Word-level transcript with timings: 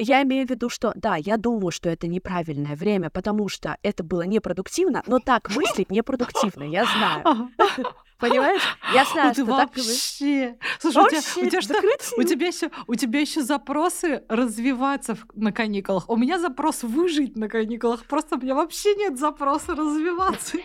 я 0.00 0.22
имею 0.22 0.46
в 0.46 0.50
виду, 0.50 0.68
что 0.68 0.92
да, 0.94 1.16
я 1.16 1.36
думаю, 1.36 1.70
что 1.70 1.88
это 1.88 2.06
неправильное 2.06 2.74
время, 2.74 3.10
потому 3.10 3.48
что 3.48 3.76
это 3.82 4.02
было 4.02 4.22
непродуктивно, 4.22 5.02
но 5.06 5.18
так 5.18 5.54
мыслить 5.54 5.90
непродуктивно, 5.90 6.64
я 6.64 6.84
знаю. 6.84 7.50
Понимаешь? 8.18 8.62
Я 8.92 9.04
знаю, 9.06 9.32
что 9.32 9.46
так 9.46 9.74
вообще. 9.74 10.58
Слушай, 10.78 11.04
у 11.04 11.08
тебя, 11.48 11.60
что? 11.62 11.74
У 12.18 12.22
тебя 12.22 12.46
еще, 12.48 12.70
у 12.86 12.94
тебя 12.94 13.20
еще 13.20 13.42
запросы 13.42 14.24
развиваться 14.28 15.16
на 15.34 15.52
каникулах. 15.52 16.08
У 16.08 16.16
меня 16.16 16.38
запрос 16.38 16.82
выжить 16.82 17.36
на 17.36 17.48
каникулах. 17.48 18.04
Просто 18.04 18.36
у 18.36 18.40
меня 18.40 18.54
вообще 18.54 18.94
нет 18.94 19.18
запроса 19.18 19.74
развиваться. 19.74 20.58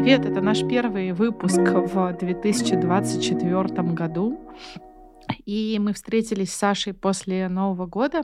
Привет, 0.00 0.24
это 0.24 0.40
наш 0.40 0.66
первый 0.66 1.12
выпуск 1.12 1.60
в 1.60 2.14
2024 2.14 3.82
году. 3.92 4.40
И 5.44 5.78
мы 5.80 5.92
встретились 5.92 6.52
с 6.52 6.56
Сашей 6.56 6.92
после 6.92 7.48
Нового 7.48 7.86
года. 7.86 8.22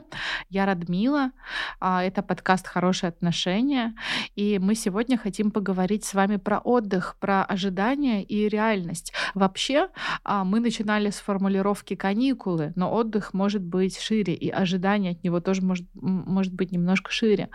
Я 0.49 0.65
Радмила. 0.65 1.31
А, 1.79 2.03
это 2.03 2.21
подкаст 2.21 2.67
«Хорошие 2.67 3.09
отношения». 3.09 3.95
И 4.35 4.59
мы 4.59 4.75
сегодня 4.75 5.17
хотим 5.17 5.51
поговорить 5.51 6.05
с 6.05 6.13
вами 6.13 6.37
про 6.37 6.59
отдых, 6.59 7.17
про 7.19 7.43
ожидания 7.43 8.23
и 8.23 8.47
реальность. 8.47 9.13
Вообще, 9.33 9.89
а, 10.23 10.43
мы 10.43 10.59
начинали 10.59 11.09
с 11.09 11.15
формулировки 11.15 11.95
«каникулы», 11.95 12.73
но 12.75 12.93
отдых 12.93 13.33
может 13.33 13.63
быть 13.63 13.99
шире, 13.99 14.33
и 14.33 14.49
ожидание 14.49 15.11
от 15.11 15.23
него 15.23 15.39
тоже 15.39 15.61
может, 15.61 15.87
может 15.93 16.53
быть 16.53 16.71
немножко 16.71 17.11
шире. 17.11 17.49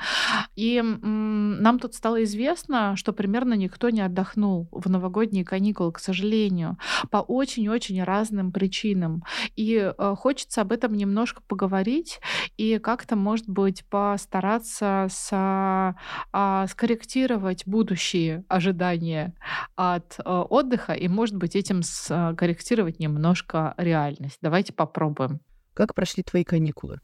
И 0.56 0.82
нам 0.82 1.78
тут 1.78 1.94
стало 1.94 2.22
известно, 2.24 2.96
что 2.96 3.12
примерно 3.12 3.54
никто 3.54 3.90
не 3.90 4.00
отдохнул 4.00 4.68
в 4.70 4.88
новогодние 4.88 5.44
каникулы, 5.44 5.92
к 5.92 5.98
сожалению, 5.98 6.78
по 7.10 7.18
очень-очень 7.18 8.02
разным 8.02 8.52
причинам. 8.52 9.22
И 9.56 9.76
э, 9.76 10.14
хочется 10.18 10.60
об 10.60 10.72
этом 10.72 10.94
немножко 10.94 11.42
поговорить 11.46 12.20
и 12.56 12.78
как-то, 12.78 13.16
может 13.16 13.48
быть, 13.48 13.84
постараться 13.86 15.06
с, 15.10 15.96
э, 16.32 16.66
скорректировать 16.68 17.66
будущие 17.66 18.44
ожидания 18.48 19.34
от 19.76 20.18
э, 20.18 20.22
отдыха 20.24 20.92
и, 20.92 21.08
может 21.08 21.36
быть, 21.36 21.56
этим 21.56 21.82
скорректировать 21.82 22.98
немножко 22.98 23.74
реальность. 23.76 24.38
Давайте 24.40 24.72
попробуем. 24.72 25.40
Как 25.74 25.94
прошли 25.94 26.22
твои 26.22 26.44
каникулы? 26.44 27.00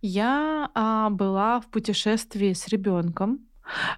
Я 0.00 0.70
а, 0.74 1.10
была 1.10 1.60
в 1.60 1.68
путешествии 1.68 2.52
с 2.52 2.66
ребенком, 2.68 3.40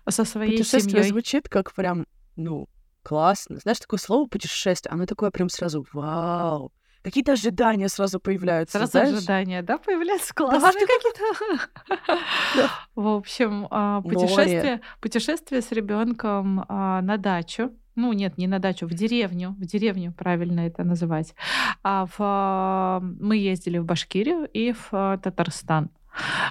со 0.09 0.25
своей 0.25 0.59
Путешествие 0.59 1.03
семьей. 1.03 1.09
звучит 1.09 1.49
как 1.49 1.73
прям, 1.73 2.07
ну, 2.37 2.69
классно. 3.03 3.59
Знаешь, 3.59 3.79
такое 3.79 3.99
слово 3.99 4.27
путешествие, 4.27 4.93
оно 4.93 5.07
такое 5.07 5.31
прям 5.31 5.49
сразу 5.49 5.87
вау 5.93 6.73
какие-то 7.03 7.33
ожидания 7.33 7.89
сразу 7.89 8.21
появляются. 8.21 8.79
Сразу 8.79 8.93
знаешь? 8.93 9.17
ожидания, 9.17 9.63
да, 9.63 9.79
появляются 9.79 10.35
классные 10.35 10.61
да, 10.61 10.71
какие-то. 10.73 12.69
В 12.95 13.09
общем, 13.09 13.67
а, 13.71 14.03
путешествие, 14.03 14.81
путешествие 15.01 15.63
с 15.63 15.73
ребенком 15.73 16.65
а, 16.69 17.01
на 17.03 17.17
дачу. 17.17 17.73
Ну, 17.97 18.13
нет, 18.13 18.39
не 18.39 18.47
на 18.47 18.59
дачу, 18.61 18.87
в 18.87 18.95
деревню. 18.95 19.57
В 19.59 19.67
деревню 19.67 20.13
правильно 20.13 20.61
это 20.61 20.85
называть. 20.85 21.35
А 21.83 22.07
в... 22.07 23.01
Мы 23.21 23.37
ездили 23.37 23.79
в 23.79 23.85
Башкирию 23.85 24.49
и 24.53 24.73
в 24.73 25.19
Татарстан 25.23 25.91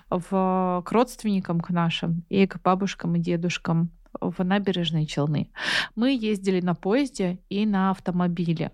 в, 0.10 0.84
к 0.86 0.92
родственникам 0.92 1.60
к 1.60 1.70
нашим 1.70 2.24
и 2.30 2.48
к 2.48 2.62
бабушкам 2.62 3.16
и 3.16 3.20
дедушкам 3.20 3.92
в 4.20 4.44
набережные 4.44 5.06
Челны. 5.06 5.52
Мы 5.96 6.16
ездили 6.16 6.62
на 6.62 6.76
поезде 6.76 7.40
и 7.50 7.66
на 7.66 7.92
автомобиле. 7.92 8.72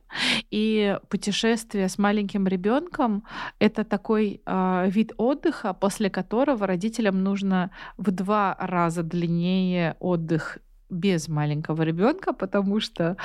И 0.52 0.98
путешествие 1.10 1.90
с 1.90 1.98
маленьким 1.98 2.48
ребенком 2.48 3.24
это 3.60 3.84
такой 3.84 4.42
э, 4.46 4.90
вид 4.90 5.14
отдыха, 5.18 5.74
после 5.74 6.10
которого 6.10 6.68
родителям 6.68 7.24
нужно 7.24 7.72
в 7.98 8.12
два 8.12 8.56
раза 8.60 9.04
длиннее 9.04 9.96
отдых 10.00 10.60
без 10.90 11.28
маленького 11.28 11.82
ребенка, 11.82 12.34
потому 12.34 12.80
что 12.80 13.18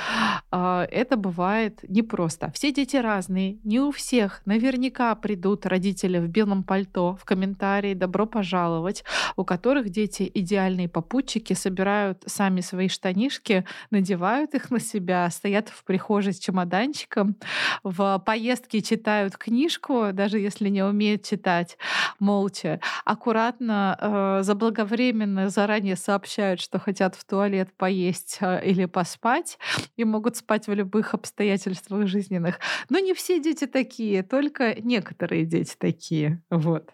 э, 0.51 0.87
это 0.91 1.15
бывает 1.15 1.79
непросто. 1.87 2.51
Все 2.53 2.71
дети 2.71 2.97
разные, 2.97 3.57
не 3.63 3.79
у 3.79 3.91
всех. 3.91 4.41
Наверняка 4.45 5.13
придут 5.15 5.65
родители 5.65 6.17
в 6.19 6.27
белом 6.27 6.63
пальто 6.63 7.15
в 7.19 7.25
комментарии 7.25 7.93
«добро 7.93 8.25
пожаловать», 8.25 9.03
у 9.35 9.45
которых 9.45 9.89
дети 9.89 10.29
идеальные 10.33 10.89
попутчики, 10.89 11.53
собирают 11.53 12.23
сами 12.25 12.61
свои 12.61 12.87
штанишки, 12.87 13.65
надевают 13.91 14.53
их 14.55 14.71
на 14.71 14.79
себя, 14.79 15.29
стоят 15.29 15.69
в 15.69 15.83
прихожей 15.83 16.33
с 16.33 16.39
чемоданчиком, 16.39 17.35
в 17.83 18.21
поездке 18.25 18.81
читают 18.81 19.37
книжку, 19.37 20.09
даже 20.13 20.39
если 20.39 20.69
не 20.69 20.83
умеют 20.83 21.23
читать, 21.23 21.77
молча, 22.19 22.79
аккуратно, 23.05 23.97
э, 23.99 24.43
заблаговременно 24.43 25.49
заранее 25.49 25.95
сообщают, 25.95 26.59
что 26.59 26.79
хотят 26.79 27.15
в 27.15 27.23
туалет 27.23 27.60
туалет 27.61 27.77
поесть 27.77 28.37
а, 28.41 28.57
или 28.57 28.85
поспать 28.85 29.57
и 29.97 30.03
могут 30.03 30.35
спать 30.35 30.67
в 30.67 30.73
любых 30.73 31.13
обстоятельствах 31.13 32.07
жизненных. 32.07 32.59
Но 32.89 32.99
не 32.99 33.13
все 33.13 33.39
дети 33.39 33.67
такие, 33.67 34.23
только 34.23 34.75
некоторые 34.81 35.45
дети 35.45 35.75
такие. 35.77 36.41
Вот. 36.49 36.89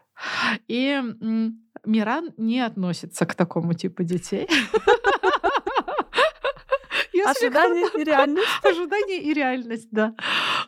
И 0.67 1.00
Миран 1.85 2.33
не 2.38 2.61
относится 2.61 3.25
к 3.25 3.35
такому 3.35 3.73
типу 3.73 4.03
детей. 4.03 4.47
Ожидание 7.25 7.88
и 7.97 8.03
реальность. 8.03 8.47
Ожидание 8.63 9.22
и 9.22 9.33
реальность, 9.33 9.89
да. 9.91 10.16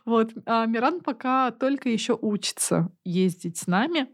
Вот. 0.05 0.31
А 0.45 0.65
Миран 0.65 0.99
пока 0.99 1.51
только 1.51 1.89
еще 1.89 2.17
учится 2.19 2.89
ездить 3.05 3.57
с 3.57 3.67
нами. 3.67 4.07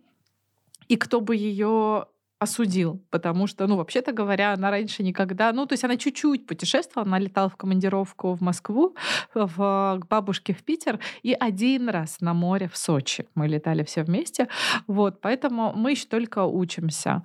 И 0.88 0.96
кто 0.96 1.22
бы 1.22 1.36
ее 1.36 2.06
осудил, 2.40 3.02
потому 3.10 3.48
что, 3.48 3.68
ну, 3.68 3.78
вообще-то 3.78 4.12
говоря, 4.12 4.54
она 4.54 4.70
раньше 4.70 5.04
никогда, 5.04 5.54
ну, 5.54 5.66
то 5.66 5.74
есть 5.74 5.84
она 5.84 5.98
чуть-чуть 5.98 6.46
путешествовала, 6.46 7.08
она 7.08 7.20
летала 7.20 7.50
в 7.50 7.56
командировку 7.56 8.34
в 8.34 8.42
Москву, 8.42 8.96
в, 9.34 10.00
к 10.02 10.08
бабушке 10.08 10.54
в 10.54 10.64
Питер, 10.64 11.00
и 11.24 11.34
один 11.34 11.90
раз 11.90 12.22
на 12.22 12.34
море 12.34 12.68
в 12.68 12.78
Сочи. 12.78 13.28
Мы 13.36 13.48
летали 13.48 13.84
все 13.84 14.04
вместе, 14.04 14.48
вот, 14.88 15.22
поэтому 15.22 15.74
мы 15.76 15.92
еще 15.92 16.08
только 16.08 16.44
учимся. 16.44 17.24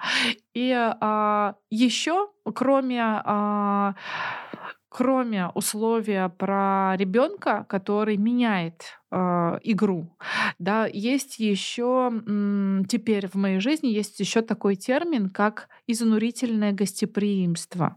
И 0.55 0.73
а, 0.73 1.55
еще, 1.71 2.29
кроме 2.55 3.01
а, 3.03 3.95
кроме 4.91 5.49
условия 5.55 6.29
про 6.29 6.95
ребенка, 6.97 7.65
который 7.69 8.19
меняет 8.19 8.99
э, 9.11 9.17
игру, 9.63 10.19
да, 10.59 10.87
есть 10.87 11.39
еще 11.39 12.13
теперь 12.89 13.29
в 13.29 13.37
моей 13.37 13.61
жизни 13.61 13.89
есть 13.89 14.21
еще 14.21 14.43
такой 14.43 14.75
термин, 14.77 15.31
как 15.31 15.69
изнурительное 15.87 16.73
гостеприимство. 16.73 17.97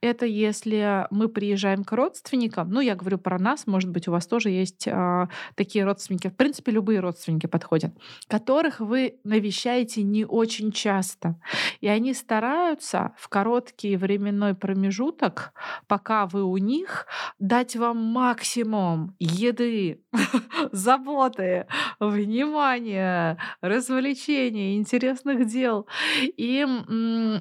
Это 0.00 0.26
если 0.26 1.06
мы 1.10 1.28
приезжаем 1.28 1.84
к 1.84 1.92
родственникам, 1.92 2.70
ну, 2.70 2.80
я 2.80 2.94
говорю 2.94 3.18
про 3.18 3.38
нас, 3.38 3.66
может 3.66 3.90
быть, 3.90 4.08
у 4.08 4.12
вас 4.12 4.26
тоже 4.26 4.50
есть 4.50 4.86
э, 4.86 5.28
такие 5.54 5.84
родственники, 5.84 6.28
в 6.28 6.36
принципе, 6.36 6.72
любые 6.72 7.00
родственники 7.00 7.46
подходят, 7.46 7.92
которых 8.26 8.80
вы 8.80 9.16
навещаете 9.24 10.02
не 10.02 10.24
очень 10.24 10.72
часто. 10.72 11.36
И 11.80 11.88
они 11.88 12.14
стараются 12.14 13.12
в 13.16 13.28
короткий 13.28 13.96
временной 13.96 14.54
промежуток, 14.54 15.52
пока 15.86 16.26
вы 16.26 16.42
у 16.42 16.56
них, 16.56 17.06
дать 17.38 17.76
вам 17.76 17.98
максимум 17.98 19.14
еды, 19.18 20.02
заботы, 20.72 21.66
внимания, 22.00 23.38
развлечений, 23.60 24.76
интересных 24.76 25.46
дел. 25.46 25.86
И 26.36 26.62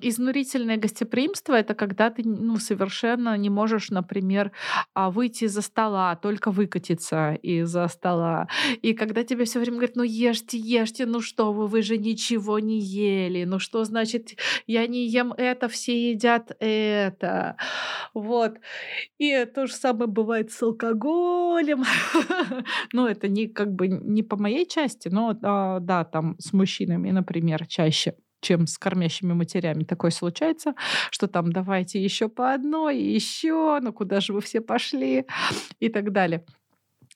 изнурительное 0.02 0.78
гостеприимство— 0.78 1.54
это 1.56 1.74
когда 1.74 2.03
когда 2.04 2.16
ты 2.16 2.24
ну, 2.28 2.58
совершенно 2.58 3.38
не 3.38 3.50
можешь, 3.50 3.90
например, 3.90 4.52
а, 4.94 5.10
выйти 5.10 5.46
из-за 5.46 5.62
стола, 5.62 6.16
только 6.16 6.52
выкатиться 6.52 7.36
из-за 7.36 7.88
стола. 7.88 8.48
И 8.82 8.94
когда 8.94 9.24
тебе 9.24 9.46
все 9.46 9.60
время 9.60 9.78
говорят, 9.78 9.96
ну 9.96 10.04
ешьте, 10.04 10.58
ешьте, 10.58 11.06
ну 11.06 11.22
что 11.22 11.54
вы, 11.54 11.68
вы 11.68 11.82
же 11.82 11.98
ничего 11.98 12.60
не 12.60 12.80
ели, 12.80 13.46
ну 13.46 13.60
что 13.60 13.86
значит, 13.86 14.38
я 14.68 14.86
не 14.88 15.08
ем 15.08 15.34
это, 15.38 15.68
все 15.70 16.12
едят 16.12 16.52
это. 16.60 17.56
Вот. 18.14 18.58
И 19.18 19.46
то 19.46 19.66
же 19.68 19.74
самое 19.74 20.08
бывает 20.08 20.52
с 20.52 20.62
алкоголем. 20.62 21.84
Ну, 22.94 23.08
это 23.08 23.28
не 23.28 23.48
как 23.48 23.74
бы 23.74 23.88
не 23.88 24.24
по 24.24 24.38
моей 24.38 24.66
части, 24.68 25.10
но 25.10 25.36
а, 25.42 25.80
да, 25.80 26.04
там 26.04 26.36
с 26.40 26.54
мужчинами, 26.54 27.12
например, 27.12 27.66
чаще 27.68 28.16
чем 28.44 28.68
с 28.68 28.78
кормящими 28.78 29.34
матерями 29.34 29.84
такое 29.84 30.12
случается, 30.12 30.76
что 31.10 31.28
там 31.28 31.52
давайте 31.52 32.04
еще 32.04 32.30
по 32.30 32.54
одной, 32.54 33.00
еще, 33.00 33.80
ну 33.82 33.94
куда 33.94 34.20
же 34.20 34.34
вы 34.34 34.42
все 34.42 34.62
пошли 34.62 35.26
и 35.80 35.90
так 35.90 36.12
далее. 36.12 36.46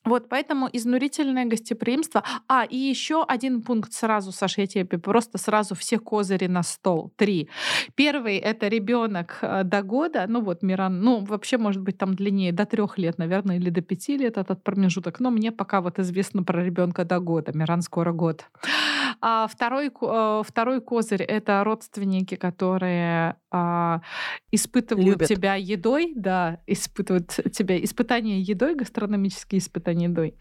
Вот, 0.04 0.28
поэтому 0.28 0.68
изнурительное 0.72 1.44
гостеприимство. 1.46 2.22
А, 2.48 2.64
и 2.64 2.76
еще 2.76 3.24
один 3.26 3.62
пункт 3.62 3.92
сразу, 3.92 4.32
Саша, 4.32 4.62
я 4.62 4.66
тебе 4.66 4.98
просто 4.98 5.38
сразу 5.38 5.74
все 5.74 5.98
козыри 5.98 6.46
на 6.46 6.62
стол. 6.62 7.12
Три. 7.16 7.48
Первый— 7.94 8.36
это 8.38 8.68
ребенок 8.68 9.38
э, 9.42 9.64
до 9.64 9.82
года, 9.82 10.26
ну 10.28 10.40
вот 10.40 10.62
Миран, 10.62 11.00
ну 11.00 11.24
вообще 11.24 11.58
может 11.58 11.82
быть 11.82 11.98
там 11.98 12.14
длиннее, 12.14 12.52
до 12.52 12.64
трех 12.64 12.98
лет, 12.98 13.18
наверное, 13.18 13.56
или 13.56 13.70
до 13.70 13.80
пяти 13.80 14.16
лет 14.16 14.38
этот 14.38 14.62
промежуток, 14.62 15.20
но 15.20 15.30
мне 15.30 15.52
пока 15.52 15.80
вот 15.80 15.98
известно 15.98 16.42
про 16.42 16.64
ребенка 16.64 17.04
до 17.04 17.20
года, 17.20 17.52
Миран 17.54 17.82
скоро 17.82 18.12
год. 18.12 18.44
А 19.20 19.46
второй, 19.48 19.88
э, 19.88 20.42
второй 20.46 20.80
козырь— 20.80 21.22
это 21.28 21.64
родственники, 21.64 22.36
которые 22.36 23.36
а, 23.50 24.02
испытывают 24.52 25.06
Любят. 25.06 25.28
тебя 25.28 25.54
едой, 25.54 26.12
да, 26.14 26.60
испытывают 26.66 27.28
тебя 27.28 27.82
испытания 27.82 28.40
едой, 28.40 28.74
гастрономические 28.74 29.58
испытания 29.58 29.87
едой. 29.90 30.34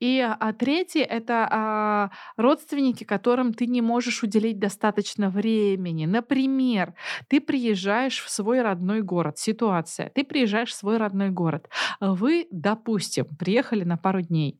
И 0.00 0.20
а, 0.20 0.52
третий— 0.52 1.00
это 1.00 1.48
а, 1.50 2.10
родственники, 2.36 3.04
которым 3.04 3.52
ты 3.52 3.66
не 3.66 3.82
можешь 3.82 4.22
уделить 4.22 4.58
достаточно 4.58 5.30
времени. 5.30 6.06
Например, 6.06 6.94
ты 7.28 7.40
приезжаешь 7.40 8.22
в 8.22 8.30
свой 8.30 8.62
родной 8.62 9.02
город, 9.02 9.38
ситуация, 9.38 10.10
ты 10.10 10.24
приезжаешь 10.24 10.70
в 10.70 10.74
свой 10.74 10.96
родной 10.96 11.30
город, 11.30 11.68
вы, 12.00 12.46
допустим, 12.50 13.26
приехали 13.38 13.84
на 13.84 13.96
пару 13.96 14.22
дней, 14.22 14.58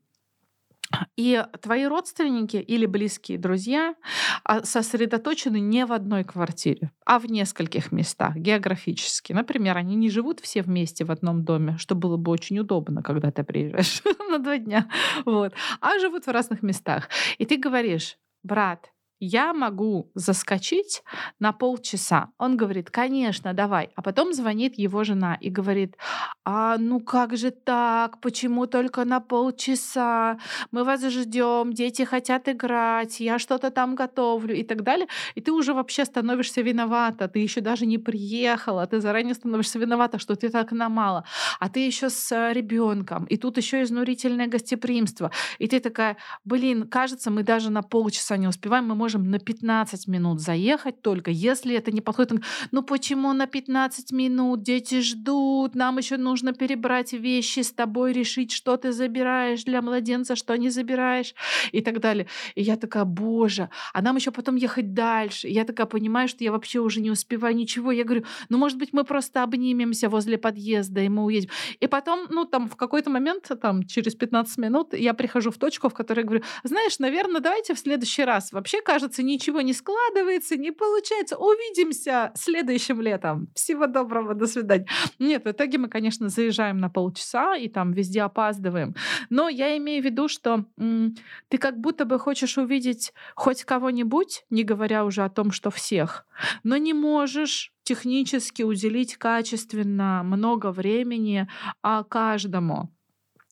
и 1.17 1.43
твои 1.61 1.85
родственники 1.85 2.57
или 2.57 2.85
близкие 2.85 3.37
друзья 3.37 3.95
а, 4.43 4.63
сосредоточены 4.63 5.59
не 5.59 5.85
в 5.85 5.93
одной 5.93 6.23
квартире, 6.23 6.91
а 7.05 7.19
в 7.19 7.25
нескольких 7.25 7.91
местах 7.91 8.35
географически. 8.35 9.33
Например, 9.33 9.77
они 9.77 9.95
не 9.95 10.09
живут 10.09 10.39
все 10.39 10.61
вместе 10.61 11.05
в 11.05 11.11
одном 11.11 11.43
доме, 11.43 11.77
что 11.77 11.95
было 11.95 12.17
бы 12.17 12.31
очень 12.31 12.59
удобно, 12.59 13.03
когда 13.03 13.31
ты 13.31 13.43
приезжаешь 13.43 14.01
на 14.29 14.39
два 14.39 14.57
дня, 14.57 14.89
вот, 15.25 15.53
а 15.81 15.99
живут 15.99 16.25
в 16.25 16.31
разных 16.31 16.63
местах. 16.63 17.09
И 17.37 17.45
ты 17.45 17.57
говоришь, 17.57 18.17
брат, 18.43 18.92
я 19.23 19.53
могу 19.53 20.11
заскочить 20.15 21.03
на 21.39 21.53
полчаса. 21.53 22.29
Он 22.37 22.57
говорит, 22.57 22.89
конечно, 22.91 23.53
давай. 23.53 23.89
А 23.95 24.01
потом 24.01 24.33
звонит 24.33 24.77
его 24.77 25.03
жена 25.03 25.37
и 25.39 25.49
говорит, 25.49 25.95
а 26.43 26.77
ну 26.77 26.99
как 26.99 27.37
же 27.37 27.51
так, 27.51 28.19
почему 28.19 28.67
только 28.67 29.05
на 29.05 29.21
полчаса? 29.21 30.37
Мы 30.71 30.83
вас 30.83 31.03
ждем, 31.03 31.73
дети 31.73 32.01
хотят 32.01 32.49
играть, 32.49 33.19
я 33.21 33.39
что-то 33.39 33.71
там 33.71 33.95
готовлю 33.95 34.55
и 34.55 34.63
так 34.63 34.83
далее. 34.83 35.07
И 35.35 35.41
ты 35.41 35.51
уже 35.51 35.73
вообще 35.73 36.03
становишься 36.05 36.61
виновата, 36.61 37.27
ты 37.27 37.39
еще 37.39 37.61
даже 37.61 37.85
не 37.85 37.97
приехала, 37.97 38.85
ты 38.87 38.99
заранее 38.99 39.35
становишься 39.35 39.79
виновата, 39.79 40.19
что 40.19 40.35
ты 40.35 40.49
так 40.49 40.71
на 40.71 40.89
мало. 40.89 41.23
А 41.59 41.69
ты 41.69 41.79
еще 41.79 42.09
с 42.09 42.31
э, 42.31 42.53
ребенком, 42.53 43.23
и 43.25 43.37
тут 43.37 43.57
еще 43.57 43.83
изнурительное 43.83 44.47
гостеприимство. 44.47 45.31
И 45.59 45.67
ты 45.67 45.79
такая, 45.79 46.17
блин, 46.43 46.87
кажется, 46.87 47.31
мы 47.31 47.43
даже 47.43 47.71
на 47.71 47.83
полчаса 47.83 48.37
не 48.37 48.47
успеваем, 48.47 48.85
мы 48.85 48.95
можем 48.95 49.12
можем 49.13 49.29
на 49.29 49.39
15 49.39 50.07
минут 50.07 50.39
заехать 50.39 51.01
только, 51.01 51.29
если 51.29 51.75
это 51.75 51.91
не 51.91 52.01
подходит. 52.01 52.41
Ну 52.71 52.81
почему 52.81 53.33
на 53.33 53.45
15 53.45 54.11
минут? 54.11 54.63
Дети 54.63 55.01
ждут, 55.01 55.75
нам 55.75 55.97
еще 55.97 56.17
нужно 56.17 56.53
перебрать 56.53 57.13
вещи 57.13 57.59
с 57.59 57.71
тобой, 57.71 58.13
решить, 58.13 58.51
что 58.51 58.77
ты 58.77 58.91
забираешь 58.91 59.63
для 59.65 59.81
младенца, 59.81 60.35
что 60.35 60.57
не 60.57 60.69
забираешь 60.69 61.35
и 61.71 61.81
так 61.81 61.99
далее. 61.99 62.25
И 62.55 62.63
я 62.63 62.75
такая, 62.75 63.05
боже, 63.05 63.69
а 63.93 64.01
нам 64.01 64.15
еще 64.15 64.31
потом 64.31 64.55
ехать 64.55 64.93
дальше. 64.93 65.47
И 65.47 65.53
я 65.53 65.63
такая 65.63 65.85
понимаю, 65.85 66.27
что 66.27 66.43
я 66.43 66.51
вообще 66.51 66.79
уже 66.79 67.01
не 67.01 67.11
успеваю 67.11 67.55
ничего. 67.55 67.91
Я 67.91 68.03
говорю, 68.03 68.23
ну 68.49 68.57
может 68.57 68.79
быть 68.79 68.93
мы 68.93 69.03
просто 69.03 69.43
обнимемся 69.43 70.09
возле 70.09 70.37
подъезда 70.37 71.01
и 71.01 71.09
мы 71.09 71.23
уедем. 71.23 71.49
И 71.79 71.87
потом, 71.87 72.27
ну 72.29 72.45
там 72.45 72.67
в 72.67 72.75
какой-то 72.75 73.09
момент, 73.09 73.51
там 73.61 73.83
через 73.83 74.15
15 74.15 74.57
минут 74.57 74.93
я 74.93 75.13
прихожу 75.13 75.51
в 75.51 75.57
точку, 75.57 75.89
в 75.89 75.93
которой 75.93 76.23
говорю, 76.23 76.43
знаешь, 76.63 76.97
наверное, 76.99 77.41
давайте 77.41 77.75
в 77.75 77.79
следующий 77.79 78.23
раз. 78.23 78.51
Вообще, 78.51 78.81
кажется, 78.81 79.02
кажется, 79.03 79.23
ничего 79.23 79.61
не 79.61 79.73
складывается, 79.73 80.55
не 80.55 80.71
получается. 80.71 81.37
Увидимся 81.37 82.31
следующим 82.35 83.01
летом. 83.01 83.49
Всего 83.53 83.87
доброго, 83.87 84.33
до 84.33 84.47
свидания. 84.47 84.87
Нет, 85.19 85.43
в 85.45 85.51
итоге 85.51 85.77
мы, 85.77 85.89
конечно, 85.89 86.29
заезжаем 86.29 86.77
на 86.77 86.89
полчаса 86.89 87.55
и 87.57 87.67
там 87.67 87.91
везде 87.91 88.21
опаздываем. 88.21 88.95
Но 89.29 89.49
я 89.49 89.77
имею 89.77 90.01
в 90.01 90.05
виду, 90.05 90.27
что 90.29 90.65
м- 90.77 91.15
ты 91.49 91.57
как 91.57 91.79
будто 91.79 92.05
бы 92.05 92.17
хочешь 92.17 92.57
увидеть 92.57 93.13
хоть 93.35 93.65
кого-нибудь, 93.65 94.45
не 94.49 94.63
говоря 94.63 95.03
уже 95.03 95.23
о 95.23 95.29
том, 95.29 95.51
что 95.51 95.69
всех, 95.69 96.25
но 96.63 96.77
не 96.77 96.93
можешь 96.93 97.73
технически 97.83 98.63
уделить 98.63 99.17
качественно 99.17 100.23
много 100.23 100.71
времени 100.71 101.47
а 101.81 102.03
каждому. 102.03 102.89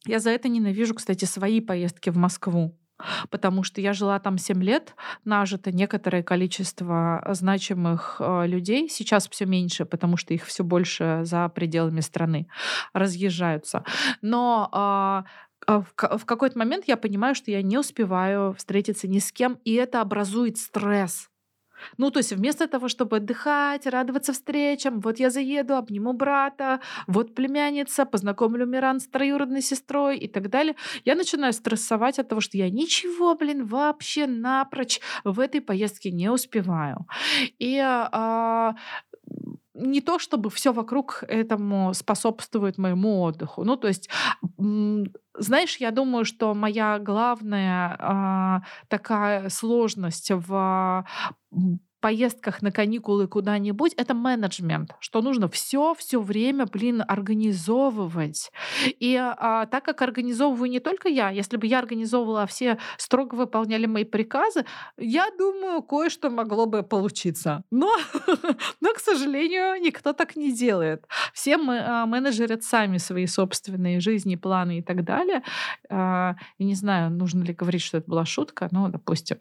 Я 0.06 0.20
за 0.20 0.30
это 0.30 0.48
ненавижу, 0.48 0.96
кстати, 0.96 1.26
свои 1.26 1.60
поездки 1.60 2.10
в 2.10 2.18
Москву 2.18 2.78
потому 3.30 3.64
что 3.64 3.82
я 3.82 3.94
жила 3.94 4.20
там 4.20 4.38
7 4.38 4.62
лет, 4.64 4.96
нажито 5.26 5.72
некоторое 5.72 6.24
количество 6.24 7.26
значимых 7.32 8.18
э, 8.20 8.48
людей. 8.48 8.90
Сейчас 8.90 9.28
все 9.30 9.46
меньше, 9.46 9.86
потому 9.86 10.18
что 10.18 10.34
их 10.34 10.46
все 10.46 10.64
больше 10.64 11.22
за 11.24 11.50
пределами 11.50 12.02
страны 12.02 12.48
разъезжаются. 12.94 13.84
Но 14.22 14.70
а, 14.72 15.26
а 15.68 15.82
в 15.82 16.26
какой-то 16.26 16.58
момент 16.58 16.86
я 16.88 16.98
понимаю, 16.98 17.36
что 17.36 17.52
я 17.52 17.62
не 17.62 17.78
успеваю 17.78 18.54
встретиться 18.54 19.08
ни 19.08 19.20
с 19.20 19.32
кем, 19.32 19.60
и 19.64 19.74
это 19.74 20.02
образует 20.02 20.58
стресс. 20.58 21.31
Ну, 21.98 22.12
то 22.12 22.20
есть 22.20 22.34
вместо 22.34 22.68
того, 22.68 22.88
чтобы 22.88 23.18
отдыхать, 23.18 23.88
радоваться 23.88 24.34
встречам, 24.34 25.00
вот 25.00 25.20
я 25.20 25.30
заеду, 25.30 25.76
обниму 25.76 26.14
брата, 26.14 26.80
вот 27.08 27.36
племянница, 27.36 28.06
познакомлю 28.06 28.66
Миран 28.66 29.00
с 29.00 29.08
троюродной 29.08 29.62
сестрой 29.62 30.18
и 30.18 30.28
так 30.28 30.50
далее, 30.50 30.76
я 31.06 31.16
начинаю 31.16 31.54
стрессовать 31.54 32.20
от 32.20 32.30
того, 32.30 32.42
что 32.42 32.58
я 32.58 32.70
ничего, 32.70 33.36
блин, 33.36 33.66
вообще 33.66 34.28
напрочь 34.28 35.00
в 35.24 35.40
этой 35.40 35.62
поездке 35.62 36.12
не 36.12 36.30
успеваю. 36.30 37.08
И 37.60 37.80
а, 37.80 38.76
не 39.74 40.02
то 40.02 40.20
чтобы 40.20 40.50
все 40.50 40.74
вокруг 40.74 41.24
этому 41.28 41.94
способствует 41.94 42.78
моему 42.78 43.22
отдыху. 43.22 43.64
Ну, 43.64 43.78
то 43.78 43.88
есть, 43.88 44.10
знаешь, 45.38 45.78
я 45.78 45.92
думаю, 45.92 46.26
что 46.26 46.54
моя 46.54 47.00
главная 47.00 47.96
а, 48.00 48.62
такая 48.88 49.50
сложность 49.50 50.32
в 50.32 51.06
поездках 52.02 52.62
на 52.62 52.72
каникулы 52.72 53.28
куда-нибудь, 53.28 53.94
это 53.96 54.14
менеджмент, 54.14 54.96
что 55.00 55.22
нужно 55.22 55.48
все 55.48 55.94
все 55.98 56.20
время, 56.20 56.66
блин, 56.66 57.04
организовывать. 57.08 58.52
И 58.86 59.16
а, 59.16 59.66
так 59.68 59.86
как 59.86 60.02
организовываю 60.02 60.70
не 60.70 60.80
только 60.80 61.08
я, 61.08 61.30
если 61.30 61.58
бы 61.58 61.68
я 61.68 61.80
организовывала, 61.80 62.44
а 62.44 62.48
все 62.48 62.78
строго 62.98 63.36
выполняли 63.36 63.86
мои 63.86 64.04
приказы, 64.04 64.66
я 64.98 65.30
думаю, 65.38 65.82
кое-что 65.84 66.30
могло 66.30 66.66
бы 66.66 66.84
получиться. 66.84 67.64
Но, 67.72 67.96
но, 68.82 68.94
к 68.94 69.00
сожалению, 69.00 69.82
никто 69.82 70.14
так 70.14 70.36
не 70.36 70.52
делает. 70.52 71.06
Все 71.34 71.58
мы 71.58 71.80
а, 71.80 72.06
менеджерят 72.06 72.64
сами 72.64 72.98
свои 72.98 73.28
собственные 73.28 74.00
жизни, 74.00 74.36
планы 74.36 74.80
и 74.80 74.82
так 74.82 75.04
далее. 75.04 75.44
А, 75.90 76.36
я 76.58 76.66
не 76.66 76.76
знаю, 76.76 77.12
нужно 77.12 77.44
ли 77.44 77.54
говорить, 77.54 77.84
что 77.84 77.98
это 77.98 78.10
была 78.10 78.26
шутка, 78.26 78.68
но, 78.72 78.90
допустим, 78.90 79.38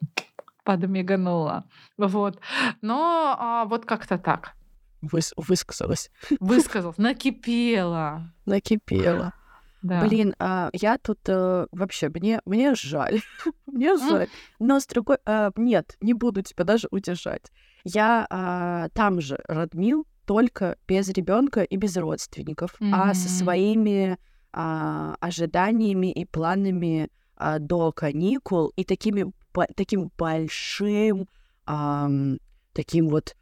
подмиганула. 0.63 1.65
Вот. 1.97 2.39
Но 2.81 3.35
а, 3.37 3.65
вот 3.65 3.85
как-то 3.85 4.17
так. 4.17 4.53
Выс 5.01 5.33
высказалась. 5.35 6.11
Высказалась. 6.39 6.97
Накипела. 6.97 8.33
Накипела. 8.45 9.33
Да. 9.81 10.01
Блин, 10.05 10.35
а, 10.37 10.69
я 10.73 10.97
тут 10.99 11.19
а, 11.27 11.67
вообще, 11.71 12.09
мне, 12.09 12.41
мне 12.45 12.75
жаль. 12.75 13.21
мне 13.65 13.97
жаль. 13.97 14.27
Но 14.59 14.79
с 14.79 14.85
другой... 14.85 15.17
А, 15.25 15.51
нет, 15.55 15.97
не 16.01 16.13
буду 16.13 16.43
тебя 16.43 16.63
даже 16.63 16.87
удержать. 16.91 17.51
Я 17.83 18.27
а, 18.29 18.89
там 18.89 19.21
же 19.21 19.39
Радмил, 19.47 20.05
только 20.25 20.77
без 20.87 21.09
ребенка 21.09 21.63
и 21.63 21.77
без 21.77 21.97
родственников, 21.97 22.79
mm-hmm. 22.79 22.91
а 22.93 23.13
со 23.15 23.27
своими 23.27 24.17
а, 24.53 25.15
ожиданиями 25.19 26.11
и 26.11 26.25
планами 26.25 27.09
а, 27.41 27.57
до 27.57 27.91
каникул 27.91 28.71
и 28.75 28.83
такими 28.83 29.31
таким 29.75 30.11
большим, 30.17 31.27
ам, 31.65 32.37
таким 32.73 33.09
вот 33.09 33.35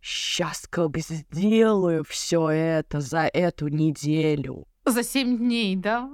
сейчас 0.00 0.66
как 0.70 0.90
бы 0.90 1.00
сделаю 1.00 2.04
все 2.04 2.48
это 2.48 3.00
за 3.00 3.22
эту 3.22 3.68
неделю. 3.68 4.66
За 4.86 5.02
семь 5.02 5.38
дней, 5.38 5.74
да? 5.76 6.08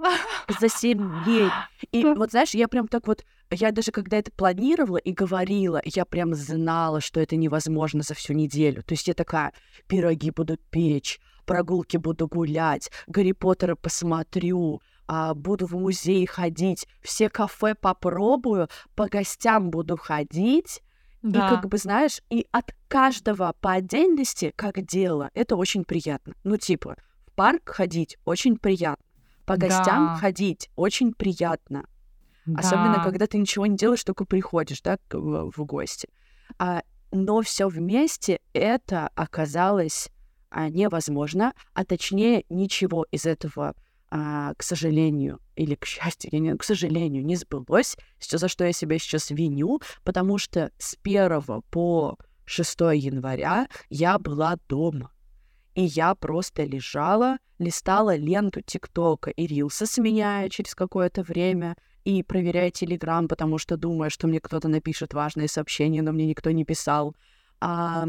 За 0.61 0.69
семь 0.69 1.25
дней. 1.25 1.50
И 1.93 2.05
вот 2.05 2.31
знаешь, 2.31 2.55
я 2.55 2.69
прям 2.69 2.89
так 2.89 3.07
вот, 3.07 3.25
я 3.50 3.71
даже 3.71 3.91
когда 3.91 4.17
это 4.17 4.31
планировала 4.33 4.97
и 4.97 5.12
говорила, 5.12 5.83
я 5.85 6.07
прям 6.07 6.35
знала, 6.35 7.00
что 7.00 7.21
это 7.21 7.37
невозможно 7.37 8.03
за 8.03 8.15
всю 8.15 8.33
неделю. 8.33 8.83
То 8.83 8.95
есть 8.95 9.09
я 9.09 9.15
такая, 9.15 9.53
пироги 9.89 10.31
буду 10.31 10.57
печь, 10.71 11.21
прогулки 11.45 11.99
буду 11.99 12.29
гулять, 12.29 12.91
Гарри 13.09 13.33
Поттера 13.33 13.75
посмотрю, 13.75 14.77
а, 14.77 14.89
буду 15.35 15.67
в 15.67 15.73
музей 15.73 16.25
ходить, 16.26 16.87
все 17.02 17.29
кафе 17.29 17.75
попробую, 17.75 18.69
по 18.95 19.09
гостям 19.09 19.71
буду 19.71 19.97
ходить. 19.97 20.83
Да. 21.23 21.47
И 21.47 21.50
как 21.50 21.69
бы, 21.69 21.76
знаешь, 21.76 22.21
и 22.31 22.47
от 22.50 22.75
каждого 22.88 23.55
по 23.61 23.73
отдельности, 23.73 24.52
как 24.57 24.81
дело, 24.87 25.31
это 25.35 25.57
очень 25.57 25.85
приятно. 25.85 26.35
Ну, 26.45 26.57
типа, 26.57 26.97
в 27.26 27.33
парк 27.33 27.69
ходить 27.69 28.19
очень 28.25 28.57
приятно. 28.57 29.05
По 29.45 29.57
гостям 29.57 30.17
ходить 30.17 30.71
очень 30.76 31.12
приятно. 31.12 31.85
Да. 32.47 32.61
Особенно, 32.61 33.02
когда 33.02 33.26
ты 33.26 33.37
ничего 33.37 33.67
не 33.67 33.76
делаешь, 33.76 34.05
только 34.05 34.25
приходишь, 34.25 34.81
да, 34.81 34.99
в, 35.11 35.50
в 35.50 35.64
гости. 35.64 36.09
А, 36.59 36.83
но 37.11 37.43
все 37.43 37.69
вместе 37.69 38.40
это 38.52 39.11
оказалось 39.14 40.09
а, 40.50 40.69
невозможно, 40.69 41.52
а 41.75 41.85
точнее 41.85 42.45
ничего 42.49 43.07
из 43.11 43.26
этого, 43.26 43.75
а, 44.11 44.55
к 44.55 44.62
сожалению, 44.62 45.40
или 45.55 45.76
к 45.76 45.85
счастью, 45.85 46.31
я 46.33 46.40
не, 46.40 46.57
к 46.57 46.64
сожалению, 46.64 47.25
не 47.25 47.37
сбылось, 47.37 47.97
за 48.21 48.49
что 48.49 48.64
я 48.64 48.73
себя 48.73 48.99
сейчас 48.99 49.31
виню, 49.31 49.81
потому 50.05 50.38
что 50.38 50.73
с 50.79 50.97
1 51.02 51.62
по 51.71 52.19
6 52.45 52.81
января 52.81 53.69
я 53.88 54.19
была 54.19 54.57
дома. 54.69 55.12
И 55.76 55.85
я 55.85 56.17
просто 56.17 56.64
лежала, 56.64 57.38
листала 57.61 58.17
ленту 58.17 58.61
ТикТока 58.61 59.31
и 59.31 59.47
Рилса, 59.47 59.87
сменяя 59.87 60.49
через 60.49 60.75
какое-то 60.75 61.23
время, 61.23 61.76
и 62.05 62.23
проверяя 62.23 62.71
Телеграм, 62.71 63.29
потому 63.29 63.59
что 63.59 63.76
думаю, 63.76 64.11
что 64.11 64.26
мне 64.26 64.40
кто-то 64.40 64.69
напишет 64.69 65.14
важное 65.14 65.47
сообщение, 65.47 66.02
но 66.02 66.12
мне 66.12 66.26
никто 66.26 66.50
не 66.50 66.64
писал. 66.64 67.14
А, 67.61 68.07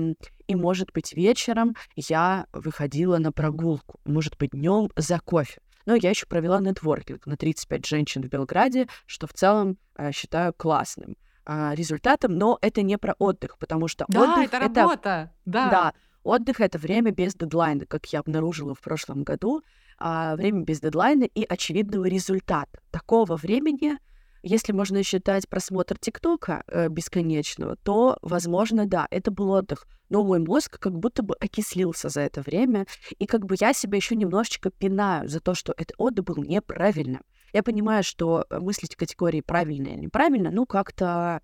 и, 0.47 0.55
может 0.55 0.91
быть, 0.93 1.13
вечером 1.13 1.75
я 1.95 2.47
выходила 2.53 3.17
на 3.17 3.31
прогулку, 3.31 3.99
может 4.05 4.37
быть, 4.37 4.51
днем 4.51 4.89
за 4.95 5.19
кофе. 5.19 5.61
Но 5.85 5.95
я 5.95 6.09
еще 6.09 6.25
провела 6.25 6.59
нетворкинг 6.59 7.25
на 7.25 7.37
35 7.37 7.85
женщин 7.85 8.21
в 8.21 8.27
Белграде, 8.27 8.87
что 9.05 9.27
в 9.27 9.33
целом 9.33 9.77
э, 9.95 10.11
считаю 10.11 10.53
классным 10.53 11.17
э, 11.45 11.75
результатом, 11.75 12.37
но 12.37 12.57
это 12.61 12.81
не 12.81 12.97
про 12.97 13.15
отдых, 13.19 13.57
потому 13.57 13.87
что 13.87 14.05
да, 14.07 14.33
отдых 14.33 14.53
это 14.53 14.59
работа, 14.59 15.31
да. 15.45 15.69
Да, 15.69 15.93
отдых 16.23 16.61
это 16.61 16.77
время 16.77 17.11
без 17.11 17.35
дедлайна, 17.35 17.85
как 17.85 18.05
я 18.07 18.19
обнаружила 18.19 18.75
в 18.75 18.81
прошлом 18.81 19.23
году, 19.23 19.61
э, 19.99 20.35
время 20.35 20.63
без 20.63 20.79
дедлайна 20.79 21.23
и 21.23 21.43
очевидного 21.43 22.05
результата. 22.05 22.79
Такого 22.91 23.35
времени 23.35 23.97
если 24.43 24.71
можно 24.71 25.03
считать 25.03 25.47
просмотр 25.47 25.97
ТикТока 25.97 26.63
э, 26.67 26.89
бесконечного, 26.89 27.75
то, 27.77 28.17
возможно, 28.21 28.85
да, 28.85 29.07
это 29.11 29.31
был 29.31 29.51
отдых. 29.51 29.87
Но 30.09 30.23
мой 30.23 30.39
мозг 30.39 30.79
как 30.79 30.97
будто 30.97 31.23
бы 31.23 31.35
окислился 31.39 32.09
за 32.09 32.21
это 32.21 32.41
время, 32.41 32.85
и 33.17 33.25
как 33.25 33.45
бы 33.45 33.55
я 33.59 33.73
себя 33.73 33.97
еще 33.97 34.15
немножечко 34.15 34.71
пинаю 34.71 35.27
за 35.29 35.39
то, 35.39 35.53
что 35.53 35.73
этот 35.77 35.93
отдых 35.97 36.25
был 36.25 36.43
неправильным. 36.43 37.21
Я 37.53 37.63
понимаю, 37.63 38.03
что 38.03 38.45
э, 38.49 38.59
мыслить 38.59 38.95
в 38.95 38.97
категории 38.97 39.41
правильно 39.41 39.89
или 39.89 40.01
неправильно, 40.01 40.51
ну, 40.51 40.65
как-то 40.65 41.41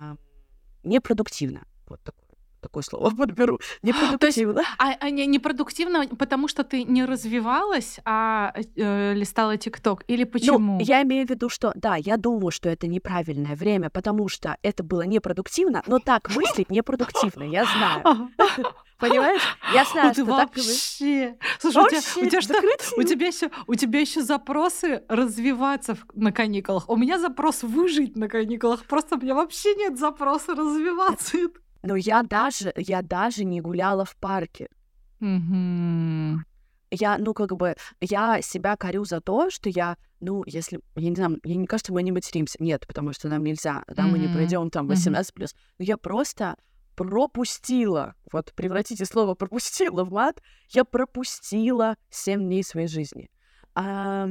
э, 0.00 0.16
непродуктивно. 0.82 1.64
Вот 1.86 2.00
такое 2.02 2.31
такое 2.62 2.82
слово 2.82 3.10
подберу, 3.16 3.60
непродуктивно. 3.82 4.62
А, 4.78 4.92
а 4.98 5.10
не, 5.10 5.26
непродуктивно, 5.26 6.06
потому 6.18 6.48
что 6.48 6.64
ты 6.64 6.84
не 6.84 7.04
развивалась, 7.04 7.98
а 8.04 8.54
э, 8.76 9.14
листала 9.14 9.56
ТикТок? 9.56 10.04
Или 10.06 10.24
ну, 10.24 10.30
почему? 10.30 10.78
Ну, 10.78 10.80
я 10.80 11.02
имею 11.02 11.26
в 11.26 11.30
виду, 11.30 11.48
что 11.48 11.72
да, 11.74 11.96
я 11.96 12.16
думаю, 12.16 12.50
что 12.50 12.68
это 12.68 12.86
неправильное 12.86 13.56
время, 13.56 13.90
потому 13.90 14.28
что 14.28 14.56
это 14.62 14.82
было 14.82 15.02
непродуктивно, 15.02 15.82
но 15.86 15.98
так 15.98 16.34
мыслить 16.34 16.70
непродуктивно, 16.70 17.42
я 17.44 17.64
знаю. 17.64 18.30
Понимаешь? 19.02 19.42
Я 19.74 19.84
знаю, 19.84 20.14
что 20.14 20.24
так 20.24 20.56
вообще. 20.56 21.36
Слушай, 21.58 21.82
у 21.82 21.88
тебя, 21.88 21.98
у 22.22 22.26
тебя 22.26 22.40
что? 22.40 22.54
У 22.96 23.02
тебя 23.02 23.26
еще, 23.26 23.50
у 23.66 23.74
тебя 23.74 23.98
еще 23.98 24.22
запросы 24.22 25.02
развиваться 25.08 25.98
на 26.14 26.30
каникулах. 26.30 26.88
У 26.88 26.96
меня 26.96 27.18
запрос 27.18 27.64
выжить 27.64 28.16
на 28.16 28.28
каникулах. 28.28 28.84
Просто 28.84 29.16
у 29.16 29.18
меня 29.18 29.34
вообще 29.34 29.74
нет 29.74 29.98
запроса 29.98 30.54
развиваться. 30.54 31.36
Но 31.82 31.96
я 31.96 32.22
даже, 32.22 32.72
я 32.76 33.02
даже 33.02 33.44
не 33.44 33.60
гуляла 33.60 34.04
в 34.04 34.16
парке. 34.16 34.68
Mm-hmm. 35.20 36.36
Я, 36.90 37.16
ну, 37.18 37.32
как 37.32 37.56
бы, 37.56 37.74
я 38.00 38.42
себя 38.42 38.76
корю 38.76 39.04
за 39.04 39.20
то, 39.20 39.50
что 39.50 39.70
я, 39.70 39.96
ну, 40.20 40.42
если, 40.46 40.80
я 40.94 41.08
не 41.08 41.16
знаю, 41.16 41.40
я 41.42 41.56
не 41.56 41.66
кажется, 41.66 41.92
мы 41.92 42.02
не 42.02 42.12
материмся. 42.12 42.62
Нет, 42.62 42.86
потому 42.86 43.12
что 43.12 43.28
нам 43.28 43.42
нельзя, 43.42 43.82
да, 43.88 44.02
mm-hmm. 44.02 44.10
мы 44.10 44.18
не 44.18 44.28
пройдем 44.28 44.70
там 44.70 44.86
18 44.86 45.32
плюс. 45.34 45.54
Но 45.78 45.84
я 45.84 45.96
просто 45.96 46.56
пропустила, 46.94 48.14
вот 48.30 48.52
превратите 48.54 49.04
слово 49.04 49.34
пропустила 49.34 50.04
в 50.04 50.12
мат, 50.12 50.42
я 50.70 50.84
пропустила 50.84 51.96
7 52.10 52.40
дней 52.42 52.62
своей 52.62 52.88
жизни. 52.88 53.30
А, 53.74 54.28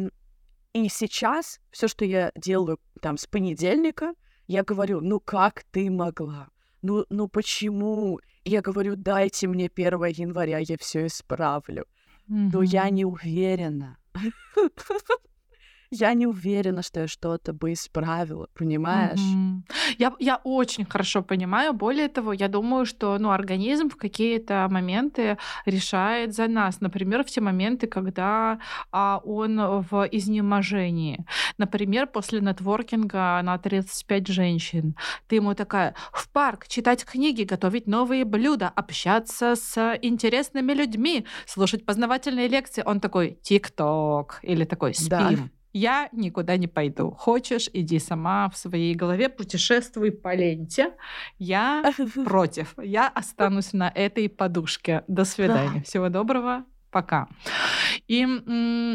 и 0.74 0.88
сейчас 0.88 1.60
все, 1.72 1.88
что 1.88 2.05
я 2.05 2.31
делаю 2.36 2.79
там 3.01 3.17
с 3.17 3.25
понедельника, 3.25 4.13
я 4.48 4.63
говорю, 4.63 5.01
ну 5.01 5.20
как 5.20 5.63
ты 5.72 5.89
могла? 5.89 6.50
Ну, 6.82 7.06
ну 7.10 7.28
почему? 7.28 8.20
Я 8.46 8.62
говорю, 8.62 8.96
дайте 8.96 9.48
мне 9.48 9.70
1 9.74 10.06
января, 10.06 10.60
я 10.60 10.78
все 10.78 11.06
исправлю. 11.06 11.86
Mm-hmm. 12.30 12.50
Но 12.54 12.62
я 12.64 12.90
не 12.90 13.06
уверена. 13.06 13.98
я 15.92 16.14
не 16.14 16.26
уверена, 16.26 16.82
что 16.82 17.02
я 17.02 17.08
что-то 17.08 17.54
бы 17.54 17.74
исправила, 17.74 18.48
понимаешь? 18.54 19.20
Mm-hmm. 19.20 19.96
Я, 19.98 20.14
я 20.20 20.42
очень 20.44 20.86
хорошо 20.86 21.22
понимаю. 21.22 21.74
Более 21.74 22.08
того, 22.08 22.32
я 22.32 22.48
думаю, 22.48 22.86
что 22.86 23.18
ну, 23.20 23.32
организм 23.32 23.90
в 23.90 23.98
какие-то 23.98 24.68
моменты 24.72 25.38
решает 25.66 26.34
за 26.34 26.48
нас. 26.48 26.80
Например, 26.80 27.24
в 27.24 27.28
те 27.28 27.42
моменты, 27.42 27.88
когда 27.88 28.60
а, 28.92 29.22
он 29.26 29.60
в 29.82 30.08
изнеможении. 30.12 31.26
Например, 31.58 32.08
после 32.08 32.40
нетворкинга 32.40 33.42
на 33.44 33.58
35 33.58 34.28
женщин. 34.28 34.96
Ты 35.28 35.36
ему 35.36 35.54
такая, 35.56 35.94
в 36.14 36.30
парк, 36.30 36.68
читать 36.70 37.04
книги, 37.04 37.44
готовить 37.44 37.88
новые 37.88 38.24
блюда, 38.24 38.70
общаться 38.70 39.56
с 39.56 40.00
интересными 40.02 40.72
людьми, 40.72 41.26
слушать 41.46 41.86
познавательные 41.86 42.48
лекции. 42.48 42.82
Он 42.86 43.02
такой, 43.02 43.38
тик-ток. 43.42 44.40
Или 44.42 44.64
такой, 44.64 44.94
спим. 44.94 45.10
Да 45.10 45.61
я 45.74 46.10
никуда 46.12 46.58
не 46.58 46.68
пойду. 46.68 47.12
Хочешь, 47.12 47.70
иди 47.74 48.00
сама 48.00 48.50
в 48.50 48.58
своей 48.58 48.96
голове, 48.96 49.30
путешествуй 49.30 50.12
по 50.12 50.36
ленте. 50.36 50.94
Я 51.40 51.94
против. 52.25 52.74
Я 52.82 53.08
останусь 53.08 53.74
на 53.74 53.90
этой 53.90 54.30
подушке. 54.30 55.04
До 55.08 55.25
свидания. 55.25 55.82
Всего 55.84 56.10
доброго. 56.10 56.66
Пока. 56.92 57.28
И 58.08 58.28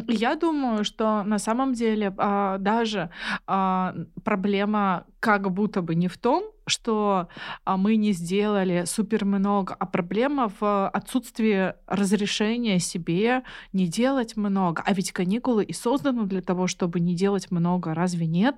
я 0.08 0.36
думаю, 0.36 0.84
что 0.84 1.22
на 1.24 1.38
самом 1.38 1.72
деле 1.72 2.14
а, 2.18 2.58
даже 2.58 3.10
а, 3.46 3.94
проблема 4.22 5.06
как 5.20 5.50
будто 5.50 5.80
бы 5.80 5.94
не 5.94 6.08
в 6.08 6.18
том, 6.18 6.44
что 6.66 7.28
а, 7.64 7.76
мы 7.76 7.96
не 7.96 8.12
сделали 8.12 8.84
супер 8.86 9.24
много, 9.24 9.74
а 9.74 9.86
проблема 9.86 10.52
в 10.60 10.88
отсутствии 10.88 11.74
разрешения 11.86 12.78
себе 12.78 13.42
не 13.72 13.86
делать 13.86 14.36
много. 14.36 14.82
А 14.84 14.92
ведь 14.92 15.12
каникулы 15.12 15.64
и 15.64 15.72
созданы 15.72 16.26
для 16.26 16.42
того, 16.42 16.66
чтобы 16.66 17.00
не 17.00 17.14
делать 17.14 17.50
много, 17.50 17.94
разве 17.94 18.26
нет? 18.26 18.56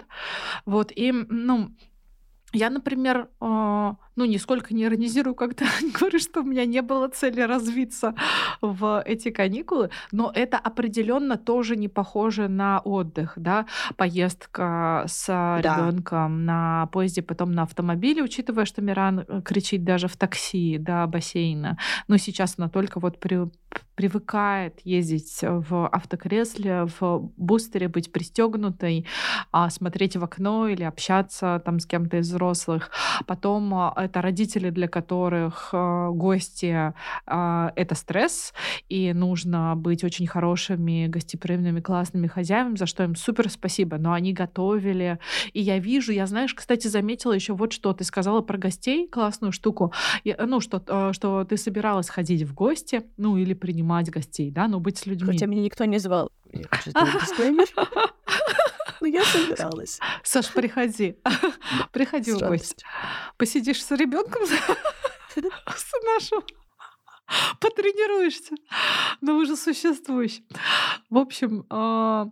Вот, 0.66 0.90
и, 0.94 1.12
ну, 1.12 1.70
я, 2.52 2.70
например, 2.70 3.28
э, 3.40 3.94
ну, 4.16 4.24
нисколько 4.24 4.74
не 4.74 4.84
иронизирую, 4.84 5.34
когда 5.34 5.66
говорю, 6.00 6.18
что 6.18 6.40
у 6.40 6.44
меня 6.44 6.64
не 6.64 6.80
было 6.82 7.08
цели 7.08 7.40
развиться 7.42 8.14
в 8.62 9.02
эти 9.04 9.30
каникулы, 9.30 9.90
но 10.12 10.32
это 10.34 10.56
определенно 10.56 11.36
тоже 11.36 11.76
не 11.76 11.88
похоже 11.88 12.48
на 12.48 12.80
отдых, 12.80 13.34
да, 13.36 13.66
поездка 13.96 15.04
с 15.06 15.26
да. 15.26 15.60
ребенком 15.60 16.44
на 16.44 16.86
поезде, 16.86 17.22
потом 17.22 17.52
на 17.52 17.62
автомобиле, 17.62 18.22
учитывая, 18.22 18.64
что 18.64 18.80
Миран 18.80 19.20
э, 19.20 19.42
кричит 19.44 19.84
даже 19.84 20.08
в 20.08 20.16
такси 20.16 20.78
до 20.78 21.06
бассейна. 21.06 21.78
Но 22.08 22.16
сейчас 22.16 22.54
она 22.56 22.68
только 22.68 22.98
вот 22.98 23.20
при, 23.20 23.48
привыкает 23.98 24.80
ездить 24.84 25.40
в 25.42 25.88
автокресле, 25.88 26.86
в 27.00 27.32
бустере, 27.36 27.88
быть 27.88 28.12
пристегнутой, 28.12 29.06
а, 29.50 29.70
смотреть 29.70 30.16
в 30.16 30.22
окно 30.22 30.68
или 30.68 30.84
общаться 30.84 31.60
там 31.64 31.80
с 31.80 31.86
кем-то 31.86 32.18
из 32.18 32.28
взрослых. 32.28 32.92
Потом 33.26 33.74
а, 33.74 33.92
это 33.96 34.22
родители, 34.22 34.70
для 34.70 34.86
которых 34.86 35.70
а, 35.72 36.10
гости 36.10 36.94
это 37.26 37.94
стресс, 37.94 38.54
и 38.88 39.12
нужно 39.12 39.74
быть 39.74 40.04
очень 40.04 40.28
хорошими, 40.28 41.08
гостеприимными, 41.08 41.80
классными 41.80 42.28
хозяевами, 42.28 42.76
за 42.76 42.86
что 42.86 43.02
им 43.02 43.16
супер 43.16 43.50
спасибо. 43.50 43.98
Но 43.98 44.12
они 44.12 44.32
готовили, 44.32 45.18
и 45.52 45.60
я 45.60 45.80
вижу, 45.80 46.12
я, 46.12 46.26
знаешь, 46.28 46.54
кстати, 46.54 46.86
заметила 46.86 47.32
еще 47.32 47.52
вот 47.52 47.72
что 47.72 47.92
ты 47.94 48.04
сказала 48.04 48.42
про 48.42 48.58
гостей, 48.58 49.08
классную 49.08 49.50
штуку, 49.50 49.92
ну, 50.24 50.60
что, 50.60 51.12
что 51.12 51.42
ты 51.42 51.56
собиралась 51.56 52.08
ходить 52.08 52.42
в 52.42 52.54
гости, 52.54 53.02
ну, 53.16 53.36
или 53.36 53.54
принимать 53.54 53.87
принимать 53.88 54.10
гостей, 54.10 54.50
да, 54.50 54.68
но 54.68 54.80
быть 54.80 54.98
с 54.98 55.06
людьми. 55.06 55.32
Хотя 55.32 55.46
меня 55.46 55.62
никто 55.62 55.84
не 55.84 55.98
звал. 55.98 56.30
Я 56.52 56.64
хочу 56.70 56.90
дисклеймер. 56.92 57.68
Но 59.00 59.06
я 59.06 59.24
собиралась. 59.24 60.00
Саш, 60.24 60.52
приходи. 60.52 61.16
Приходи 61.92 62.32
в 62.32 62.40
гости. 62.40 62.84
Посидишь 63.36 63.84
с 63.84 63.92
ребенком 63.92 64.44
с 64.46 65.92
нашим 66.04 66.42
потренируешься, 67.60 68.54
но 69.20 69.36
уже 69.36 69.54
существующим. 69.54 70.44
В 71.10 71.18
общем, 71.18 71.66
а, 71.70 72.28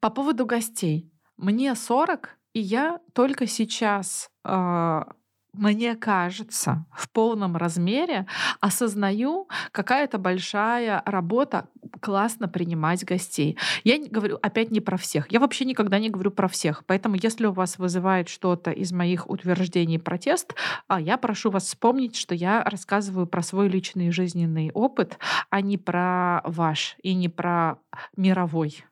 по 0.00 0.10
поводу 0.10 0.46
гостей. 0.46 1.10
Мне 1.36 1.74
40, 1.74 2.36
и 2.52 2.60
я 2.60 3.00
только 3.14 3.46
сейчас 3.46 4.30
а, 4.44 5.14
мне 5.52 5.96
кажется, 5.96 6.86
в 6.92 7.10
полном 7.10 7.56
размере 7.56 8.26
осознаю, 8.60 9.48
какая-то 9.72 10.18
большая 10.18 11.02
работа, 11.04 11.68
классно 12.00 12.48
принимать 12.48 13.04
гостей. 13.04 13.58
Я 13.84 13.98
говорю 13.98 14.38
опять 14.42 14.70
не 14.70 14.80
про 14.80 14.96
всех. 14.96 15.30
Я 15.30 15.40
вообще 15.40 15.64
никогда 15.64 15.98
не 15.98 16.10
говорю 16.10 16.30
про 16.30 16.48
всех. 16.48 16.84
Поэтому 16.86 17.16
если 17.16 17.46
у 17.46 17.52
вас 17.52 17.78
вызывает 17.78 18.28
что-то 18.28 18.70
из 18.70 18.92
моих 18.92 19.28
утверждений 19.28 19.98
протест, 19.98 20.54
а 20.88 21.00
я 21.00 21.16
прошу 21.16 21.50
вас 21.50 21.64
вспомнить, 21.64 22.16
что 22.16 22.34
я 22.34 22.62
рассказываю 22.64 23.26
про 23.26 23.42
свой 23.42 23.68
личный 23.68 24.10
жизненный 24.10 24.70
опыт, 24.72 25.18
а 25.50 25.60
не 25.60 25.78
про 25.78 26.42
ваш 26.44 26.96
и 27.02 27.14
не 27.14 27.28
про 27.28 27.78
мировой 28.16 28.84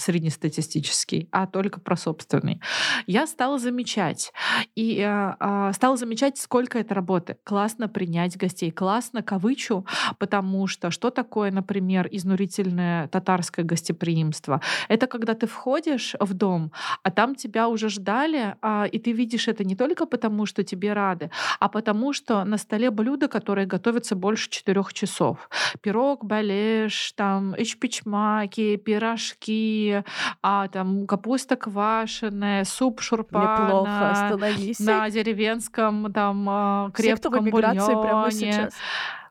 среднестатистический, 0.00 1.28
а 1.30 1.46
только 1.46 1.80
про 1.80 1.96
собственный. 1.96 2.60
Я 3.06 3.26
стала 3.26 3.58
замечать. 3.58 4.32
И 4.74 5.00
э, 5.00 5.34
э, 5.38 5.72
стала 5.74 5.96
замечать, 5.96 6.38
сколько 6.38 6.78
это 6.78 6.94
работы. 6.94 7.36
Классно 7.44 7.88
принять 7.88 8.36
гостей. 8.36 8.70
Классно 8.70 9.22
кавычу, 9.22 9.86
потому 10.18 10.66
что 10.66 10.90
что 10.90 11.10
такое, 11.10 11.50
например, 11.50 12.08
изнурительное 12.10 13.08
татарское 13.08 13.64
гостеприимство? 13.64 14.60
Это 14.88 15.06
когда 15.06 15.34
ты 15.34 15.46
входишь 15.46 16.14
в 16.18 16.34
дом, 16.34 16.72
а 17.02 17.10
там 17.10 17.34
тебя 17.34 17.68
уже 17.68 17.88
ждали, 17.88 18.56
э, 18.62 18.88
и 18.88 18.98
ты 18.98 19.12
видишь 19.12 19.48
это 19.48 19.64
не 19.64 19.76
только 19.76 20.06
потому, 20.06 20.46
что 20.46 20.64
тебе 20.64 20.92
рады, 20.92 21.30
а 21.58 21.68
потому 21.68 22.12
что 22.12 22.44
на 22.44 22.58
столе 22.58 22.90
блюда, 22.90 23.28
которые 23.28 23.66
готовятся 23.66 24.16
больше 24.16 24.50
четырех 24.50 24.92
часов. 24.92 25.48
Пирог, 25.82 26.24
балеш, 26.24 27.12
там, 27.12 27.54
ичпичмаки, 27.56 28.76
пирожки, 28.76 29.89
а 30.42 30.68
там 30.68 31.06
капуста 31.06 31.56
квашеная, 31.56 32.64
суп 32.64 33.00
шурпа 33.00 33.60
Неплохо, 33.60 33.88
на, 33.88 34.10
остановись. 34.10 34.80
на 34.80 35.10
деревенском 35.10 36.12
там 36.12 36.46
а, 36.48 36.90
Все, 36.94 37.02
крепком 37.02 37.44
прямо 37.44 37.50
бульоне 37.50 38.30
сейчас. 38.30 38.74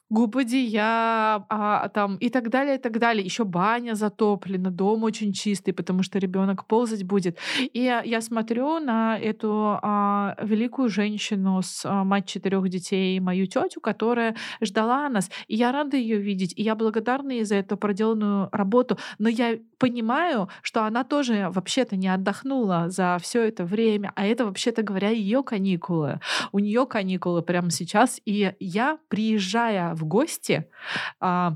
губодия, 0.09 1.45
а, 1.49 1.89
там 1.93 2.17
и 2.17 2.29
так 2.29 2.49
далее, 2.49 2.75
и 2.75 2.79
так 2.79 2.97
далее. 2.97 3.23
Еще 3.23 3.43
баня 3.43 3.93
затоплена, 3.93 4.71
дом 4.71 5.03
очень 5.03 5.33
чистый, 5.33 5.71
потому 5.71 6.03
что 6.03 6.17
ребенок 6.19 6.65
ползать 6.65 7.03
будет. 7.03 7.37
И 7.73 7.81
я, 7.83 8.01
я 8.01 8.21
смотрю 8.21 8.79
на 8.79 9.17
эту 9.19 9.79
а, 9.81 10.35
великую 10.41 10.89
женщину 10.89 11.61
с 11.61 11.85
а, 11.85 12.03
мать 12.03 12.25
четырех 12.25 12.67
детей, 12.69 13.19
мою 13.19 13.45
тетю, 13.45 13.81
которая 13.81 14.35
ждала 14.61 15.09
нас. 15.09 15.29
И 15.47 15.55
я 15.55 15.71
рада 15.71 15.95
ее 15.95 16.17
видеть, 16.17 16.53
и 16.57 16.63
я 16.63 16.75
благодарна 16.75 17.31
ей 17.31 17.43
за 17.43 17.55
эту 17.55 17.77
проделанную 17.77 18.49
работу. 18.51 18.97
Но 19.19 19.29
я 19.29 19.59
понимаю, 19.79 20.49
что 20.61 20.83
она 20.85 21.03
тоже 21.03 21.49
вообще-то 21.49 21.95
не 21.95 22.07
отдохнула 22.07 22.89
за 22.89 23.17
все 23.21 23.47
это 23.47 23.65
время, 23.65 24.11
а 24.15 24.25
это 24.25 24.45
вообще-то 24.45 24.83
говоря 24.83 25.09
ее 25.09 25.41
каникулы. 25.41 26.19
У 26.51 26.59
нее 26.59 26.85
каникулы 26.85 27.41
прямо 27.41 27.71
сейчас, 27.71 28.19
и 28.25 28.53
я, 28.59 28.99
приезжая 29.07 29.95
в 29.95 30.05
гости, 30.05 30.69
а, 31.19 31.55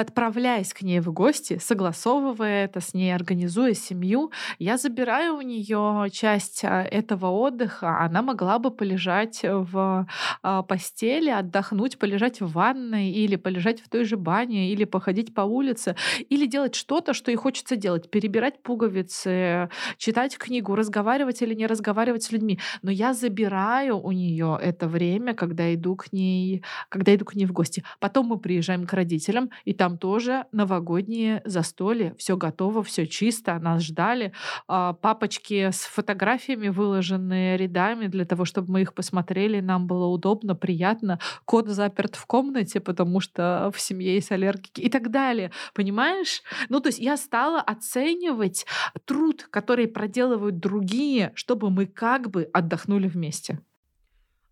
отправляясь 0.00 0.72
к 0.72 0.82
ней 0.82 1.00
в 1.00 1.12
гости, 1.12 1.58
согласовывая 1.60 2.66
это 2.66 2.80
с 2.80 2.94
ней, 2.94 3.12
организуя 3.12 3.74
семью, 3.74 4.30
я 4.60 4.76
забираю 4.76 5.34
у 5.34 5.40
нее 5.40 6.08
часть 6.12 6.64
а, 6.64 6.82
этого 6.84 7.26
отдыха. 7.26 7.98
Она 7.98 8.22
могла 8.22 8.60
бы 8.60 8.70
полежать 8.70 9.40
в 9.42 10.06
а, 10.42 10.62
постели, 10.62 11.30
отдохнуть, 11.30 11.98
полежать 11.98 12.40
в 12.40 12.52
ванной 12.52 13.10
или 13.10 13.34
полежать 13.34 13.80
в 13.80 13.88
той 13.88 14.04
же 14.04 14.16
бане, 14.16 14.70
или 14.72 14.84
походить 14.84 15.34
по 15.34 15.40
улице, 15.40 15.96
или 16.28 16.46
делать 16.46 16.76
что-то, 16.76 17.12
что 17.12 17.32
ей 17.32 17.36
хочется 17.36 17.74
делать, 17.74 18.08
перебирать 18.08 18.62
пуговицы, 18.62 19.68
читать 19.96 20.38
книгу, 20.38 20.76
разговаривать 20.76 21.42
или 21.42 21.54
не 21.54 21.66
разговаривать 21.66 22.22
с 22.22 22.30
людьми. 22.30 22.60
Но 22.82 22.92
я 22.92 23.14
забираю 23.14 23.98
у 23.98 24.12
нее 24.12 24.58
это 24.62 24.86
время, 24.86 25.34
когда 25.34 25.74
иду 25.74 25.96
к 25.96 26.12
ней, 26.12 26.62
когда 26.88 27.12
иду 27.12 27.24
к 27.24 27.34
ней 27.34 27.46
в 27.46 27.52
гости. 27.52 27.82
Потом 27.98 28.26
мы 28.26 28.38
приезжаем 28.38 28.86
к 28.86 28.92
родителям, 28.92 29.50
и 29.64 29.74
там 29.74 29.87
тоже 29.96 30.44
новогодние 30.52 31.40
застолья. 31.44 32.14
Все 32.18 32.36
готово, 32.36 32.82
все 32.82 33.06
чисто, 33.06 33.58
нас 33.58 33.82
ждали. 33.82 34.32
А, 34.66 34.92
Папочки 34.92 35.70
с 35.70 35.82
фотографиями, 35.84 36.68
выложенные 36.68 37.56
рядами, 37.56 38.08
для 38.08 38.24
того, 38.24 38.44
чтобы 38.44 38.72
мы 38.72 38.82
их 38.82 38.92
посмотрели. 38.92 39.60
Нам 39.60 39.86
было 39.86 40.06
удобно, 40.06 40.54
приятно. 40.54 41.18
Кот 41.44 41.68
заперт 41.68 42.16
в 42.16 42.26
комнате, 42.26 42.80
потому 42.80 43.20
что 43.20 43.70
в 43.74 43.80
семье 43.80 44.14
есть 44.14 44.32
аллергики 44.32 44.80
и 44.80 44.90
так 44.90 45.10
далее. 45.10 45.50
Понимаешь? 45.72 46.42
Ну, 46.68 46.80
то 46.80 46.88
есть 46.88 46.98
я 46.98 47.16
стала 47.16 47.60
оценивать 47.60 48.66
труд, 49.04 49.46
который 49.50 49.88
проделывают 49.88 50.58
другие, 50.58 51.32
чтобы 51.34 51.70
мы 51.70 51.86
как 51.86 52.30
бы 52.30 52.50
отдохнули 52.52 53.08
вместе. 53.08 53.60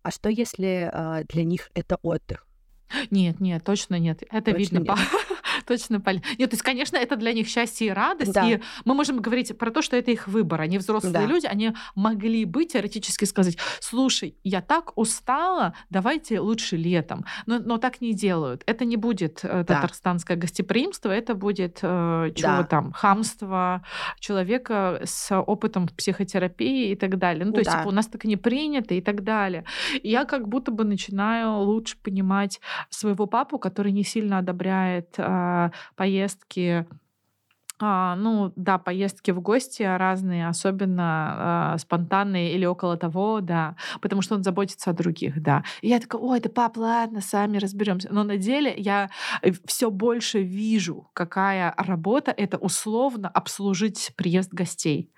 А 0.01 0.11
что 0.11 0.29
если 0.29 0.89
а, 0.91 1.23
для 1.25 1.43
них 1.43 1.69
это 1.73 1.97
отдых? 2.01 2.46
Нет, 3.11 3.39
нет, 3.39 3.63
точно 3.63 3.99
нет. 3.99 4.23
Это 4.29 4.51
Точно 4.51 4.57
видно 4.57 4.77
нет. 4.79 4.87
по 4.87 4.97
точно 5.67 5.99
по 5.99 6.09
Нет, 6.11 6.23
то 6.49 6.53
есть, 6.53 6.61
конечно, 6.63 6.97
это 6.97 7.15
для 7.15 7.33
них 7.33 7.47
счастье 7.47 7.87
и 7.87 7.91
радость. 7.91 8.33
Да. 8.33 8.47
И 8.49 8.59
мы 8.85 8.93
можем 8.95 9.19
говорить 9.21 9.57
про 9.57 9.69
то, 9.71 9.81
что 9.81 9.95
это 9.97 10.11
их 10.11 10.27
выбор. 10.27 10.61
Они 10.61 10.77
взрослые 10.77 11.13
Да. 11.13 11.25
люди, 11.25 11.45
они 11.45 11.73
могли 11.95 12.45
бы 12.45 12.65
теоретически 12.65 13.25
сказать: 13.25 13.57
слушай, 13.79 14.35
я 14.43 14.61
так 14.61 14.97
устала, 14.97 15.73
давайте 15.89 16.39
лучше 16.39 16.77
летом. 16.77 17.25
Но, 17.45 17.59
но 17.59 17.77
так 17.77 18.01
не 18.01 18.13
делают. 18.13 18.63
Это 18.65 18.85
не 18.85 18.97
будет 18.97 19.41
э, 19.43 19.63
татарстанское 19.67 20.37
гостеприимство, 20.37 21.11
это 21.11 21.35
будет 21.35 21.79
э, 21.81 22.31
чего 22.35 22.57
Да. 22.57 22.63
там, 22.63 22.91
хамство 22.93 23.83
человека 24.19 25.01
с 25.03 25.35
опытом 25.37 25.87
психотерапии 25.87 26.91
и 26.91 26.95
так 26.95 27.17
далее. 27.17 27.45
Ну, 27.45 27.51
то 27.51 27.59
есть, 27.59 27.71
Да. 27.71 27.79
типа, 27.79 27.89
у 27.89 27.91
нас 27.91 28.07
так 28.07 28.23
не 28.25 28.37
принято 28.37 28.93
и 28.93 29.01
так 29.01 29.23
далее. 29.23 29.63
И 30.01 30.09
я 30.09 30.25
как 30.25 30.47
будто 30.47 30.71
бы 30.71 30.83
начинаю 30.83 31.59
лучше 31.59 31.97
понимать 32.01 32.59
своего 32.89 33.25
папу, 33.27 33.59
который 33.59 33.91
не 33.91 34.03
сильно 34.03 34.37
одобряет 34.39 35.15
а, 35.17 35.56
поездки. 35.95 36.85
А, 37.79 38.15
ну 38.15 38.51
да, 38.55 38.77
поездки 38.77 39.31
в 39.31 39.39
гости 39.39 39.83
разные, 39.83 40.47
особенно 40.47 41.73
а, 41.73 41.77
спонтанные 41.77 42.53
или 42.53 42.65
около 42.65 42.97
того, 42.97 43.39
да, 43.41 43.75
потому 44.01 44.21
что 44.21 44.35
он 44.35 44.43
заботится 44.43 44.89
о 44.89 44.93
других, 44.93 45.41
да. 45.41 45.63
И 45.81 45.89
я 45.89 45.99
такая, 45.99 46.21
ой, 46.21 46.39
да 46.39 46.49
пап, 46.49 46.77
ладно, 46.77 47.21
сами 47.21 47.57
разберемся. 47.57 48.09
Но 48.11 48.23
на 48.23 48.37
деле 48.37 48.73
я 48.75 49.09
все 49.65 49.91
больше 49.91 50.41
вижу, 50.41 51.09
какая 51.13 51.73
работа 51.77 52.31
это 52.31 52.57
условно 52.57 53.29
обслужить 53.29 54.11
приезд 54.15 54.53
гостей. 54.53 55.11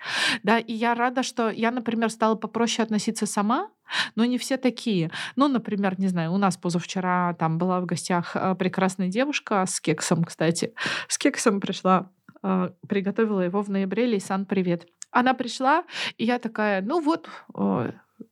Да, 0.43 0.60
и 0.60 0.74
я 0.74 0.95
рада, 0.95 1.24
что 1.24 1.50
я, 1.50 1.72
например, 1.72 2.10
стала 2.10 2.36
попроще 2.36 2.84
относиться 2.84 3.26
сама, 3.26 3.69
но 4.15 4.26
не 4.26 4.38
все 4.38 4.58
такие. 4.58 5.12
Ну, 5.36 5.48
например, 5.48 6.00
не 6.00 6.08
знаю, 6.08 6.34
у 6.34 6.38
нас 6.38 6.58
позавчера 6.58 7.34
там 7.34 7.58
была 7.58 7.80
в 7.80 7.86
гостях 7.86 8.36
э, 8.36 8.56
прекрасная 8.56 9.08
девушка 9.08 9.65
с 9.65 9.80
кексом, 9.80 10.24
кстати. 10.24 10.74
С 11.08 11.17
кексом 11.17 11.60
пришла, 11.60 12.12
э, 12.43 12.69
приготовила 12.88 13.41
его 13.41 13.62
в 13.62 13.69
ноябре. 13.69 14.06
Лейсан, 14.06 14.45
привет. 14.45 14.88
Она 15.12 15.34
пришла, 15.34 15.84
и 16.17 16.25
я 16.25 16.38
такая, 16.38 16.82
ну 16.82 17.02
вот, 17.02 17.30
э, 17.56 17.91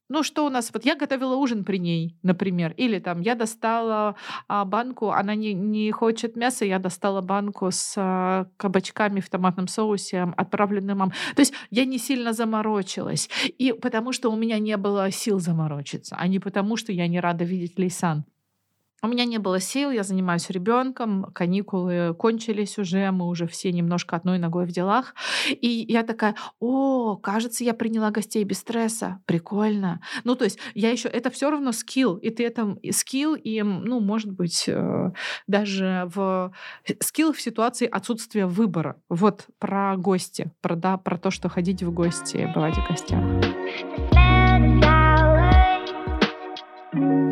ну 0.10 0.24
что 0.24 0.46
у 0.46 0.50
нас, 0.50 0.72
вот 0.74 0.86
я 0.86 0.96
готовила 0.96 1.36
ужин 1.36 1.64
при 1.64 1.78
ней, 1.78 2.18
например, 2.24 2.74
или 2.78 3.00
там 3.00 3.22
я 3.22 3.36
достала 3.36 4.16
а, 4.48 4.64
банку, 4.66 5.12
она 5.12 5.36
не, 5.36 5.54
не 5.54 5.92
хочет 5.92 6.36
мяса, 6.36 6.66
я 6.66 6.80
достала 6.80 7.22
банку 7.22 7.72
с 7.72 7.96
а, 7.98 8.48
кабачками 8.58 9.20
в 9.20 9.30
томатном 9.30 9.68
соусе, 9.68 10.34
отправленным 10.38 11.00
мам. 11.00 11.12
То 11.36 11.42
есть 11.42 11.54
я 11.72 11.86
не 11.86 11.98
сильно 11.98 12.34
заморочилась, 12.34 13.30
и 13.58 13.74
потому 13.74 14.12
что 14.14 14.32
у 14.32 14.36
меня 14.36 14.60
не 14.60 14.78
было 14.78 15.12
сил 15.12 15.40
заморочиться, 15.40 16.16
а 16.18 16.28
не 16.28 16.40
потому 16.40 16.78
что 16.78 16.92
я 16.92 17.08
не 17.08 17.20
рада 17.20 17.44
видеть 17.44 17.78
Лейсан. 17.78 18.26
У 19.04 19.08
меня 19.08 19.26
не 19.26 19.38
было 19.38 19.60
сил, 19.60 19.92
я 19.92 20.02
занимаюсь 20.02 20.50
ребенком, 20.50 21.26
каникулы 21.34 22.16
кончились 22.18 22.80
уже, 22.80 23.12
мы 23.12 23.28
уже 23.28 23.46
все 23.46 23.72
немножко 23.72 24.16
одной 24.16 24.40
ногой 24.40 24.66
в 24.66 24.72
делах. 24.72 25.14
И 25.50 25.86
я 25.88 26.02
такая, 26.02 26.36
о, 26.60 27.16
кажется, 27.16 27.64
я 27.64 27.76
приняла 27.76 28.10
гостей 28.10 28.44
без 28.44 28.58
стресса. 28.58 29.20
Прикольно. 29.26 30.02
Ну, 30.24 30.34
то 30.34 30.46
есть 30.46 30.58
я 30.74 30.90
еще, 30.90 31.10
это 31.10 31.30
все 31.30 31.52
равно 31.52 31.74
скилл, 31.74 32.16
и 32.16 32.32
ты 32.32 32.44
это 32.44 32.76
скилл, 32.92 33.36
и, 33.36 33.62
ну, 33.62 34.00
может 34.00 34.32
быть, 34.32 34.64
э, 34.68 35.12
даже 35.46 36.10
в 36.16 36.52
скилл 37.00 37.34
в 37.34 37.42
ситуации 37.42 37.88
отсутствия 37.88 38.48
выбора. 38.48 39.00
Вот 39.10 39.46
про 39.60 39.96
гости, 39.96 40.52
про, 40.62 40.76
да, 40.76 40.98
про 40.98 41.20
то, 41.20 41.30
что 41.30 41.50
ходить 41.50 41.84
в 41.84 41.92
гости, 41.92 42.52
бывать 42.56 42.76
в 42.76 42.90
гостях. 42.90 43.22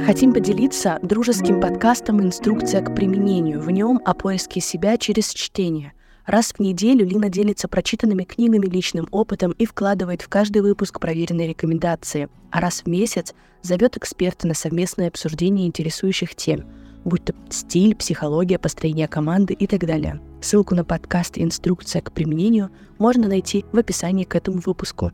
Хотим 0.06 0.34
поделиться 0.34 1.00
дружеским 1.02 1.60
подкастом 1.60 2.22
«Инструкция 2.22 2.84
к 2.84 2.94
применению». 2.94 3.60
В 3.60 3.72
нем 3.72 4.00
о 4.06 4.14
поиске 4.14 4.62
себя 4.62 4.98
через 4.98 5.34
чтение. 5.34 5.94
Раз 6.28 6.52
в 6.52 6.60
неделю 6.60 7.08
Лина 7.08 7.28
делится 7.28 7.68
прочитанными 7.68 8.24
книгами, 8.24 8.68
личным 8.68 9.08
опытом 9.10 9.54
и 9.54 9.66
вкладывает 9.66 10.22
в 10.22 10.30
каждый 10.30 10.62
выпуск 10.62 11.00
проверенные 11.00 11.48
рекомендации. 11.48 12.30
А 12.52 12.62
раз 12.62 12.82
в 12.82 12.88
месяц 12.88 13.34
зовет 13.64 13.98
эксперта 13.98 14.46
на 14.46 14.54
совместное 14.54 15.08
обсуждение 15.08 15.66
интересующих 15.66 16.36
тем, 16.36 16.66
будь 17.04 17.26
то 17.26 17.34
стиль, 17.50 17.96
психология, 17.96 18.60
построение 18.60 19.08
команды 19.08 19.56
и 19.56 19.66
так 19.66 19.88
далее. 19.88 20.22
Ссылку 20.40 20.76
на 20.76 20.86
подкаст 20.86 21.40
инструкция 21.40 22.04
к 22.04 22.12
применению 22.12 22.70
можно 23.00 23.28
найти 23.28 23.66
в 23.72 23.78
описании 23.80 24.24
к 24.24 24.36
этому 24.36 24.62
выпуску. 24.64 25.14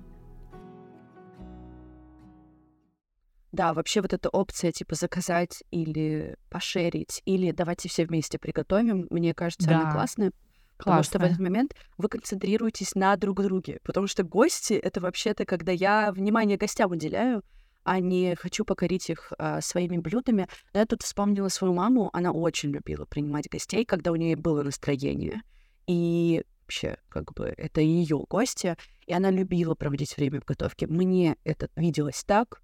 Да, 3.52 3.74
вообще 3.74 4.02
вот 4.02 4.14
эта 4.14 4.30
опция 4.30 4.72
типа 4.72 4.96
заказать 4.96 5.64
или 5.72 6.38
пошерить, 6.50 7.22
или 7.26 7.52
давайте 7.52 7.90
все 7.90 8.06
вместе 8.06 8.40
приготовим, 8.40 9.08
мне 9.10 9.34
кажется, 9.34 9.68
да. 9.68 9.82
она 9.82 9.92
классная. 9.92 10.32
Потому 10.78 11.04
что 11.04 11.20
в 11.20 11.24
этот 11.24 11.40
момент 11.40 11.76
вы 11.98 12.10
концентрируетесь 12.10 12.96
на 12.96 13.16
друг 13.16 13.42
друге. 13.44 13.80
Потому 13.84 14.08
что 14.08 14.24
гости— 14.24 14.74
это 14.84 15.00
вообще-то, 15.00 15.46
когда 15.46 15.72
я 15.72 16.12
внимание 16.12 16.58
гостям 16.58 16.92
уделяю, 16.92 17.44
а 17.84 18.00
не 18.00 18.36
хочу 18.36 18.66
покорить 18.66 19.10
их 19.10 19.32
а, 19.38 19.62
своими 19.62 19.98
блюдами. 19.98 20.48
Но 20.74 20.80
я 20.80 20.86
тут 20.86 21.04
вспомнила 21.04 21.50
свою 21.50 21.74
маму. 21.74 22.10
Она 22.14 22.32
очень 22.32 22.72
любила 22.72 23.06
принимать 23.06 23.50
гостей, 23.50 23.86
когда 23.86 24.12
у 24.12 24.16
нее 24.16 24.36
было 24.36 24.64
настроение. 24.64 25.42
И 25.88 26.44
вообще, 26.62 26.98
как 27.10 27.34
бы, 27.34 27.54
это 27.58 27.82
ее 27.82 28.24
гости. 28.30 28.76
И 29.06 29.14
она 29.14 29.30
любила 29.30 29.76
проводить 29.76 30.16
время 30.16 30.42
в 30.42 30.46
готовке. 30.46 30.88
Мне 30.88 31.38
это 31.44 31.70
виделось 31.76 32.24
так. 32.24 32.62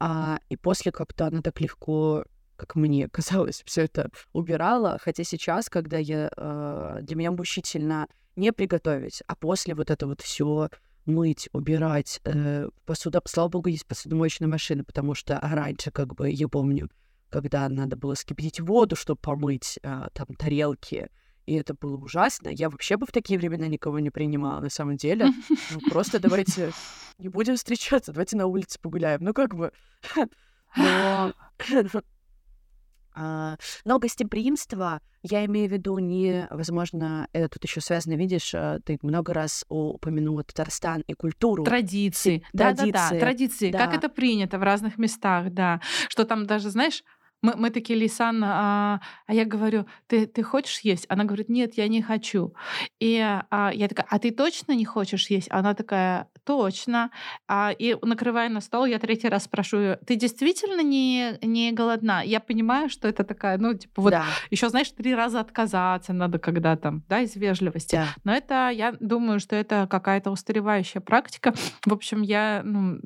А, 0.00 0.38
и 0.48 0.56
после 0.56 0.92
как-то 0.92 1.26
она 1.26 1.42
так 1.42 1.60
легко 1.60 2.24
как 2.58 2.74
мне 2.74 3.08
казалось, 3.12 3.62
все 3.64 3.82
это 3.82 4.10
убирала. 4.32 4.98
Хотя 5.00 5.24
сейчас, 5.24 5.70
когда 5.70 5.96
я 5.96 6.30
э, 6.36 6.98
для 7.02 7.16
меня 7.16 7.30
мучительно 7.30 8.08
не 8.36 8.52
приготовить, 8.52 9.22
а 9.26 9.36
после 9.36 9.74
вот 9.74 9.90
это 9.90 10.06
вот 10.06 10.20
все 10.20 10.68
мыть, 11.06 11.48
убирать. 11.52 12.20
Э, 12.24 12.68
посуда, 12.84 13.22
слава 13.24 13.48
богу, 13.48 13.68
есть 13.68 13.86
посудомоечная 13.86 14.48
машина, 14.48 14.84
потому 14.84 15.14
что 15.14 15.38
раньше, 15.40 15.90
как 15.90 16.14
бы, 16.14 16.30
я 16.30 16.48
помню, 16.48 16.90
когда 17.30 17.68
надо 17.68 17.96
было 17.96 18.14
скипятить 18.14 18.60
воду, 18.60 18.96
чтобы 18.96 19.20
помыть 19.20 19.78
э, 19.82 20.08
там 20.12 20.26
тарелки, 20.36 21.08
и 21.48 21.54
это 21.54 21.74
было 21.74 21.96
ужасно. 21.96 22.48
Я 22.48 22.68
вообще 22.68 22.98
бы 22.98 23.06
в 23.06 23.12
такие 23.12 23.38
времена 23.38 23.66
никого 23.68 23.98
не 24.00 24.10
принимала, 24.10 24.60
на 24.60 24.70
самом 24.70 24.96
деле. 24.96 25.28
Ну, 25.70 25.80
просто 25.90 26.18
давайте 26.18 26.72
не 27.18 27.28
будем 27.28 27.56
встречаться, 27.56 28.12
давайте 28.12 28.36
на 28.36 28.46
улице 28.46 28.78
погуляем. 28.80 29.20
Ну, 29.22 29.32
как 29.32 29.54
бы... 29.54 29.72
Но 30.76 31.32
а, 33.14 33.56
но 33.84 33.98
гостеприимство, 33.98 35.00
я 35.22 35.44
имею 35.46 35.68
в 35.68 35.72
виду 35.72 35.98
не, 35.98 36.46
возможно, 36.50 37.26
это 37.32 37.48
тут 37.48 37.64
еще 37.64 37.80
связано, 37.80 38.14
видишь, 38.14 38.54
а, 38.54 38.78
ты 38.80 38.98
много 39.02 39.32
раз 39.32 39.64
упомянула 39.68 40.44
Татарстан 40.44 41.02
и 41.06 41.14
культуру. 41.14 41.64
Традиции. 41.64 42.44
Да, 42.52 42.74
да, 42.74 42.86
да, 42.86 43.08
традиции. 43.18 43.70
Да. 43.70 43.78
Как 43.78 43.94
это 43.94 44.08
принято 44.08 44.58
в 44.58 44.62
разных 44.62 44.98
местах, 44.98 45.50
да. 45.50 45.80
Что 46.08 46.24
там 46.24 46.46
даже, 46.46 46.70
знаешь, 46.70 47.02
мы, 47.42 47.54
мы 47.56 47.70
такие, 47.70 47.98
Лисан, 47.98 48.42
а, 48.44 49.00
а 49.26 49.34
я 49.34 49.44
говорю, 49.44 49.86
ты, 50.06 50.26
ты 50.26 50.42
хочешь 50.42 50.80
есть? 50.80 51.06
Она 51.08 51.24
говорит, 51.24 51.48
нет, 51.48 51.74
я 51.74 51.88
не 51.88 52.02
хочу. 52.02 52.54
И 52.98 53.18
а, 53.18 53.70
я 53.72 53.88
такая, 53.88 54.06
а 54.10 54.18
ты 54.18 54.30
точно 54.30 54.72
не 54.72 54.84
хочешь 54.84 55.30
есть? 55.30 55.48
Она 55.50 55.74
такая, 55.74 56.28
точно. 56.44 57.10
А, 57.46 57.72
и 57.78 57.96
накрывая 58.02 58.48
на 58.48 58.60
стол, 58.60 58.86
я 58.86 58.98
третий 58.98 59.28
раз 59.28 59.44
спрашиваю, 59.44 59.98
ты 60.06 60.16
действительно 60.16 60.80
не, 60.82 61.38
не 61.42 61.72
голодна? 61.72 62.22
Я 62.24 62.40
понимаю, 62.40 62.88
что 62.88 63.06
это 63.06 63.22
такая, 63.22 63.58
ну, 63.58 63.74
типа, 63.74 64.02
вот 64.02 64.10
да. 64.10 64.24
еще, 64.50 64.68
знаешь, 64.68 64.90
три 64.90 65.14
раза 65.14 65.40
отказаться 65.40 66.12
надо 66.12 66.38
когда 66.38 66.76
там, 66.76 67.04
да, 67.08 67.20
из 67.20 67.36
вежливости. 67.36 67.96
Да. 67.96 68.08
Но 68.24 68.32
это, 68.34 68.70
я 68.70 68.96
думаю, 68.98 69.40
что 69.40 69.54
это 69.56 69.86
какая-то 69.88 70.30
устаревающая 70.30 71.00
практика. 71.00 71.54
В 71.84 71.92
общем, 71.92 72.22
я 72.22 72.62
ну, 72.64 72.98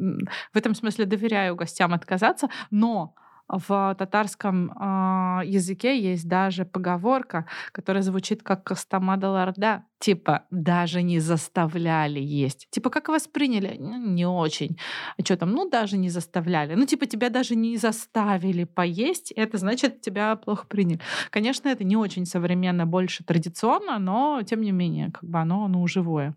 в 0.52 0.56
этом 0.56 0.74
смысле 0.74 1.04
доверяю 1.04 1.56
гостям 1.56 1.92
отказаться, 1.92 2.48
но 2.70 3.14
в 3.52 3.94
татарском 3.98 4.70
э, 4.70 5.46
языке 5.46 6.00
есть 6.00 6.26
даже 6.26 6.64
поговорка, 6.64 7.46
которая 7.72 8.02
звучит 8.02 8.42
как 8.42 8.64
«Костамада 8.64 9.28
ларда», 9.28 9.84
типа 9.98 10.44
«даже 10.50 11.02
не 11.02 11.20
заставляли 11.20 12.18
есть». 12.18 12.66
Типа 12.70 12.90
как 12.90 13.08
восприняли? 13.08 13.76
Не 13.78 14.26
очень. 14.26 14.78
А 15.18 15.22
что 15.22 15.36
там? 15.36 15.52
Ну, 15.52 15.68
даже 15.68 15.98
не 15.98 16.08
заставляли. 16.08 16.74
Ну, 16.74 16.86
типа 16.86 17.06
тебя 17.06 17.28
даже 17.28 17.54
не 17.54 17.76
заставили 17.76 18.64
поесть, 18.64 19.32
это 19.32 19.58
значит, 19.58 20.00
тебя 20.00 20.34
плохо 20.36 20.66
приняли. 20.66 21.00
Конечно, 21.30 21.68
это 21.68 21.84
не 21.84 21.96
очень 21.96 22.26
современно, 22.26 22.86
больше 22.86 23.22
традиционно, 23.22 23.98
но, 23.98 24.42
тем 24.42 24.62
не 24.62 24.72
менее, 24.72 25.10
как 25.12 25.28
бы 25.28 25.38
оно, 25.38 25.66
оно 25.66 25.86
живое. 25.86 26.34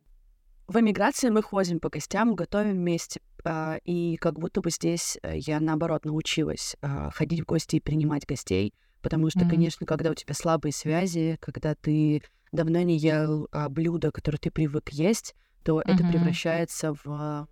В 0.68 0.80
эмиграции 0.80 1.30
мы 1.30 1.44
ходим 1.44 1.80
по 1.80 1.90
гостям, 1.90 2.36
готовим 2.36 2.74
вместе. 2.74 3.22
А, 3.44 3.78
и 3.86 4.18
как 4.18 4.40
будто 4.40 4.62
бы 4.62 4.72
здесь 4.72 5.18
э, 5.22 5.38
я, 5.38 5.60
наоборот, 5.60 6.06
научилась 6.06 6.76
а, 6.82 7.12
ходить 7.12 7.42
в 7.42 7.46
гости 7.46 7.76
и 7.76 7.80
принимать 7.80 8.26
гостей. 8.26 8.74
Потому 9.02 9.30
что, 9.30 9.42
mm-hmm. 9.42 9.50
конечно, 9.50 9.86
когда 9.86 10.10
у 10.10 10.16
тебя 10.16 10.34
слабые 10.34 10.74
связи, 10.74 11.38
когда 11.40 11.76
ты 11.76 12.24
давно 12.52 12.82
не 12.82 12.98
ел 12.98 13.48
а, 13.52 13.70
блюдо, 13.70 14.12
которое 14.12 14.40
ты 14.40 14.50
привык 14.50 14.90
есть, 14.90 15.36
то 15.64 15.80
mm-hmm. 15.80 15.94
это 15.94 16.08
превращается 16.08 16.96
в, 17.04 17.48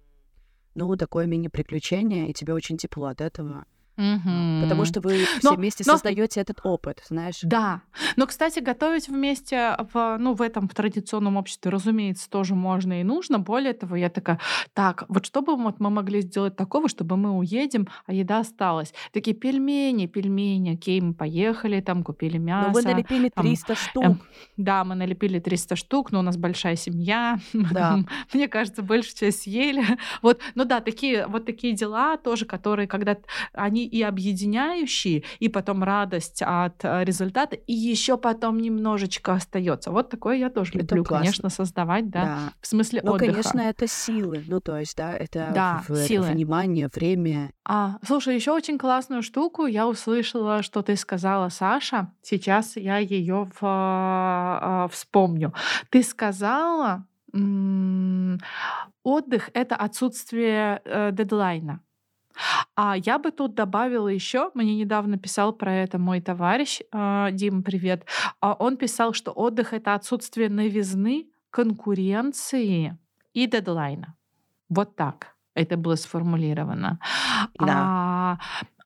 ну, 0.74 0.96
такое 0.96 1.28
мини-приключение, 1.28 2.30
и 2.30 2.34
тебе 2.34 2.56
очень 2.56 2.78
тепло 2.78 3.08
от 3.08 3.22
этого. 3.22 3.66
Угу. 3.98 4.64
Потому 4.64 4.86
что 4.86 5.02
вы 5.02 5.26
все 5.26 5.40
но, 5.44 5.56
вместе 5.56 5.84
но... 5.86 5.94
создаете 5.94 6.42
этот 6.42 6.62
опыт, 6.64 7.04
знаешь. 7.08 7.40
Да. 7.44 7.82
Но, 8.16 8.26
кстати, 8.26 8.60
готовить 8.60 9.08
вместе 9.08 9.78
в, 9.94 10.18
ну, 10.20 10.34
в 10.34 10.42
этом 10.42 10.68
в 10.68 10.74
традиционном 10.74 11.38
обществе, 11.38 11.70
разумеется, 11.70 12.30
тоже 12.30 12.56
можно 12.56 13.02
и 13.02 13.04
нужно. 13.04 13.38
Более 13.38 13.74
того, 13.74 13.96
я 13.96 14.10
такая, 14.10 14.40
так, 14.74 15.06
вот 15.10 15.26
что 15.26 15.42
бы 15.42 15.56
вот 15.56 15.80
мы 15.80 15.92
могли 15.92 16.22
сделать 16.22 16.56
такого, 16.56 16.90
чтобы 16.90 17.18
мы 17.18 17.38
уедем, 17.38 17.88
а 18.08 18.14
еда 18.14 18.40
осталась? 18.40 18.94
Такие 19.12 19.36
пельмени, 19.36 20.08
пельмени, 20.08 20.74
окей, 20.74 21.00
мы 21.00 21.14
поехали, 21.14 21.80
там 21.82 22.04
купили 22.04 22.38
мясо. 22.38 22.70
Но 22.70 22.74
вы 22.74 22.82
налепили 22.82 23.30
300 23.30 23.68
там, 23.68 23.76
штук. 23.76 24.04
Эм, 24.04 24.22
да, 24.58 24.84
мы 24.84 24.96
налепили 24.96 25.40
300 25.40 25.76
штук, 25.76 26.12
но 26.12 26.20
у 26.20 26.24
нас 26.24 26.38
большая 26.38 26.76
семья. 26.76 27.40
Да. 27.74 28.00
Мне 28.34 28.48
кажется, 28.48 28.84
большую 28.84 29.16
часть 29.16 29.44
съели. 29.44 29.84
Вот, 30.22 30.42
ну 30.54 30.66
да, 30.66 30.80
такие, 30.80 31.26
вот 31.28 31.46
такие 31.46 31.74
дела 31.74 32.18
тоже, 32.18 32.46
которые, 32.46 32.88
когда 32.88 33.18
они 33.54 33.83
и 33.86 34.02
объединяющие, 34.02 35.24
и 35.40 35.50
потом 35.50 35.84
радость 35.84 36.42
от 36.42 36.84
э, 36.84 37.04
результата, 37.04 37.56
и 37.56 37.74
еще 37.74 38.18
потом 38.18 38.60
немножечко 38.60 39.34
остается. 39.34 39.92
Вот 39.92 40.10
такое 40.10 40.38
я 40.38 40.50
тоже 40.50 40.72
это 40.76 40.96
люблю, 40.96 41.04
классно. 41.04 41.26
конечно, 41.26 41.50
создавать, 41.50 42.10
да, 42.10 42.24
да. 42.24 42.40
в 42.62 42.68
смысле 42.68 43.02
ну, 43.04 43.14
отдыха. 43.14 43.32
конечно, 43.32 43.60
это 43.62 43.88
силы, 43.88 44.44
ну 44.48 44.60
то 44.60 44.78
есть, 44.78 44.98
да, 44.98 45.14
это 45.14 45.52
да, 45.54 45.84
в, 45.88 45.96
силы. 45.96 46.28
внимание, 46.28 46.90
время. 46.94 47.52
А, 47.66 47.98
слушай, 48.06 48.36
еще 48.36 48.52
очень 48.52 48.78
классную 48.78 49.22
штуку 49.22 49.66
я 49.66 49.88
услышала, 49.88 50.64
что 50.64 50.82
ты 50.82 50.96
сказала, 50.96 51.50
Саша. 51.50 52.12
Сейчас 52.22 52.76
я 52.76 52.98
ее 52.98 53.50
в, 53.60 53.64
э, 53.64 54.88
вспомню. 54.92 55.54
Ты 55.90 56.04
сказала, 56.04 57.06
отдых 59.04 59.50
это 59.54 59.76
отсутствие 59.76 60.82
э, 60.86 61.12
дедлайна. 61.12 61.82
А 62.76 62.96
я 62.98 63.20
бы 63.20 63.32
тут 63.32 63.56
добавила 63.56 64.08
еще, 64.08 64.52
мне 64.54 64.76
недавно 64.76 65.18
писал 65.18 65.54
про 65.54 65.74
это 65.74 66.00
мой 66.00 66.22
товарищ, 66.22 66.82
э, 66.92 67.30
Дима, 67.32 67.62
привет. 67.62 68.06
А 68.40 68.54
он 68.54 68.78
писал, 68.78 69.14
что 69.14 69.32
отдых 69.32 69.74
это 69.74 69.94
отсутствие 69.94 70.50
новизны, 70.50 71.28
конкуренции 71.50 72.98
и 73.34 73.48
дедлайна. 73.48 74.16
Вот 74.70 74.96
так 74.96 75.36
это 75.56 75.78
было 75.78 75.96
сформулировано. 75.96 77.00
Да. 77.60 78.40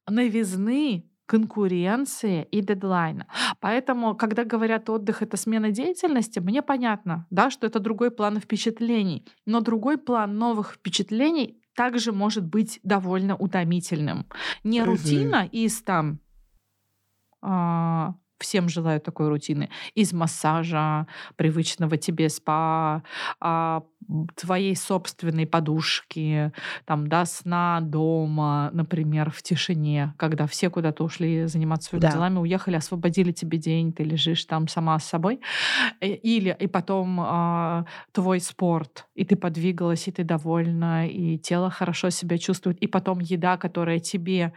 А 0.05 0.11
новизны, 0.11 1.05
конкуренции 1.25 2.47
и 2.51 2.61
дедлайна. 2.61 3.27
Поэтому, 3.59 4.15
когда 4.15 4.43
говорят 4.43 4.89
отдых 4.89 5.21
это 5.21 5.37
смена 5.37 5.71
деятельности, 5.71 6.39
мне 6.39 6.61
понятно, 6.61 7.27
да, 7.29 7.49
что 7.49 7.67
это 7.67 7.79
другой 7.79 8.11
план 8.11 8.39
впечатлений. 8.39 9.25
Но 9.45 9.61
другой 9.61 9.97
план 9.97 10.37
новых 10.37 10.73
впечатлений 10.73 11.61
также 11.77 12.11
может 12.11 12.43
быть 12.43 12.79
довольно 12.81 13.35
утомительным. 13.35 14.25
Не 14.63 14.83
рутина 14.83 15.47
из 15.51 15.79
там 15.83 16.19
а, 17.39 18.15
всем 18.39 18.69
желаю 18.69 18.99
такой 18.99 19.29
рутины. 19.29 19.69
Из 19.95 20.13
массажа, 20.13 21.07
привычного 21.35 21.97
тебе 21.97 22.29
спа, 22.29 23.03
а, 23.39 23.83
твоей 24.35 24.75
собственной 24.75 25.45
подушки, 25.45 26.51
там, 26.85 27.07
да, 27.07 27.25
сна 27.25 27.79
дома, 27.81 28.69
например, 28.73 29.31
в 29.31 29.41
тишине, 29.41 30.13
когда 30.17 30.47
все 30.47 30.69
куда-то 30.69 31.03
ушли 31.03 31.47
заниматься 31.47 31.89
своими 31.89 32.01
да. 32.01 32.11
делами, 32.11 32.37
уехали, 32.39 32.75
освободили 32.75 33.31
тебе 33.31 33.57
день, 33.57 33.91
ты 33.91 34.03
лежишь 34.03 34.45
там 34.45 34.67
сама 34.67 34.99
с 34.99 35.05
собой. 35.05 35.39
Э, 35.99 36.07
или 36.07 36.55
и 36.59 36.67
потом 36.67 37.19
а, 37.19 37.85
твой 38.11 38.39
спорт, 38.39 39.07
и 39.15 39.25
ты 39.25 39.35
подвигалась, 39.35 40.07
и 40.07 40.11
ты 40.11 40.23
довольна, 40.23 41.07
и 41.07 41.37
тело 41.37 41.69
хорошо 41.69 42.09
себя 42.09 42.37
чувствует, 42.37 42.77
и 42.79 42.87
потом 42.87 43.19
еда, 43.19 43.57
которая 43.57 43.99
тебе 43.99 44.53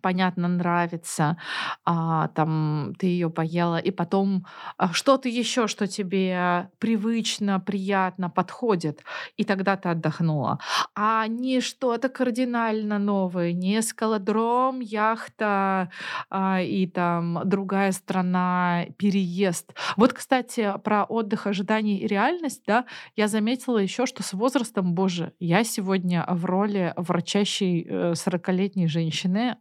понятно, 0.00 0.48
нравится, 0.48 1.36
а, 1.84 2.28
там 2.28 2.94
ты 2.98 3.06
ее 3.06 3.30
поела, 3.30 3.78
и 3.78 3.90
потом 3.90 4.46
а, 4.76 4.92
что-то 4.92 5.28
еще, 5.28 5.66
что 5.66 5.86
тебе 5.86 6.70
привычно, 6.78 7.60
приятно 7.60 8.30
подходит, 8.30 9.02
и 9.36 9.44
тогда 9.44 9.76
ты 9.76 9.88
отдохнула. 9.88 10.58
А 10.94 11.26
не 11.26 11.60
что-то 11.60 12.08
кардинально 12.08 12.98
новое, 12.98 13.52
не 13.52 13.82
скалодром, 13.82 14.80
яхта 14.80 15.90
а, 16.28 16.60
и 16.60 16.86
там 16.86 17.40
другая 17.44 17.92
страна, 17.92 18.86
переезд. 18.96 19.74
Вот, 19.96 20.12
кстати, 20.12 20.72
про 20.84 21.04
отдых, 21.04 21.46
ожидание 21.46 21.98
и 21.98 22.06
реальность, 22.06 22.62
да, 22.66 22.84
я 23.16 23.28
заметила 23.28 23.78
еще, 23.78 24.06
что 24.06 24.22
с 24.22 24.32
возрастом, 24.32 24.94
боже, 24.94 25.32
я 25.38 25.64
сегодня 25.64 26.24
в 26.28 26.44
роли 26.44 26.92
врачащей 26.96 27.86
40-летней 27.86 28.86
э, 28.86 28.88
женщины, 28.88 29.56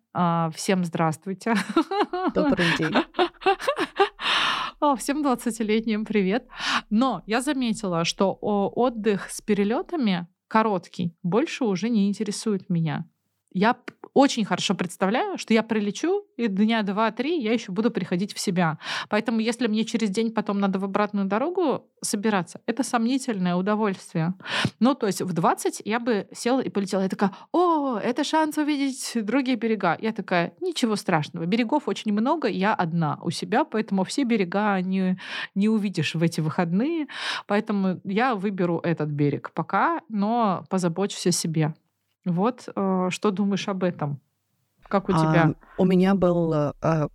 всем 0.55 0.83
здравствуйте. 0.85 1.55
Добрый 2.33 2.65
день. 2.77 2.93
Всем 4.97 5.25
20-летним 5.25 6.05
привет. 6.05 6.47
Но 6.89 7.21
я 7.25 7.41
заметила, 7.41 8.05
что 8.05 8.33
отдых 8.33 9.29
с 9.29 9.41
перелетами 9.41 10.27
короткий 10.47 11.15
больше 11.21 11.65
уже 11.65 11.89
не 11.89 12.07
интересует 12.07 12.69
меня. 12.69 13.05
Я 13.51 13.75
очень 14.13 14.45
хорошо 14.45 14.75
представляю, 14.75 15.37
что 15.37 15.53
я 15.53 15.63
прилечу, 15.63 16.25
и 16.37 16.47
дня 16.47 16.83
два-три 16.83 17.41
я 17.41 17.53
еще 17.53 17.71
буду 17.71 17.89
приходить 17.91 18.33
в 18.33 18.39
себя. 18.39 18.77
Поэтому 19.07 19.39
если 19.39 19.67
мне 19.67 19.85
через 19.85 20.09
день 20.09 20.31
потом 20.31 20.59
надо 20.59 20.77
в 20.79 20.83
обратную 20.83 21.27
дорогу 21.27 21.87
собираться, 22.01 22.61
это 22.65 22.83
сомнительное 22.83 23.55
удовольствие. 23.55 24.33
Ну, 24.79 24.93
то 24.93 25.07
есть 25.07 25.21
в 25.21 25.33
20 25.33 25.81
я 25.85 25.99
бы 25.99 26.27
села 26.31 26.59
и 26.59 26.69
полетела. 26.69 27.01
Я 27.01 27.09
такая, 27.09 27.31
о, 27.51 27.97
это 27.97 28.23
шанс 28.23 28.57
увидеть 28.57 29.13
другие 29.15 29.57
берега. 29.57 29.97
Я 29.99 30.11
такая, 30.11 30.53
ничего 30.61 30.95
страшного. 30.95 31.45
Берегов 31.45 31.87
очень 31.87 32.13
много, 32.13 32.47
я 32.47 32.73
одна 32.73 33.19
у 33.21 33.31
себя, 33.31 33.63
поэтому 33.63 34.03
все 34.03 34.23
берега 34.23 34.79
не, 34.81 35.19
не 35.55 35.69
увидишь 35.69 36.15
в 36.15 36.23
эти 36.23 36.41
выходные. 36.41 37.07
Поэтому 37.47 37.99
я 38.03 38.35
выберу 38.35 38.79
этот 38.79 39.09
берег 39.09 39.51
пока, 39.53 40.01
но 40.09 40.65
позабочусь 40.69 41.27
о 41.27 41.31
себе. 41.31 41.73
Вот 42.25 42.67
э, 42.75 43.07
что 43.11 43.31
думаешь 43.31 43.67
об 43.67 43.83
этом? 43.83 44.19
Как 44.83 45.09
у 45.09 45.13
тебя? 45.13 45.43
А, 45.43 45.53
у 45.77 45.85
меня 45.85 46.15
был 46.15 46.53
э, 46.53 46.73
а, 46.81 47.07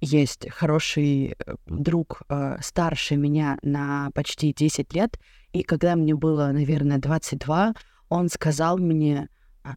есть 0.00 0.50
хороший 0.50 1.36
э, 1.38 1.54
друг, 1.66 2.22
старше 2.60 3.16
меня 3.16 3.58
на 3.62 4.10
почти 4.14 4.52
10 4.52 4.94
лет, 4.94 5.18
и 5.52 5.62
когда 5.62 5.96
мне 5.96 6.14
было, 6.14 6.50
наверное, 6.52 6.98
22, 6.98 7.74
он 8.08 8.28
сказал 8.28 8.78
мне, 8.78 9.28
«А, 9.62 9.74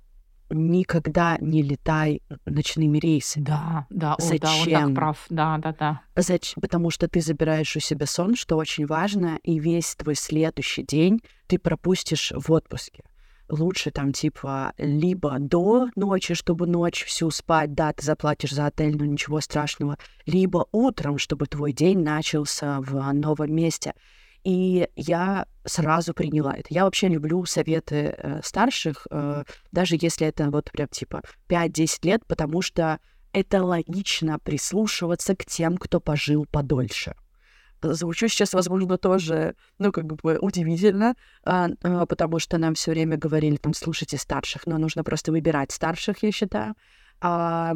никогда 0.50 1.38
не 1.39 1.62
летай 1.62 2.22
ночными 2.46 2.98
рейсами. 2.98 3.44
Да, 3.44 3.88
да, 3.89 4.15
Зачем? 4.20 4.39
О, 4.44 4.65
да, 4.65 4.80
он 4.80 4.88
так 4.88 4.96
прав. 4.96 5.26
Да, 5.30 5.58
да, 5.58 5.76
да. 5.78 6.02
Зачем? 6.15 6.62
Потому 6.62 6.89
что 6.89 7.08
ты 7.08 7.22
забираешь 7.22 7.76
у 7.76 7.80
себя 7.80 8.06
сон, 8.06 8.36
что 8.36 8.58
очень 8.58 8.86
важно, 8.86 9.39
и 9.44 9.60
весь 9.60 9.96
твой 9.96 10.15
следующий 10.15 10.84
день 10.84 11.22
ты 11.48 11.60
пропустишь 11.60 12.32
в 12.36 12.52
отпуске 12.52 13.04
лучше 13.52 13.92
там 13.92 14.14
типа 14.14 14.74
либо 14.78 15.38
до 15.38 15.90
ночи, 15.96 16.34
чтобы 16.34 16.66
ночь 16.66 17.04
всю 17.04 17.30
спать, 17.30 17.74
да, 17.74 17.94
ты 17.94 18.04
заплатишь 18.04 18.54
за 18.54 18.68
отель, 18.68 18.98
но 18.98 19.06
ничего 19.06 19.42
страшного, 19.42 19.98
либо 20.26 20.66
утром, 20.72 21.18
чтобы 21.18 21.46
твой 21.46 21.74
день 21.74 22.00
начался 22.00 22.80
в 22.80 23.14
новом 23.14 23.54
месте. 23.54 23.94
И 24.44 24.88
я 24.96 25.46
сразу 25.66 26.16
приняла 26.16 26.56
это. 26.56 26.68
Я 26.74 26.86
вообще 26.86 27.08
люблю 27.10 27.46
советы 27.46 28.16
э, 28.18 28.42
старших, 28.44 29.06
э, 29.12 29.44
даже 29.72 29.98
если 30.02 30.26
это 30.26 30.50
вот 30.50 30.72
прям 30.72 30.88
типа 30.88 31.22
5-10 31.48 32.00
лет, 32.04 32.26
потому 32.26 32.64
что 32.64 33.00
это 33.34 33.64
логично 33.64 34.40
прислушиваться 34.40 35.36
к 35.36 35.46
тем, 35.46 35.78
кто 35.78 36.00
пожил 36.00 36.48
подольше 36.52 37.14
звучу 37.82 38.28
сейчас, 38.28 38.54
возможно, 38.54 38.98
тоже, 38.98 39.56
ну, 39.80 39.91
как 39.91 40.06
бы 40.06 40.38
удивительно, 40.39 41.15
а, 41.44 41.70
а, 41.84 42.06
потому 42.06 42.39
что 42.39 42.58
нам 42.58 42.76
все 42.76 42.91
время 42.91 43.17
говорили, 43.17 43.58
там, 43.58 43.74
слушайте 43.74 44.17
старших, 44.17 44.65
но 44.65 44.78
нужно 44.78 45.04
просто 45.04 45.32
выбирать 45.32 45.72
старших, 45.72 46.24
я 46.24 46.32
считаю, 46.32 46.76
а, 47.20 47.74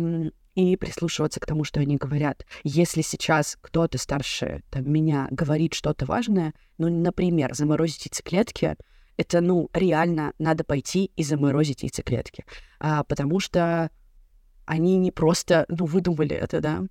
и 0.55 0.77
прислушиваться 0.77 1.39
к 1.39 1.45
тому, 1.45 1.63
что 1.63 1.81
они 1.81 1.97
говорят. 1.97 2.45
Если 2.63 3.01
сейчас 3.01 3.57
кто-то 3.61 3.97
старше 3.97 4.63
там, 4.69 4.89
меня 4.91 5.27
говорит 5.29 5.73
что-то 5.73 6.05
важное, 6.05 6.53
ну, 6.77 6.89
например, 6.89 7.53
заморозить 7.53 8.05
яйцеклетки, 8.05 8.75
это, 9.17 9.41
ну, 9.41 9.69
реально 9.73 10.33
надо 10.39 10.63
пойти 10.63 11.11
и 11.15 11.23
заморозить 11.23 11.83
яйцеклетки, 11.83 12.45
а, 12.79 13.03
потому 13.03 13.39
что 13.39 13.91
они 14.65 14.97
не 14.97 15.11
просто, 15.11 15.65
ну, 15.69 15.85
выдумали 15.85 16.35
это, 16.35 16.59
да, 16.59 16.83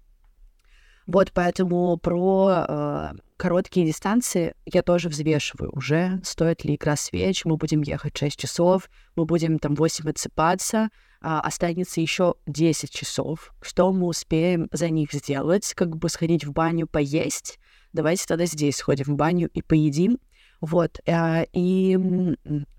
вот 1.07 1.33
поэтому 1.33 1.97
про 1.99 2.65
э, 2.67 3.13
короткие 3.37 3.87
дистанции 3.87 4.55
я 4.65 4.83
тоже 4.83 5.11
взвешиваю 5.11 5.71
уже, 5.73 6.21
стоит 6.25 6.65
ли 6.65 6.77
игра 6.77 6.97
свеч, 6.97 7.45
мы 7.45 7.57
будем 7.57 7.83
ехать 7.83 8.17
6 8.17 8.39
часов, 8.39 8.89
мы 9.15 9.27
будем 9.27 9.59
там 9.59 9.75
8 9.75 10.09
отсыпаться, 10.09 10.89
а 11.21 11.41
останется 11.41 12.01
еще 12.01 12.35
10 12.47 12.91
часов. 12.91 13.55
Что 13.61 13.93
мы 13.93 14.07
успеем 14.07 14.69
за 14.73 14.89
них 14.89 15.13
сделать? 15.13 15.75
Как 15.75 15.95
бы 15.97 16.09
сходить 16.09 16.45
в 16.45 16.53
баню, 16.53 16.87
поесть. 16.87 17.59
Давайте 17.93 18.25
тогда 18.27 18.47
здесь 18.47 18.77
сходим 18.77 19.05
в 19.07 19.17
баню 19.17 19.51
и 19.53 19.61
поедим. 19.61 20.19
Вот, 20.63 21.01
э, 21.05 21.45
и 21.53 21.99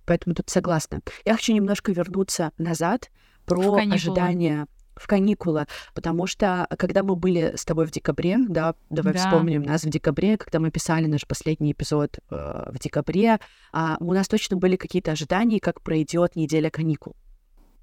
поэтому 0.07 0.33
тут 0.33 0.49
согласна. 0.49 1.01
Я 1.25 1.35
хочу 1.35 1.53
немножко 1.53 1.91
вернуться 1.91 2.51
назад 2.57 3.11
про 3.45 3.75
ожидания 3.75 4.65
в 4.95 5.08
каникулы, 5.08 5.67
потому 5.93 6.27
что 6.27 6.67
когда 6.77 7.03
мы 7.03 7.15
были 7.15 7.53
с 7.55 7.65
тобой 7.65 7.86
в 7.86 7.91
декабре, 7.91 8.38
да, 8.47 8.75
давай 8.89 9.13
да. 9.13 9.19
вспомним 9.19 9.63
нас 9.63 9.84
в 9.84 9.89
декабре, 9.89 10.38
когда 10.38 10.60
мы 10.60 10.71
писали 10.71 11.05
наш 11.05 11.25
последний 11.27 11.71
эпизод 11.71 12.19
э, 12.29 12.71
в 12.71 12.79
декабре, 12.79 13.39
э, 13.73 13.95
у 13.99 14.13
нас 14.13 14.27
точно 14.27 14.58
были 14.58 14.75
какие-то 14.75 15.12
ожидания, 15.12 15.60
как 15.60 15.81
пройдет 15.81 16.36
неделя 16.36 16.69
каникул. 16.69 17.15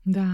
Да. 0.04 0.26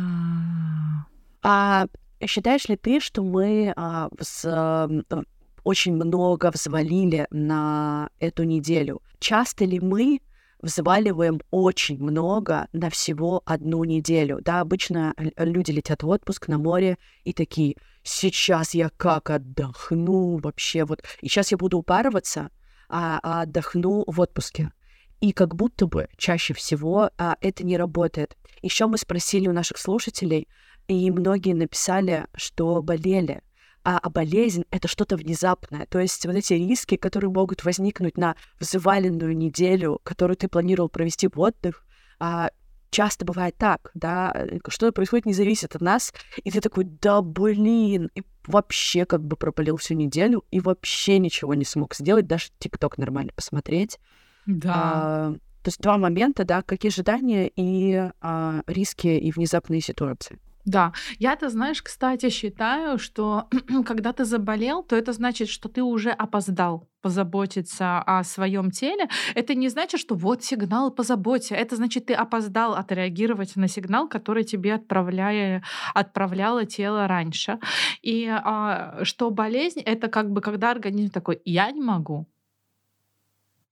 А 1.43 1.87
считаешь 2.25 2.69
ли 2.69 2.77
ты, 2.77 3.01
что 3.01 3.23
мы 3.23 3.73
э, 3.77 4.09
с, 4.21 4.45
э, 4.45 5.23
очень 5.65 5.95
много 5.95 6.51
взвалили 6.51 7.27
на 7.31 8.09
эту 8.19 8.45
неделю? 8.45 9.03
Часто 9.19 9.65
ли 9.65 9.81
мы 9.81 10.21
взваливаем 10.61 11.41
очень 11.51 12.03
много 12.03 12.69
на 12.73 12.91
всего 12.91 13.43
одну 13.45 13.85
неделю. 13.85 14.41
Да, 14.43 14.61
обычно 14.61 15.15
люди 15.37 15.71
летят 15.71 16.03
в 16.03 16.09
отпуск 16.09 16.49
на 16.49 16.59
море 16.59 16.99
и 17.25 17.33
такие, 17.33 17.77
сейчас 18.03 18.75
я 18.75 18.91
как 18.97 19.31
отдохну 19.31 20.39
вообще, 20.39 20.85
вот, 20.85 21.03
и 21.21 21.29
сейчас 21.29 21.53
я 21.53 21.59
буду 21.59 21.79
упарываться, 21.79 22.51
а, 22.89 23.21
а 23.23 23.43
отдохну 23.43 24.05
в 24.07 24.21
отпуске. 24.21 24.73
И 25.21 25.33
как 25.33 25.55
будто 25.55 25.87
бы 25.87 26.09
чаще 26.17 26.55
всего 26.55 27.11
а, 27.19 27.37
это 27.41 27.65
не 27.65 27.77
работает. 27.77 28.37
Еще 28.63 28.87
мы 28.87 28.99
спросили 28.99 29.49
у 29.49 29.53
наших 29.53 29.79
слушателей, 29.79 30.49
и 30.87 31.11
многие 31.11 31.55
написали, 31.55 32.27
что 32.35 32.83
болели 32.83 33.43
а, 33.89 33.99
а 34.03 34.11
болезнь— 34.11 34.65
это 34.71 34.87
что-то 34.87 35.17
внезапное. 35.17 35.87
То 35.87 35.99
есть 35.99 36.27
вот 36.27 36.37
эти 36.37 36.53
риски, 36.53 36.97
которые 36.97 37.31
могут 37.31 37.65
возникнуть 37.65 38.19
на 38.19 38.37
взваленную 38.61 39.35
неделю, 39.35 39.99
которую 40.05 40.37
ты 40.37 40.47
планировал 40.47 40.91
провести 40.91 41.27
в 41.27 41.41
отдых, 41.41 41.87
а, 42.21 42.51
часто 42.91 43.25
бывает 43.25 43.57
так, 43.57 43.91
да, 43.95 44.47
что 44.69 44.93
происходит 44.93 45.25
не 45.25 45.33
зависит 45.33 45.75
от 45.75 45.81
нас, 45.81 46.13
и 46.45 46.51
ты 46.51 46.61
такой, 46.61 46.85
да 46.85 47.23
блин, 47.23 48.11
и 48.15 48.23
вообще 48.47 49.07
как 49.07 49.25
бы 49.25 49.37
пропалил 49.37 49.79
всю 49.79 49.95
неделю, 49.95 50.45
и 50.51 50.61
вообще 50.61 51.19
ничего 51.19 51.55
не 51.55 51.65
смог 51.65 51.95
сделать, 51.95 52.27
даже 52.27 52.49
ТикТок 52.59 52.99
нормально 52.99 53.33
посмотреть. 53.35 53.99
Да. 54.45 54.73
А, 54.75 55.33
то 55.33 55.69
есть 55.69 55.81
два 55.81 55.97
момента, 55.97 56.45
да, 56.45 56.61
какие 56.61 56.91
ожидания 56.91 57.51
и 57.57 58.11
а, 58.21 58.61
риски 58.67 59.07
и 59.07 59.33
внезапные 59.33 59.81
ситуации. 59.81 60.39
Да, 60.69 60.93
я-то, 61.19 61.49
знаешь, 61.49 61.83
кстати, 61.83 62.29
считаю, 62.29 62.99
что 62.99 63.49
когда 63.87 64.13
ты 64.13 64.27
заболел, 64.27 64.83
то 64.83 64.97
это 64.97 65.15
значит, 65.15 65.49
что 65.49 65.71
ты 65.71 65.83
уже 65.83 66.11
опоздал 66.11 66.91
позаботиться 67.01 68.01
о 68.01 68.23
своем 68.23 68.71
теле. 68.71 69.09
Это 69.35 69.55
не 69.55 69.71
значит, 69.71 69.99
что 69.99 70.15
вот 70.15 70.45
сигнал 70.45 70.91
позаботься. 70.91 71.55
Это 71.55 71.77
значит, 71.77 72.07
ты 72.07 72.13
опоздал 72.13 72.75
отреагировать 72.75 73.57
на 73.57 73.67
сигнал, 73.67 74.09
который 74.09 74.45
тебе 74.45 74.75
отправляя, 74.75 75.63
отправляло 75.95 76.67
тело 76.67 77.09
раньше. 77.09 77.59
И 78.03 78.27
а, 78.29 78.99
что 79.05 79.31
болезнь 79.31 79.81
это 79.81 80.09
как 80.09 80.31
бы 80.31 80.43
когда 80.43 80.71
организм 80.71 81.11
такой: 81.11 81.41
я 81.47 81.71
не 81.71 81.81
могу, 81.81 82.27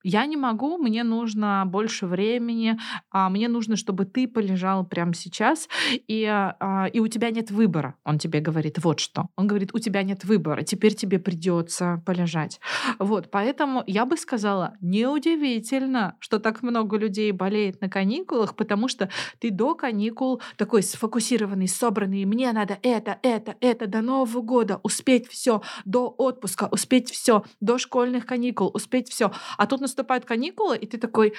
Я 0.08 0.24
не 0.26 0.36
могу, 0.36 0.78
мне 0.78 1.02
нужно 1.02 1.64
больше 1.66 2.06
времени, 2.06 2.78
а 3.10 3.28
мне 3.28 3.48
нужно, 3.48 3.74
чтобы 3.74 4.04
ты 4.04 4.28
полежал 4.28 4.86
прямо 4.86 5.12
сейчас, 5.14 5.68
и, 5.90 6.24
а, 6.24 6.86
и 6.92 7.00
у 7.00 7.08
тебя 7.08 7.30
нет 7.30 7.50
выбора. 7.50 7.96
Он 8.04 8.16
тебе 8.16 8.38
говорит 8.38 8.78
вот 8.84 9.00
что. 9.00 9.26
Он 9.34 9.48
говорит, 9.48 9.70
у 9.74 9.80
тебя 9.80 10.04
нет 10.04 10.24
выбора, 10.24 10.62
теперь 10.62 10.94
тебе 10.94 11.18
придется 11.18 12.04
полежать. 12.06 12.60
Вот, 13.00 13.32
поэтому 13.32 13.82
я 13.88 14.06
бы 14.06 14.16
сказала, 14.16 14.76
неудивительно, 14.80 16.14
что 16.20 16.38
так 16.38 16.62
много 16.62 16.96
людей 16.98 17.32
болеет 17.32 17.80
на 17.80 17.88
каникулах, 17.88 18.54
потому 18.54 18.86
что 18.86 19.10
ты 19.40 19.50
до 19.50 19.74
каникул 19.74 20.40
такой 20.56 20.84
сфокусированный, 20.84 21.66
собранный, 21.66 22.24
мне 22.26 22.52
надо 22.52 22.78
это, 22.82 23.18
это, 23.24 23.56
это 23.60 23.88
до 23.88 24.02
Нового 24.02 24.40
года, 24.40 24.78
успеть 24.84 25.26
все, 25.26 25.62
до 25.84 26.14
отпуска, 26.16 26.68
успеть 26.70 27.10
все, 27.10 27.42
до 27.60 27.78
школьных 27.78 28.24
каникул, 28.24 28.70
успеть 28.72 29.10
все. 29.10 29.32
А 29.58 29.66
тут 29.66 29.80
наступают 29.96 30.24
каникулы, 30.24 30.76
и 30.76 30.86
ты 30.86 30.98
такой 30.98 31.32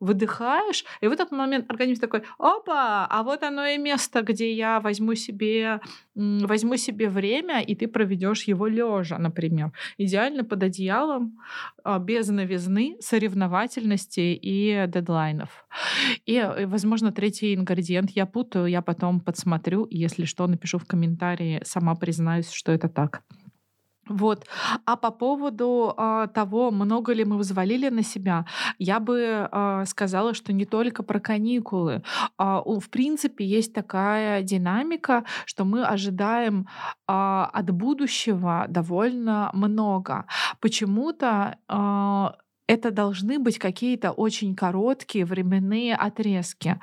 выдыхаешь, 0.00 0.84
и 1.02 1.08
в 1.08 1.12
этот 1.12 1.32
момент 1.32 1.70
организм 1.70 2.00
такой, 2.00 2.22
опа, 2.38 3.06
а 3.10 3.22
вот 3.22 3.42
оно 3.42 3.66
и 3.66 3.78
место, 3.78 4.22
где 4.22 4.52
я 4.52 4.78
возьму 4.80 5.16
себе, 5.16 5.80
возьму 6.14 6.76
себе 6.76 7.08
время, 7.08 7.60
и 7.60 7.74
ты 7.74 7.88
проведешь 7.88 8.44
его 8.44 8.68
лежа, 8.68 9.18
например. 9.18 9.72
Идеально 9.98 10.44
под 10.44 10.62
одеялом, 10.62 11.38
а, 11.82 11.98
без 11.98 12.28
новизны, 12.28 12.96
соревновательности 13.00 14.38
и 14.40 14.86
дедлайнов. 14.86 15.66
И, 16.26 16.36
э, 16.36 16.66
возможно, 16.66 17.10
третий 17.10 17.54
ингредиент 17.54 18.10
я 18.10 18.26
путаю, 18.26 18.66
я 18.66 18.82
потом 18.82 19.20
подсмотрю, 19.20 19.88
если 19.90 20.26
что, 20.26 20.46
напишу 20.46 20.78
в 20.78 20.86
комментарии, 20.86 21.60
сама 21.64 21.94
признаюсь, 21.96 22.52
что 22.52 22.70
это 22.70 22.88
так. 22.88 23.22
Вот. 24.08 24.46
А 24.84 24.96
по 24.96 25.10
поводу 25.10 25.94
а, 25.96 26.26
того, 26.28 26.70
много 26.70 27.12
ли 27.12 27.24
мы 27.24 27.38
взвалили 27.38 27.88
на 27.88 28.02
себя, 28.02 28.46
я 28.78 29.00
бы 29.00 29.48
а, 29.50 29.84
сказала, 29.86 30.34
что 30.34 30.52
не 30.52 30.64
только 30.64 31.02
про 31.02 31.20
каникулы. 31.20 32.02
У, 32.38 32.80
в 32.80 32.90
принципе, 32.90 33.44
есть 33.44 33.72
такая 33.72 34.42
динамика, 34.42 35.24
что 35.44 35.64
мы 35.64 35.84
ожидаем 35.84 36.66
а, 37.06 37.50
от 37.52 37.70
будущего 37.70 38.66
довольно 38.68 39.50
много. 39.52 40.26
Почему-то 40.60 41.58
а, 41.68 42.36
это 42.66 42.90
должны 42.90 43.38
быть 43.38 43.58
какие-то 43.58 44.12
очень 44.12 44.54
короткие 44.54 45.24
временные 45.24 45.94
отрезки. 45.94 46.78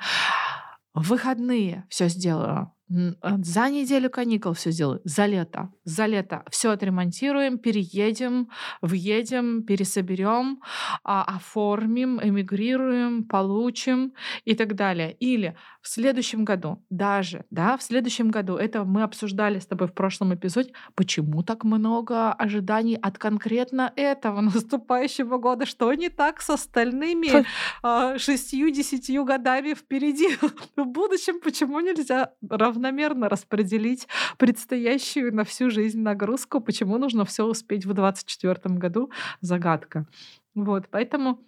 В 0.94 1.10
выходные 1.10 1.84
все 1.88 2.08
сделаю 2.08 2.72
за 2.88 3.68
неделю 3.68 4.10
каникул 4.10 4.52
все 4.52 4.70
сделаю, 4.70 5.00
за 5.04 5.26
лето, 5.26 5.72
за 5.84 6.06
лето 6.06 6.44
все 6.50 6.70
отремонтируем, 6.70 7.58
переедем, 7.58 8.48
въедем, 8.80 9.64
пересоберем, 9.64 10.60
а, 11.02 11.24
оформим, 11.24 12.20
эмигрируем, 12.22 13.24
получим 13.24 14.12
и 14.44 14.54
так 14.54 14.76
далее. 14.76 15.12
Или 15.18 15.56
в 15.82 15.88
следующем 15.88 16.44
году, 16.44 16.84
даже, 16.88 17.44
да, 17.50 17.76
в 17.76 17.82
следующем 17.82 18.30
году, 18.30 18.54
это 18.54 18.84
мы 18.84 19.02
обсуждали 19.02 19.58
с 19.58 19.66
тобой 19.66 19.88
в 19.88 19.92
прошлом 19.92 20.34
эпизоде, 20.34 20.72
почему 20.94 21.42
так 21.42 21.64
много 21.64 22.32
ожиданий 22.32 22.96
от 23.02 23.18
конкретно 23.18 23.92
этого 23.96 24.40
наступающего 24.54 25.38
года, 25.38 25.66
что 25.66 25.92
не 25.94 26.08
так 26.08 26.40
с 26.40 26.50
остальными 26.50 27.44
а, 27.82 28.16
шестью-десятью 28.16 29.24
годами 29.24 29.74
впереди. 29.74 30.28
В 30.76 30.84
будущем 30.84 31.40
почему 31.40 31.80
нельзя 31.80 32.30
равно 32.48 32.75
равномерно 32.76 33.28
распределить 33.28 34.06
предстоящую 34.38 35.34
на 35.34 35.44
всю 35.44 35.70
жизнь 35.70 36.00
нагрузку. 36.00 36.60
Почему 36.60 36.98
нужно 36.98 37.24
все 37.24 37.44
успеть 37.44 37.86
в 37.86 37.94
2024 37.94 38.74
году? 38.76 39.10
Загадка. 39.40 40.06
Вот, 40.54 40.88
поэтому 40.90 41.40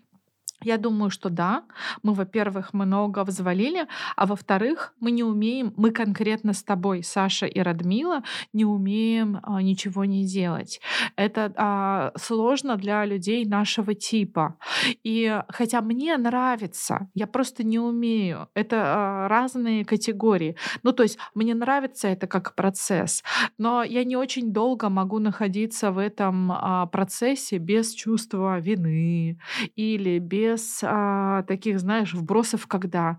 я 0.63 0.77
думаю, 0.77 1.11
что 1.11 1.31
да, 1.31 1.65
мы, 2.03 2.15
во-первых, 2.15 2.75
много 2.75 3.25
взвалили, 3.25 3.87
а 4.17 4.27
во-вторых, 4.27 4.95
мы 5.01 5.11
не 5.11 5.23
умеем, 5.23 5.73
мы 5.77 5.91
конкретно 5.91 6.53
с 6.53 6.63
тобой, 6.63 7.03
Саша 7.03 7.47
и 7.47 7.61
Радмила, 7.61 8.23
не 8.53 8.65
умеем 8.65 9.41
а, 9.43 9.63
ничего 9.63 10.05
не 10.05 10.25
делать. 10.25 10.81
Это 11.17 11.53
а, 11.57 12.13
сложно 12.17 12.77
для 12.77 13.05
людей 13.05 13.45
нашего 13.45 13.95
типа. 13.95 14.57
И 15.05 15.41
хотя 15.49 15.81
мне 15.81 16.17
нравится, 16.17 17.09
я 17.15 17.27
просто 17.27 17.65
не 17.65 17.79
умею. 17.79 18.49
Это 18.55 18.83
а, 18.85 19.29
разные 19.29 19.85
категории. 19.85 20.57
Ну, 20.83 20.93
то 20.93 21.03
есть 21.05 21.19
мне 21.35 21.55
нравится 21.55 22.09
это 22.09 22.27
как 22.27 22.55
процесс, 22.55 23.23
но 23.59 23.83
я 23.83 24.05
не 24.05 24.17
очень 24.17 24.53
долго 24.53 24.89
могу 24.89 25.19
находиться 25.19 25.93
в 25.93 25.99
этом 25.99 26.51
а, 26.53 26.87
процессе 26.87 27.59
без 27.59 27.93
чувства 27.93 28.59
вины 28.59 29.39
или 29.77 30.19
без 30.19 30.48
без 30.49 30.81
а, 30.83 31.43
таких, 31.43 31.79
знаешь, 31.81 32.15
вбросов, 32.15 32.67
когда 32.67 33.19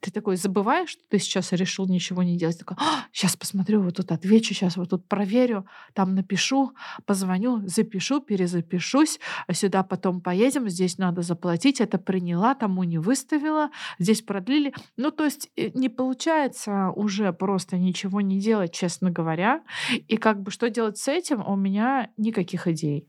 ты 0.00 0.12
такой 0.12 0.36
забываешь, 0.36 0.90
что 0.90 1.02
ты 1.08 1.18
сейчас 1.18 1.52
решил 1.52 1.88
ничего 1.88 2.22
не 2.22 2.36
делать. 2.36 2.58
Такой, 2.58 2.76
а, 2.78 3.06
сейчас 3.12 3.36
посмотрю, 3.36 3.82
вот 3.82 3.96
тут 3.96 4.12
отвечу, 4.12 4.54
сейчас 4.54 4.76
вот 4.76 4.90
тут 4.90 5.08
проверю, 5.08 5.66
там 5.92 6.14
напишу, 6.14 6.72
позвоню, 7.04 7.66
запишу, 7.66 8.20
перезапишусь, 8.20 9.18
сюда 9.52 9.82
потом 9.82 10.20
поедем, 10.20 10.68
здесь 10.68 10.98
надо 10.98 11.22
заплатить, 11.22 11.80
это 11.80 11.98
приняла, 11.98 12.54
тому 12.54 12.84
не 12.84 12.98
выставила, 12.98 13.70
здесь 13.98 14.22
продлили. 14.22 14.72
Ну, 14.96 15.10
то 15.10 15.24
есть 15.24 15.50
э, 15.56 15.70
не 15.74 15.88
получается 15.88 16.90
уже 16.90 17.32
просто 17.32 17.76
ничего 17.76 18.20
не 18.20 18.38
делать, 18.38 18.72
честно 18.72 19.10
говоря. 19.10 19.62
И 20.08 20.16
как 20.16 20.42
бы 20.42 20.52
что 20.52 20.70
делать 20.70 20.98
с 20.98 21.08
этим, 21.08 21.44
у 21.44 21.56
меня 21.56 22.10
никаких 22.16 22.68
идей. 22.68 23.08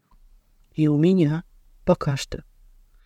И 0.73 0.87
у 0.87 0.97
меня 0.97 1.43
пока 1.85 2.17
что. 2.17 2.43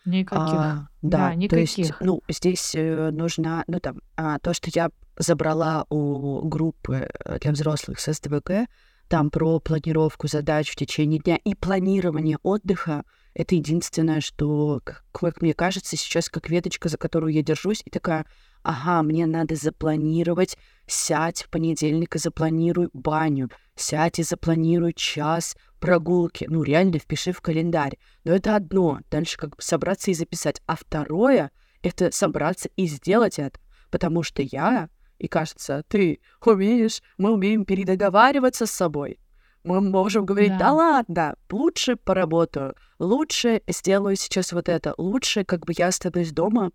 Никаких. 0.06 0.54
А, 0.54 0.88
да, 1.02 1.18
да, 1.18 1.36
никаких. 1.36 1.76
То 1.76 1.82
есть, 1.82 1.94
ну, 2.02 2.22
здесь 2.28 2.76
э, 2.76 3.12
нужно, 3.12 3.64
ну, 3.68 3.80
там, 3.80 4.02
а, 4.18 4.40
то, 4.40 4.54
что 4.54 4.70
я 4.74 4.90
забрала 5.18 5.86
у 5.90 6.48
группы 6.48 7.10
э, 7.26 7.40
для 7.40 7.52
взрослых 7.52 8.00
с 8.00 8.12
СДВГ, 8.14 8.68
там 9.08 9.30
про 9.30 9.60
планировку 9.60 10.28
задач 10.28 10.72
в 10.72 10.76
течение 10.76 11.20
дня 11.20 11.38
и 11.44 11.56
планирование 11.56 12.38
отдыха, 12.44 13.04
это 13.34 13.56
единственное, 13.56 14.22
что, 14.22 14.82
как 15.12 15.42
мне 15.42 15.54
кажется, 15.54 15.96
сейчас 15.98 16.30
как 16.30 16.50
веточка, 16.50 16.90
за 16.90 16.98
которую 16.98 17.34
я 17.34 17.42
держусь, 17.42 17.82
и 17.86 17.90
такая, 17.90 18.26
ага, 18.64 19.04
мне 19.04 19.26
надо 19.26 19.56
запланировать, 19.56 20.58
сядь 20.88 21.44
в 21.44 21.50
понедельник 21.50 22.16
и 22.16 22.20
запланируй 22.20 22.90
баню, 22.94 23.50
сядь 23.76 24.20
и 24.20 24.24
запланируй 24.24 24.94
час 24.94 25.56
прогулки. 25.80 26.46
Ну, 26.50 26.64
реально, 26.64 27.00
впиши 27.00 27.32
в 27.32 27.42
календарь. 27.42 27.98
Но 28.24 28.34
это 28.34 28.56
одно. 28.56 29.00
Дальше 29.12 29.38
как 29.38 29.56
бы 29.56 29.62
собраться 29.62 30.12
и 30.12 30.14
записать. 30.14 30.62
А 30.66 30.76
второе— 30.76 31.52
это 31.82 32.12
собраться 32.12 32.70
и 32.76 32.88
сделать 32.88 33.38
это. 33.38 33.60
Потому 33.92 34.24
что 34.24 34.42
я, 34.42 34.90
и 35.20 35.28
кажется, 35.28 35.84
ты 35.88 36.20
умеешь, 36.46 37.02
мы 37.18 37.32
умеем 37.34 37.66
передоговариваться 37.66 38.66
с 38.66 38.72
собой. 38.72 39.20
Мы 39.64 39.80
можем 39.80 40.26
говорить, 40.26 40.52
да, 40.54 40.58
да 40.58 40.74
ладно, 40.74 41.36
лучше 41.50 41.96
поработаю, 41.96 42.76
лучше 43.00 43.62
сделаю 43.68 44.18
сейчас 44.18 44.52
вот 44.52 44.68
это, 44.68 44.94
лучше 44.98 45.46
как 45.46 45.66
бы 45.66 45.74
я 45.78 45.88
останусь 45.88 46.34
дома. 46.34 46.72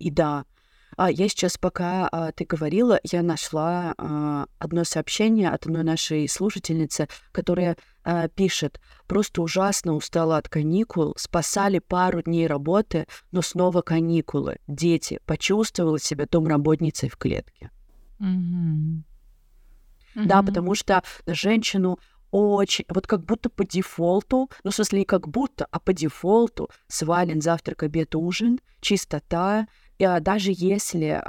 И 0.00 0.10
да, 0.10 0.44
а, 0.96 1.10
я 1.10 1.28
сейчас, 1.28 1.58
пока 1.58 2.08
а, 2.08 2.32
ты 2.32 2.44
говорила, 2.44 3.00
я 3.02 3.22
нашла 3.22 3.94
а, 3.96 4.46
одно 4.58 4.84
сообщение 4.84 5.50
от 5.50 5.66
одной 5.66 5.84
нашей 5.84 6.28
слушательницы, 6.28 7.08
которая 7.32 7.76
а, 8.04 8.28
пишет, 8.28 8.80
просто 9.06 9.42
ужасно 9.42 9.94
устала 9.94 10.36
от 10.36 10.48
каникул, 10.48 11.14
спасали 11.16 11.78
пару 11.78 12.22
дней 12.22 12.46
работы, 12.46 13.06
но 13.30 13.42
снова 13.42 13.82
каникулы. 13.82 14.58
Дети, 14.66 15.20
почувствовала 15.26 15.98
себя 15.98 16.26
домработницей 16.26 17.08
в 17.08 17.16
клетке. 17.16 17.70
Mm-hmm. 18.20 19.02
Да, 20.14 20.42
потому 20.42 20.74
что 20.74 21.02
женщину 21.26 21.98
очень, 22.32 22.86
вот 22.88 23.06
как 23.06 23.24
будто 23.24 23.50
по 23.50 23.64
дефолту, 23.64 24.50
ну, 24.64 24.70
в 24.70 24.74
смысле, 24.74 25.00
не 25.00 25.04
как 25.04 25.28
будто, 25.28 25.66
а 25.70 25.78
по 25.78 25.92
дефолту 25.92 26.70
свален 26.88 27.42
завтрак, 27.42 27.82
обед, 27.82 28.14
ужин, 28.14 28.58
чистота, 28.80 29.68
даже 29.98 30.52
если 30.54 31.22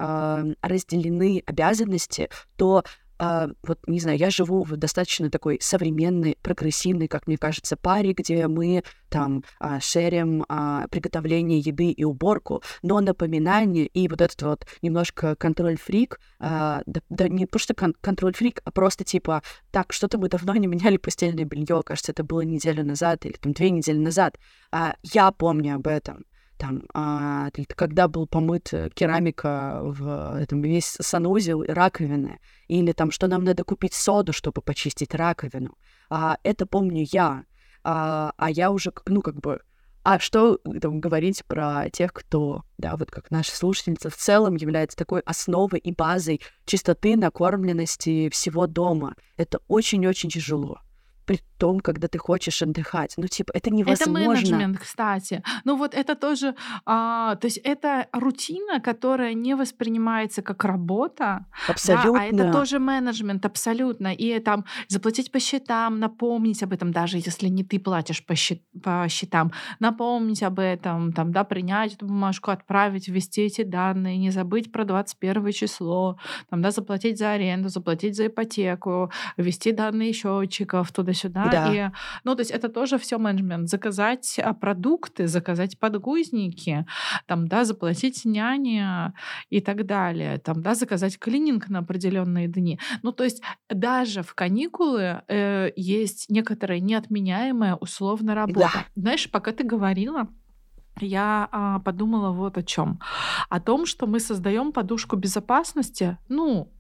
разделены 0.62 1.44
обязанности, 1.46 2.30
то 2.58 2.84
а, 3.20 3.50
вот, 3.66 3.80
не 3.88 4.00
знаю, 4.00 4.18
я 4.18 4.30
живу 4.30 4.64
в 4.64 4.76
достаточно 4.76 5.30
такой 5.30 5.58
современной, 5.62 6.38
прогрессивной, 6.42 7.08
как 7.08 7.28
мне 7.28 7.38
кажется, 7.38 7.78
паре, 7.78 8.14
где 8.14 8.48
мы 8.48 8.84
там 9.10 9.44
а, 9.60 9.80
шерим 9.80 10.44
а, 10.50 10.88
приготовление 10.90 11.60
еды 11.60 11.92
и 11.92 12.04
уборку, 12.04 12.64
но 12.82 13.00
напоминание 13.00 13.86
и 13.86 14.08
вот 14.08 14.20
этот 14.20 14.42
вот 14.42 14.68
немножко 14.82 15.36
контроль-фрик, 15.36 16.20
а, 16.40 16.82
да, 16.86 17.02
да 17.10 17.28
не 17.30 17.46
просто 17.46 17.74
кон- 17.74 17.96
контроль-фрик, 18.02 18.62
а 18.66 18.72
просто 18.72 19.04
типа, 19.04 19.44
так, 19.72 19.94
что-то 19.94 20.18
мы 20.18 20.28
давно 20.28 20.56
не 20.56 20.68
меняли 20.68 20.98
постельное 20.98 21.46
белье, 21.46 21.82
кажется, 21.86 22.12
это 22.12 22.24
было 22.24 22.42
неделю 22.42 22.84
назад 22.84 23.26
или 23.26 23.34
там 23.34 23.54
две 23.54 23.70
недели 23.70 23.98
назад. 23.98 24.38
А, 24.72 24.96
я 25.04 25.32
помню 25.32 25.76
об 25.76 25.88
этом 25.88 26.26
там, 26.64 26.84
а, 26.94 27.50
когда 27.76 28.08
был 28.08 28.26
помыт 28.26 28.70
э, 28.72 28.90
керамика 28.94 29.82
в 29.84 30.40
этом 30.40 30.62
весь 30.62 30.96
санузел, 31.02 31.62
раковины, 31.68 32.40
или 32.70 32.94
там, 32.94 33.12
что 33.12 33.28
нам 33.28 33.44
надо 33.44 33.66
купить 33.66 33.94
соду, 33.94 34.32
чтобы 34.32 34.62
почистить 34.62 35.14
раковину. 35.14 35.78
А, 36.10 36.38
это 36.44 36.66
помню 36.66 37.06
я. 37.12 37.44
А, 37.84 38.32
а 38.38 38.50
я 38.50 38.72
уже, 38.72 38.94
ну, 39.08 39.22
как 39.22 39.42
бы, 39.42 39.60
А 40.04 40.20
что 40.20 40.58
там, 40.82 41.02
говорить 41.02 41.44
про 41.48 41.90
тех, 41.90 42.14
кто, 42.14 42.64
да, 42.78 42.96
вот 42.96 43.12
как 43.12 43.30
наша 43.30 43.54
слушательница 43.54 44.10
в 44.10 44.16
целом 44.16 44.56
является 44.56 44.96
такой 44.96 45.20
основой 45.20 45.80
и 45.80 45.92
базой 45.92 46.40
чистоты, 46.66 47.18
накормленности 47.18 48.30
всего 48.30 48.68
дома. 48.68 49.16
Это 49.36 49.60
очень-очень 49.68 50.30
тяжело 50.30 50.80
при 51.26 51.40
том, 51.58 51.80
когда 51.80 52.08
ты 52.08 52.18
хочешь 52.18 52.62
отдыхать. 52.62 53.14
Ну, 53.18 53.28
типа, 53.28 53.52
это 53.54 53.70
невозможно. 53.70 54.20
Это 54.20 54.30
менеджмент, 54.30 54.80
кстати. 54.80 55.44
Ну, 55.66 55.78
вот 55.78 55.94
это 55.94 56.16
тоже... 56.16 56.56
А, 56.86 57.36
то 57.36 57.46
есть 57.46 57.58
это 57.64 58.08
рутина, 58.12 58.82
которая 58.82 59.34
не 59.34 59.56
воспринимается 59.56 60.42
как 60.42 60.66
работа. 60.66 61.46
Абсолютно. 61.70 62.14
Да, 62.14 62.20
а 62.20 62.26
это 62.26 62.52
тоже 62.52 62.80
менеджмент, 62.80 63.46
абсолютно. 63.46 64.14
И 64.14 64.40
там 64.40 64.66
заплатить 64.90 65.32
по 65.32 65.40
счетам, 65.40 66.00
напомнить 66.00 66.64
об 66.64 66.74
этом, 66.74 66.92
даже 66.92 67.18
если 67.18 67.48
не 67.48 67.64
ты 67.64 67.80
платишь 67.80 68.26
по, 68.26 68.36
счет, 68.36 68.62
по 68.84 69.08
счетам, 69.08 69.54
напомнить 69.80 70.44
об 70.44 70.60
этом, 70.60 71.14
там, 71.14 71.32
да, 71.32 71.44
принять 71.46 71.94
эту 71.94 72.08
бумажку, 72.08 72.52
отправить, 72.52 73.08
ввести 73.08 73.44
эти 73.44 73.64
данные, 73.64 74.18
не 74.18 74.32
забыть 74.32 74.72
про 74.72 74.84
21 74.84 75.52
число, 75.54 76.18
там, 76.50 76.62
да, 76.62 76.72
заплатить 76.72 77.18
за 77.18 77.32
аренду, 77.32 77.70
заплатить 77.70 78.18
за 78.18 78.28
ипотеку, 78.28 79.12
ввести 79.38 79.72
данные 79.72 80.12
счетчиков 80.12 80.92
туда 80.92 81.13
туда-сюда. 81.14 81.50
Да. 81.50 81.74
И, 81.74 81.92
ну, 82.24 82.36
то 82.36 82.42
есть 82.42 82.52
это 82.52 82.70
тоже 82.70 82.98
все 82.98 83.18
менеджмент. 83.18 83.70
Заказать 83.70 84.40
а, 84.40 84.54
продукты, 84.54 85.28
заказать 85.28 85.80
подгузники, 85.80 86.86
там, 87.28 87.48
да, 87.48 87.66
заплатить 87.66 88.26
няне 88.26 89.14
и 89.50 89.62
так 89.62 89.86
далее. 89.86 90.38
Там, 90.40 90.62
да, 90.62 90.76
заказать 90.76 91.18
клининг 91.18 91.70
на 91.70 91.80
определенные 91.80 92.48
дни. 92.48 92.80
Ну, 93.04 93.12
то 93.12 93.24
есть 93.24 93.42
даже 93.70 94.24
в 94.24 94.34
каникулы 94.34 95.22
э, 95.28 95.72
есть 95.76 96.30
некоторая 96.30 96.80
неотменяемая 96.80 97.76
условно 97.76 98.36
работа. 98.36 98.70
Да. 98.74 98.86
Знаешь, 98.96 99.30
пока 99.30 99.52
ты 99.52 99.64
говорила, 99.64 100.28
я 101.00 101.50
а, 101.52 101.80
подумала 101.80 102.32
вот 102.32 102.58
о 102.58 102.64
чем. 102.64 103.00
О 103.50 103.60
том, 103.60 103.86
что 103.86 104.06
мы 104.06 104.20
создаем 104.20 104.72
подушку 104.72 105.16
безопасности, 105.16 106.18
ну, 106.30 106.72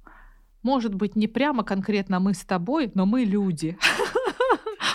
может 0.64 0.96
быть, 0.96 1.16
не 1.16 1.28
прямо 1.28 1.64
конкретно 1.64 2.20
мы 2.20 2.34
с 2.34 2.46
тобой, 2.46 2.92
но 2.96 3.06
мы 3.06 3.26
люди. 3.26 3.78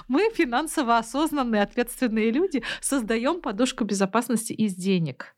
Мы 0.08 0.30
финансово 0.34 0.98
осознанные, 0.98 1.62
ответственные 1.62 2.30
люди 2.30 2.62
создаем 2.80 3.40
подушку 3.40 3.84
безопасности 3.84 4.52
из 4.52 4.74
денег. 4.74 5.34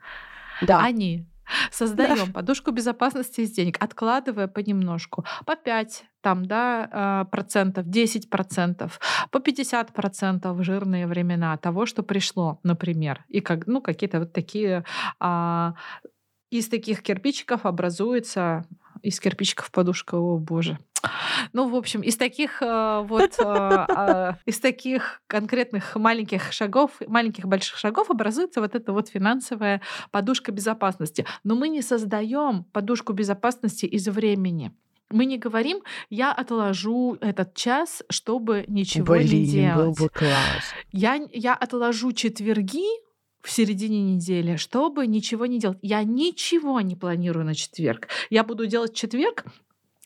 Да. 0.62 0.80
Они 0.80 1.26
Создаем 1.70 2.26
да. 2.26 2.32
подушку 2.32 2.70
безопасности 2.70 3.42
из 3.42 3.50
денег, 3.50 3.76
откладывая 3.80 4.48
понемножку. 4.48 5.24
По 5.44 5.56
5 5.56 6.04
там, 6.20 6.44
да, 6.44 6.88
а, 6.92 7.24
процентов, 7.24 7.88
10 7.88 8.30
процентов, 8.30 9.00
по 9.30 9.40
50 9.40 9.92
процентов 9.92 10.56
в 10.56 10.62
жирные 10.62 11.06
времена 11.06 11.56
того, 11.56 11.86
что 11.86 12.02
пришло, 12.02 12.60
например. 12.62 13.24
И 13.28 13.40
как, 13.40 13.66
ну, 13.66 13.80
какие-то 13.80 14.20
вот 14.20 14.32
такие 14.32 14.84
а, 15.18 15.74
из 16.50 16.68
таких 16.68 17.02
кирпичиков 17.02 17.64
образуется 17.64 18.64
из 19.02 19.18
кирпичиков 19.18 19.70
подушка, 19.70 20.16
о 20.16 20.36
боже. 20.36 20.78
Ну, 21.53 21.68
в 21.68 21.74
общем, 21.74 22.01
из 22.03 22.16
таких 22.16 22.62
э, 22.62 23.05
вот, 23.07 23.38
э, 23.38 24.34
из 24.46 24.61
таких 24.61 25.22
конкретных 25.26 25.96
маленьких 25.96 26.53
шагов, 26.53 26.92
маленьких 27.07 27.46
больших 27.46 27.78
шагов 27.78 28.11
образуется 28.11 28.61
вот 28.61 28.74
эта 28.74 28.92
вот 28.92 29.09
финансовая 29.09 29.80
подушка 30.11 30.53
безопасности. 30.53 31.26
Но 31.44 31.55
мы 31.55 31.68
не 31.68 31.82
создаем 31.82 32.64
подушку 32.72 33.12
безопасности 33.12 33.86
из 33.86 34.09
времени. 34.09 34.72
Мы 35.11 35.24
не 35.24 35.38
говорим, 35.38 35.82
я 36.09 36.32
отложу 36.32 37.16
этот 37.20 37.55
час, 37.55 38.03
чтобы 38.11 38.64
ничего 38.68 39.14
Блин, 39.14 39.26
не 39.26 39.46
делать. 39.46 39.98
Был 39.98 40.07
бы 40.07 40.09
класс. 40.09 40.72
Я, 40.92 41.20
я 41.32 41.55
отложу 41.55 42.12
четверги, 42.12 42.84
в 43.42 43.51
середине 43.51 44.03
недели, 44.03 44.57
чтобы 44.57 45.07
ничего 45.07 45.46
не 45.46 45.59
делать. 45.59 45.78
Я 45.82 46.03
ничего 46.05 46.80
не 46.80 46.94
планирую 46.94 47.44
на 47.44 47.55
четверг. 47.55 48.09
Я 48.28 48.44
буду 48.44 48.66
делать 48.66 48.94
четверг 48.94 49.44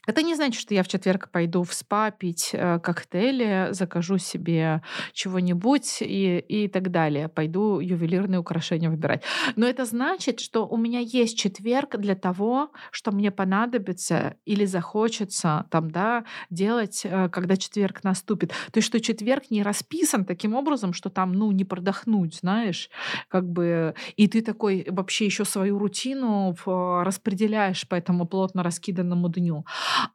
это 0.06 0.22
не 0.22 0.34
значит, 0.34 0.60
что 0.60 0.74
я 0.74 0.82
в 0.82 0.88
четверг 0.88 1.30
пойду 1.30 1.62
в 1.62 1.72
спа 1.72 2.10
пить 2.10 2.50
э, 2.52 2.78
коктейли, 2.80 3.68
закажу 3.70 4.18
себе 4.18 4.82
чего-нибудь 5.12 5.98
и, 6.00 6.38
и 6.38 6.68
так 6.68 6.90
далее. 6.90 7.28
Пойду 7.28 7.80
ювелирные 7.80 8.38
украшения 8.38 8.90
выбирать. 8.90 9.22
Но 9.56 9.66
это 9.66 9.84
значит, 9.84 10.40
что 10.40 10.66
у 10.66 10.76
меня 10.76 11.00
есть 11.00 11.38
четверг 11.38 11.96
для 11.98 12.14
того, 12.14 12.70
что 12.90 13.12
мне 13.12 13.30
понадобится 13.30 14.36
или 14.44 14.64
захочется 14.64 15.66
там, 15.70 15.90
да, 15.90 16.24
делать, 16.50 17.02
э, 17.04 17.28
когда 17.30 17.56
четверг 17.56 18.04
наступит. 18.04 18.50
То 18.72 18.78
есть, 18.78 18.88
что 18.88 19.00
четверг 19.00 19.50
не 19.50 19.62
расписан 19.62 20.24
таким 20.24 20.54
образом, 20.54 20.92
что 20.92 21.10
там, 21.10 21.32
ну, 21.32 21.50
не 21.52 21.64
продохнуть, 21.64 22.36
знаешь, 22.36 22.90
как 23.28 23.48
бы, 23.48 23.94
и 24.16 24.28
ты 24.28 24.42
такой 24.42 24.86
вообще 24.88 25.26
еще 25.26 25.44
свою 25.44 25.78
рутину 25.78 26.56
распределяешь 26.66 27.86
по 27.88 27.94
этому 27.94 28.26
плотно 28.26 28.62
раскиданному 28.62 29.28
дню. 29.28 29.64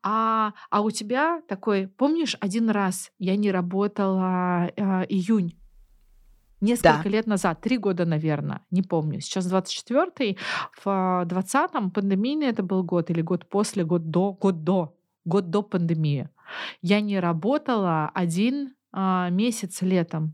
А, 0.04 0.54
а 0.70 0.82
у 0.82 0.92
тебя 0.92 1.42
такой, 1.48 1.88
помнишь, 1.88 2.36
один 2.40 2.70
раз 2.70 3.12
я 3.20 3.36
не 3.36 3.52
работала 3.52 4.72
э, 4.76 5.06
июнь, 5.10 5.60
несколько 6.62 7.04
да. 7.04 7.10
лет 7.10 7.28
назад, 7.28 7.62
три 7.62 7.78
года, 7.78 8.06
наверное, 8.06 8.62
не 8.72 8.82
помню. 8.82 9.22
Сейчас 9.22 9.52
24-й, 9.52 10.38
в 10.84 10.88
20-м 11.26 11.92
пандемийный 11.92 12.48
это 12.48 12.64
был 12.64 12.84
год, 12.84 13.10
или 13.10 13.22
год 13.22 13.48
после, 13.48 13.84
год 13.84 14.10
до, 14.10 14.34
год 14.34 14.64
до, 14.64 14.96
год 15.26 15.50
до 15.50 15.62
пандемии. 15.62 16.30
Я 16.82 17.02
не 17.02 17.20
работала 17.20 18.12
один 18.14 18.74
а, 18.92 19.30
месяц 19.30 19.82
летом 19.82 20.34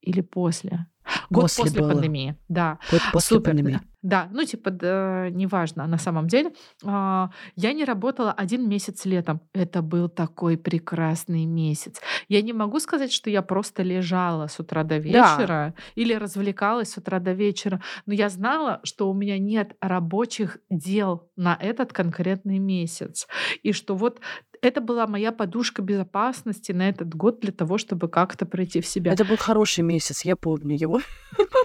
или 0.00 0.20
после. 0.20 0.86
Год 1.30 1.44
после, 1.44 1.64
после 1.64 1.82
пандемии, 1.82 2.36
да. 2.48 2.78
Год 2.90 3.00
после 3.12 3.36
Супер. 3.36 3.50
пандемии. 3.50 3.80
Да, 4.02 4.28
ну 4.32 4.44
типа, 4.44 4.70
да, 4.70 5.28
неважно, 5.30 5.86
на 5.86 5.98
самом 5.98 6.28
деле. 6.28 6.52
А, 6.84 7.30
я 7.56 7.72
не 7.72 7.84
работала 7.84 8.32
один 8.32 8.68
месяц 8.68 9.04
летом. 9.04 9.40
Это 9.52 9.82
был 9.82 10.08
такой 10.08 10.56
прекрасный 10.56 11.46
месяц. 11.46 12.00
Я 12.28 12.42
не 12.42 12.52
могу 12.52 12.78
сказать, 12.78 13.12
что 13.12 13.28
я 13.28 13.42
просто 13.42 13.82
лежала 13.82 14.46
с 14.46 14.60
утра 14.60 14.84
до 14.84 14.98
вечера 14.98 15.46
да. 15.46 15.74
или 15.96 16.14
развлекалась 16.14 16.90
с 16.92 16.98
утра 16.98 17.18
до 17.18 17.32
вечера, 17.32 17.82
но 18.06 18.14
я 18.14 18.28
знала, 18.28 18.80
что 18.84 19.10
у 19.10 19.14
меня 19.14 19.38
нет 19.38 19.76
рабочих 19.80 20.58
дел 20.70 21.28
на 21.36 21.56
этот 21.60 21.92
конкретный 21.92 22.58
месяц. 22.58 23.26
И 23.62 23.72
что 23.72 23.96
вот 23.96 24.20
это 24.62 24.80
была 24.80 25.06
моя 25.06 25.32
подушка 25.32 25.82
безопасности 25.82 26.72
на 26.72 26.88
этот 26.88 27.14
год 27.14 27.40
для 27.40 27.52
того, 27.52 27.78
чтобы 27.78 28.08
как-то 28.08 28.46
пройти 28.46 28.80
в 28.80 28.86
себя. 28.86 29.12
Это 29.12 29.24
был 29.24 29.36
хороший 29.36 29.82
месяц, 29.82 30.24
я 30.24 30.36
помню 30.36 30.76
его. 30.76 31.00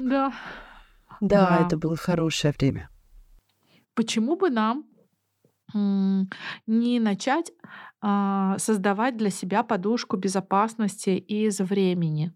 Да. 0.02 0.34
Да, 1.28 1.66
это 1.66 1.78
было 1.78 1.96
хорошее 1.96 2.54
время. 2.58 2.90
Почему 3.94 4.36
бы 4.36 4.50
нам 4.50 4.86
не 5.74 7.00
начать 7.00 7.52
а, 8.02 8.58
создавать 8.60 9.18
для 9.18 9.30
себя 9.30 9.64
подушку 9.64 10.18
безопасности 10.18 11.12
из 11.12 11.60
времени? 11.60 12.34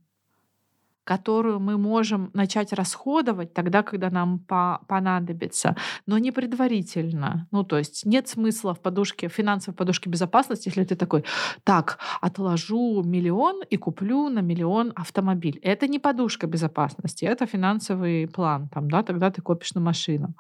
Которую 1.08 1.62
мы 1.62 1.78
можем 1.78 2.32
начать 2.34 2.74
расходовать 2.74 3.54
тогда, 3.54 3.82
когда 3.82 4.10
нам 4.10 4.40
по 4.40 4.82
понадобится, 4.88 5.76
но 6.06 6.18
не 6.18 6.32
предварительно. 6.32 7.48
Ну, 7.52 7.64
то 7.64 7.78
есть 7.78 8.06
нет 8.06 8.28
смысла 8.28 8.74
в 8.74 8.82
подушке, 8.82 9.30
в 9.30 9.32
финансовой 9.32 9.76
подушке 9.78 10.10
безопасности, 10.10 10.68
если 10.68 10.84
ты 10.84 10.96
такой, 10.96 11.24
так, 11.64 12.00
отложу 12.22 13.04
миллион 13.04 13.64
и 13.70 13.78
куплю 13.78 14.30
на 14.30 14.42
миллион 14.42 14.92
автомобиль. 14.96 15.60
Это 15.64 15.88
не 15.88 16.00
подушка 16.00 16.46
безопасности, 16.46 17.24
это 17.24 17.46
финансовый 17.46 18.28
план, 18.28 18.68
там, 18.68 18.90
да, 18.90 19.02
тогда 19.02 19.32
ты 19.32 19.42
копишь 19.42 19.76
на 19.76 19.82
машину. 19.82 20.36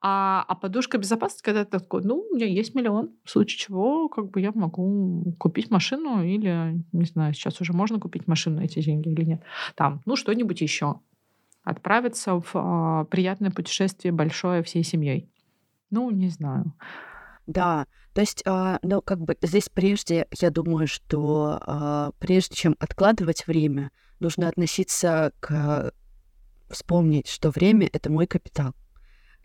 А, 0.00 0.44
а 0.48 0.54
подушка 0.54 0.96
безопасности, 0.96 1.44
когда 1.44 1.64
ты 1.64 1.78
такой, 1.78 2.02
ну, 2.04 2.24
у 2.30 2.34
меня 2.36 2.46
есть 2.46 2.74
миллион, 2.74 3.10
в 3.24 3.30
случае 3.30 3.58
чего, 3.58 4.08
как 4.08 4.30
бы 4.30 4.40
я 4.40 4.52
могу 4.54 5.34
купить 5.38 5.70
машину 5.70 6.22
или, 6.22 6.82
не 6.92 7.04
знаю, 7.04 7.34
сейчас 7.34 7.60
уже 7.60 7.74
можно 7.74 8.00
купить 8.00 8.26
машину 8.26 8.62
эти 8.62 8.82
деньги 8.82 9.10
или 9.10 9.24
нет. 9.24 9.42
Там, 9.74 10.00
ну, 10.06 10.16
что-нибудь 10.16 10.60
еще. 10.60 11.00
Отправиться 11.62 12.40
в 12.40 12.50
э, 12.54 13.04
приятное 13.10 13.50
путешествие 13.50 14.12
большое 14.12 14.62
всей 14.62 14.84
семьей. 14.84 15.28
Ну, 15.90 16.10
не 16.10 16.28
знаю. 16.28 16.72
Да, 17.46 17.86
то 18.14 18.20
есть, 18.20 18.42
э, 18.46 18.78
ну, 18.82 19.02
как 19.02 19.20
бы 19.20 19.36
здесь 19.42 19.68
прежде, 19.68 20.28
я 20.40 20.50
думаю, 20.50 20.86
что 20.86 21.60
э, 21.66 22.12
прежде 22.20 22.54
чем 22.54 22.76
откладывать 22.78 23.46
время, 23.48 23.90
нужно 24.20 24.48
относиться 24.48 25.32
к 25.40 25.92
вспомнить, 26.70 27.28
что 27.28 27.50
время— 27.50 27.88
это 27.92 28.10
мой 28.10 28.26
капитал. 28.26 28.74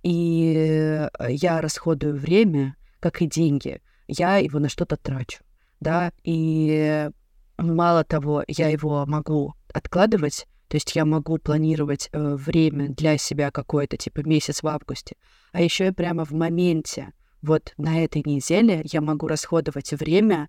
И 0.03 1.07
я 1.29 1.61
расходую 1.61 2.15
время, 2.15 2.75
как 2.99 3.21
и 3.21 3.27
деньги. 3.27 3.81
Я 4.07 4.37
его 4.37 4.59
на 4.59 4.69
что-то 4.69 4.97
трачу, 4.97 5.43
да, 5.79 6.11
и 6.23 7.09
мало 7.57 8.03
того, 8.03 8.43
я 8.47 8.69
его 8.69 9.05
могу 9.05 9.53
откладывать, 9.73 10.47
то 10.71 10.77
есть 10.77 10.95
я 10.95 11.03
могу 11.03 11.37
планировать 11.37 12.07
э, 12.13 12.35
время 12.35 12.87
для 12.87 13.17
себя 13.17 13.51
какой-то, 13.51 13.97
типа 13.97 14.21
месяц 14.21 14.63
в 14.63 14.67
августе. 14.69 15.17
А 15.51 15.61
еще 15.61 15.89
и 15.89 15.91
прямо 15.91 16.23
в 16.23 16.31
моменте, 16.31 17.11
вот 17.41 17.73
на 17.75 18.01
этой 18.01 18.23
неделе 18.25 18.81
я 18.85 19.01
могу 19.01 19.27
расходовать 19.27 19.91
время, 19.91 20.47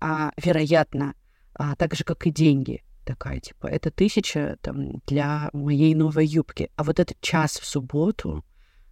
а, 0.00 0.32
вероятно, 0.36 1.14
а, 1.54 1.76
так 1.76 1.94
же, 1.94 2.04
как 2.04 2.26
и 2.26 2.30
деньги. 2.30 2.84
такая, 3.06 3.40
типа, 3.40 3.68
это 3.68 3.90
тысяча 3.90 4.58
там, 4.60 5.00
для 5.06 5.48
моей 5.54 5.94
новой 5.94 6.26
юбки, 6.26 6.70
а 6.76 6.84
вот 6.84 7.00
этот 7.00 7.18
час 7.22 7.52
в 7.52 7.64
субботу 7.64 8.44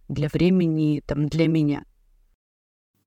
для 0.07 0.27
времени, 0.27 1.03
там, 1.05 1.27
для 1.27 1.47
меня. 1.47 1.85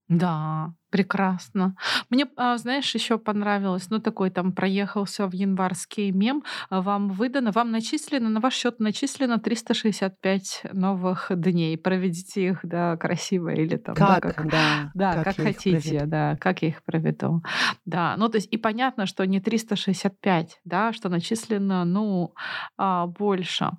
Да, 0.07 0.72
прекрасно. 0.91 1.76
Мне, 2.11 2.26
а, 2.36 2.57
знаешь, 2.59 2.95
еще 2.95 3.18
понравилось, 3.18 3.88
ну, 3.91 4.01
такой 4.01 4.30
там 4.30 4.53
проехался 4.53 5.26
в 5.26 5.32
январский 5.32 6.11
мем. 6.11 6.43
а, 6.68 6.82
Вам 6.82 7.09
выдано, 7.11 7.53
вам 7.53 7.70
начислено, 7.70 8.28
на 8.28 8.41
ваш 8.41 8.55
счет 8.55 8.80
начислено 8.80 9.38
365 9.38 10.62
новых 10.72 11.30
дней. 11.30 11.78
Проведите 11.78 12.49
их, 12.49 12.61
да, 12.62 12.97
красиво 12.97 13.51
или 13.51 13.76
там, 13.76 13.95
да, 13.95 14.20
Как, 14.20 14.36
как, 14.36 14.51
да, 14.51 14.91
да, 14.95 15.12
как 15.14 15.36
как 15.36 15.47
хотите, 15.47 16.07
да, 16.07 16.36
как 16.41 16.62
я 16.62 16.68
их 16.68 16.82
проведу. 16.82 17.43
Да, 17.84 18.14
ну, 18.16 18.28
то 18.28 18.36
есть 18.36 18.49
и 18.53 18.57
понятно, 18.57 19.07
что 19.07 19.24
не 19.26 19.41
365, 19.41 20.61
да, 20.64 20.93
что 20.93 21.09
начислено, 21.09 21.84
ну, 21.84 22.34
а, 22.76 23.07
больше. 23.07 23.70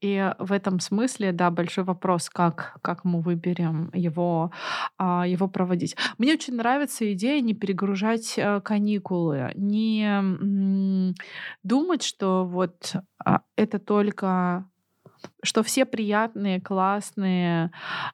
И 0.00 0.32
в 0.38 0.52
этом 0.52 0.80
смысле, 0.80 1.32
да, 1.32 1.50
большой 1.50 1.84
вопрос, 1.84 2.28
как, 2.28 2.78
как 2.82 3.04
мы 3.04 3.20
выберем 3.20 3.90
его, 3.94 4.52
а, 4.98 5.26
его 5.26 5.48
проводить. 5.48 5.96
Мне 6.18 6.34
очень 6.34 6.56
нравится 6.56 7.10
идея 7.12 7.40
не 7.40 7.54
перегружать 7.54 8.34
э, 8.36 8.60
каникулы, 8.60 9.52
не 9.54 11.14
думать, 11.62 12.02
что 12.02 12.44
вот 12.44 12.94
а, 13.24 13.40
это 13.56 13.78
только 13.78 14.66
что 15.42 15.62
все 15.62 15.86
приятные, 15.86 16.60
классные, 16.60 17.70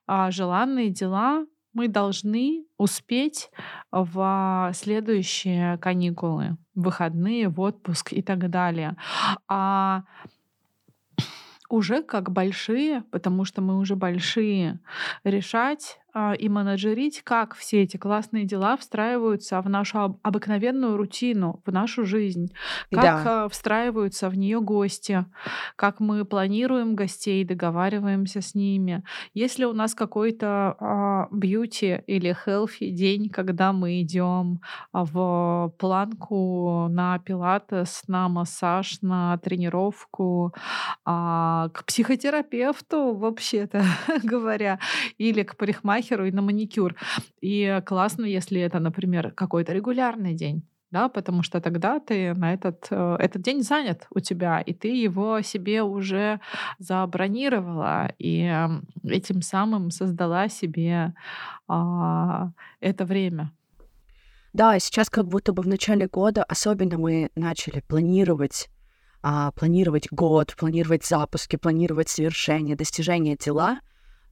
а, 0.06 0.30
желанные 0.30 0.90
дела 0.90 1.46
мы 1.72 1.88
должны 1.88 2.66
успеть 2.76 3.50
в 3.90 4.70
следующие 4.74 5.78
каникулы, 5.78 6.58
выходные, 6.74 7.48
в 7.48 7.60
отпуск 7.60 8.12
и 8.12 8.22
так 8.22 8.50
далее. 8.50 8.96
А 9.48 10.02
уже 11.72 12.02
как 12.02 12.30
большие, 12.30 13.02
потому 13.10 13.46
что 13.46 13.62
мы 13.62 13.78
уже 13.78 13.96
большие, 13.96 14.78
решать 15.24 15.98
и 16.38 16.48
менеджерить, 16.48 17.22
как 17.22 17.54
все 17.54 17.82
эти 17.82 17.96
классные 17.96 18.44
дела 18.44 18.76
встраиваются 18.76 19.60
в 19.60 19.68
нашу 19.68 19.98
об- 20.00 20.18
обыкновенную 20.22 20.96
рутину, 20.96 21.62
в 21.64 21.72
нашу 21.72 22.04
жизнь, 22.04 22.52
как 22.90 23.02
Да, 23.02 23.44
а, 23.44 23.48
встраиваются 23.48 24.28
в 24.28 24.36
нее 24.36 24.60
гости, 24.60 25.24
как 25.76 26.00
мы 26.00 26.24
планируем 26.24 26.94
гостей, 26.94 27.44
договариваемся 27.44 28.40
с 28.40 28.54
ними. 28.54 29.02
Если 29.34 29.64
у 29.64 29.72
нас 29.72 29.94
какой-то 29.94 30.76
а, 30.78 31.28
бьюти 31.30 32.02
или 32.06 32.36
healthy 32.46 32.90
день, 32.90 33.28
когда 33.30 33.72
мы 33.72 34.00
идем 34.02 34.60
а, 34.92 35.04
в 35.04 35.72
планку 35.78 36.88
на 36.90 37.18
пилатес, 37.18 38.02
на 38.08 38.28
массаж, 38.28 38.98
на 39.02 39.36
тренировку, 39.38 40.52
а, 41.04 41.68
к 41.72 41.84
психотерапевту, 41.84 43.14
вообще-то 43.14 43.82
говоря, 44.22 44.78
или 45.18 45.42
к 45.42 45.56
парикмахеру 45.56 46.01
и 46.10 46.32
на 46.32 46.42
маникюр. 46.42 46.94
И 47.40 47.80
классно, 47.86 48.24
если 48.24 48.60
это, 48.60 48.80
например, 48.80 49.30
какой-то 49.30 49.72
регулярный 49.72 50.34
день. 50.34 50.62
Да, 50.92 51.08
потому 51.08 51.42
что 51.42 51.60
тогда 51.62 52.00
ты 52.00 52.34
на 52.34 52.52
этот, 52.52 52.86
э, 52.90 53.16
этот 53.18 53.40
день 53.40 53.62
занят 53.62 54.06
у 54.14 54.20
тебя, 54.20 54.60
и 54.60 54.74
ты 54.74 54.88
его 54.88 55.40
себе 55.40 55.82
уже 55.82 56.38
забронировала, 56.78 58.12
и 58.18 58.68
этим 59.02 59.40
самым 59.40 59.90
создала 59.90 60.48
себе 60.48 61.14
а, 61.66 62.50
это 62.80 63.06
время. 63.06 63.52
да, 64.52 64.78
сейчас 64.78 65.08
как 65.08 65.26
будто 65.26 65.54
бы 65.54 65.62
в 65.62 65.66
начале 65.66 66.06
года 66.08 66.44
особенно 66.44 66.98
мы 66.98 67.30
начали 67.36 67.80
планировать, 67.80 68.68
а, 69.22 69.50
планировать 69.52 70.08
год, 70.10 70.54
планировать 70.58 71.06
запуски, 71.06 71.56
планировать 71.56 72.10
совершения, 72.10 72.76
достижения 72.76 73.36
дела, 73.36 73.80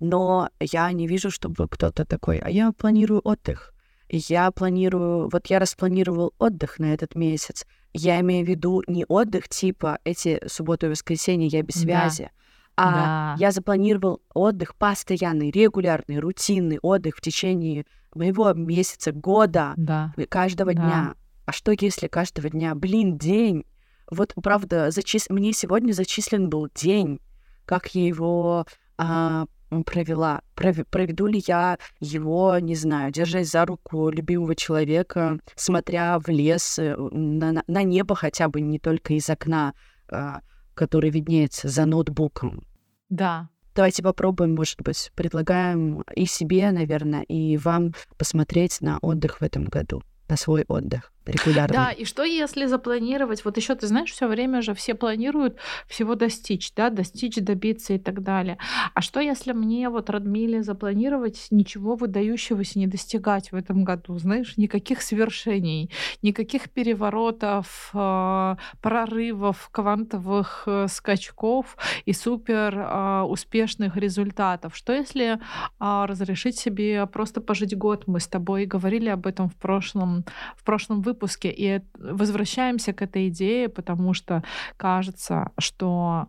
но 0.00 0.48
я 0.58 0.90
не 0.92 1.06
вижу, 1.06 1.30
чтобы 1.30 1.68
кто-то 1.68 2.04
такой, 2.04 2.38
а 2.38 2.50
я 2.50 2.72
планирую 2.72 3.20
отдых. 3.22 3.72
Я 4.08 4.50
планирую, 4.50 5.28
вот 5.28 5.46
я 5.46 5.60
распланировал 5.60 6.34
отдых 6.38 6.80
на 6.80 6.92
этот 6.92 7.14
месяц. 7.14 7.64
Я 7.92 8.20
имею 8.20 8.44
в 8.44 8.48
виду 8.48 8.82
не 8.88 9.04
отдых 9.06 9.48
типа 9.48 9.98
эти 10.04 10.40
субботу 10.48 10.86
и 10.86 10.88
воскресенье 10.90 11.48
я 11.48 11.62
без 11.62 11.74
Да, 11.74 11.80
связи, 11.80 12.30
а 12.76 12.92
да, 12.92 13.36
я 13.38 13.52
запланировал 13.52 14.22
отдых 14.32 14.74
постоянный, 14.74 15.50
регулярный, 15.50 16.18
рутинный 16.18 16.78
отдых 16.80 17.16
в 17.16 17.20
течение 17.20 17.84
моего 18.14 18.52
месяца, 18.52 19.12
года, 19.12 19.74
да, 19.76 20.12
э, 20.16 20.26
каждого 20.26 20.72
да. 20.74 20.82
дня. 20.82 21.14
А 21.46 21.52
что 21.52 21.72
если 21.78 22.08
каждого 22.08 22.48
дня, 22.48 22.74
блин, 22.74 23.18
день? 23.18 23.64
Вот 24.10 24.34
правда, 24.42 24.90
зачис... 24.90 25.28
мне 25.28 25.52
сегодня 25.52 25.92
зачислен 25.92 26.48
был 26.48 26.68
день, 26.74 27.20
как 27.64 27.94
я 27.94 28.06
его 28.06 28.66
а, 28.98 29.46
провела. 29.84 30.42
Пров- 30.56 30.84
Проведу 30.90 31.26
ли 31.26 31.42
я 31.46 31.78
его, 32.00 32.58
не 32.58 32.74
знаю, 32.74 33.12
держась 33.12 33.50
за 33.50 33.64
руку 33.64 34.10
любимого 34.10 34.54
человека, 34.54 35.38
смотря 35.56 36.18
в 36.18 36.28
лес, 36.28 36.78
э, 36.78 36.96
на, 36.96 37.52
на- 37.52 37.64
на 37.66 37.82
небо 37.82 38.14
хотя 38.14 38.48
бы 38.48 38.60
не 38.60 38.78
только 38.78 39.14
из 39.14 39.28
окна, 39.30 39.74
а, 40.10 40.40
который 40.74 41.10
виднеется 41.10 41.68
за 41.68 41.86
ноутбуком. 41.86 42.64
Да, 43.08 43.48
Давайте 43.72 44.02
попробуем, 44.02 44.56
может 44.56 44.82
быть, 44.82 45.12
предлагаем 45.14 46.02
и 46.16 46.26
себе, 46.26 46.70
наверное, 46.72 47.22
и 47.22 47.56
вам 47.56 47.94
посмотреть 48.18 48.80
на 48.80 48.98
отдых 49.00 49.40
в 49.40 49.42
этом 49.42 49.64
году, 49.64 50.02
на 50.28 50.36
свой 50.36 50.64
отдых 50.66 51.12
Да, 51.30 51.50
регулярный. 51.50 51.94
и 51.94 52.04
что 52.04 52.24
если 52.24 52.66
запланировать? 52.66 53.44
Вот 53.44 53.56
еще 53.56 53.74
ты 53.74 53.86
знаешь, 53.86 54.10
все 54.10 54.26
время 54.26 54.62
же 54.62 54.74
все 54.74 54.94
планируют 54.94 55.56
всего 55.86 56.14
достичь, 56.14 56.72
да, 56.74 56.90
достичь, 56.90 57.36
добиться 57.36 57.94
и 57.94 57.98
так 57.98 58.22
далее. 58.22 58.58
А 58.94 59.00
что 59.00 59.20
если 59.20 59.52
мне 59.52 59.88
вот 59.88 60.10
Радмиле 60.10 60.62
запланировать 60.62 61.46
ничего 61.50 61.94
выдающегося 61.96 62.78
не 62.78 62.86
достигать 62.86 63.52
в 63.52 63.56
этом 63.56 63.84
году? 63.84 64.18
Знаешь, 64.18 64.56
никаких 64.56 65.02
свершений, 65.02 65.90
никаких 66.22 66.70
переворотов, 66.70 67.90
э, 67.94 68.56
прорывов, 68.80 69.68
квантовых 69.72 70.64
э, 70.66 70.86
скачков 70.88 71.76
и 72.04 72.12
супер 72.12 72.76
э, 72.76 73.22
успешных 73.22 73.96
результатов. 73.96 74.76
Что 74.76 74.92
если 74.92 75.38
а, 75.78 76.06
разрешить 76.06 76.58
себе 76.58 77.06
просто 77.06 77.40
пожить 77.40 77.76
год? 77.76 78.04
Мы 78.06 78.20
с 78.20 78.26
тобой 78.26 78.66
говорили 78.66 79.08
об 79.08 79.26
этом 79.26 79.48
в 79.48 79.56
прошлом 79.56 80.24
в 80.56 80.64
прошлом 80.64 81.02
выпуске. 81.02 81.19
И 81.48 81.64
эт- 81.64 81.84
возвращаемся 81.98 82.92
к 82.92 83.02
этой 83.02 83.28
идее, 83.28 83.68
потому 83.68 84.14
что 84.14 84.42
кажется, 84.76 85.52
что 85.58 86.28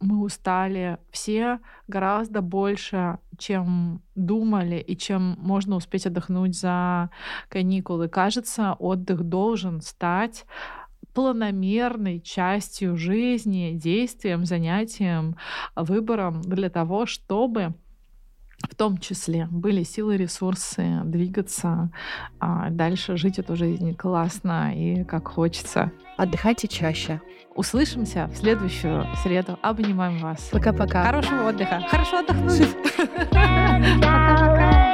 мы 0.00 0.22
устали 0.22 0.98
все 1.10 1.60
гораздо 1.86 2.40
больше, 2.40 3.18
чем 3.38 4.02
думали 4.14 4.76
и 4.76 4.96
чем 4.96 5.36
можно 5.38 5.76
успеть 5.76 6.06
отдохнуть 6.06 6.58
за 6.58 7.10
каникулы. 7.48 8.08
Кажется, 8.08 8.74
отдых 8.78 9.24
должен 9.24 9.80
стать 9.82 10.46
планомерной 11.12 12.20
частью 12.20 12.96
жизни, 12.96 13.72
действием, 13.74 14.44
занятием, 14.44 15.36
выбором 15.76 16.40
для 16.42 16.70
того, 16.70 17.04
чтобы 17.06 17.74
в 18.68 18.74
том 18.74 18.98
числе 18.98 19.46
были 19.50 19.82
силы, 19.82 20.16
ресурсы 20.16 21.00
двигаться, 21.04 21.90
а 22.38 22.70
дальше 22.70 23.16
жить 23.16 23.38
эту 23.38 23.56
жизнь 23.56 23.94
классно 23.94 24.74
и 24.74 25.04
как 25.04 25.28
хочется. 25.28 25.92
Отдыхайте 26.16 26.68
чаще. 26.68 27.20
Услышимся 27.54 28.26
в 28.32 28.36
следующую 28.36 29.06
среду. 29.22 29.58
Обнимаем 29.62 30.18
вас. 30.18 30.50
Пока-пока. 30.52 31.04
Хорошего 31.04 31.48
отдыха. 31.48 31.82
Хорошо 31.88 32.18
отдохнуть. 32.18 32.68
Пока-пока. 34.00 34.90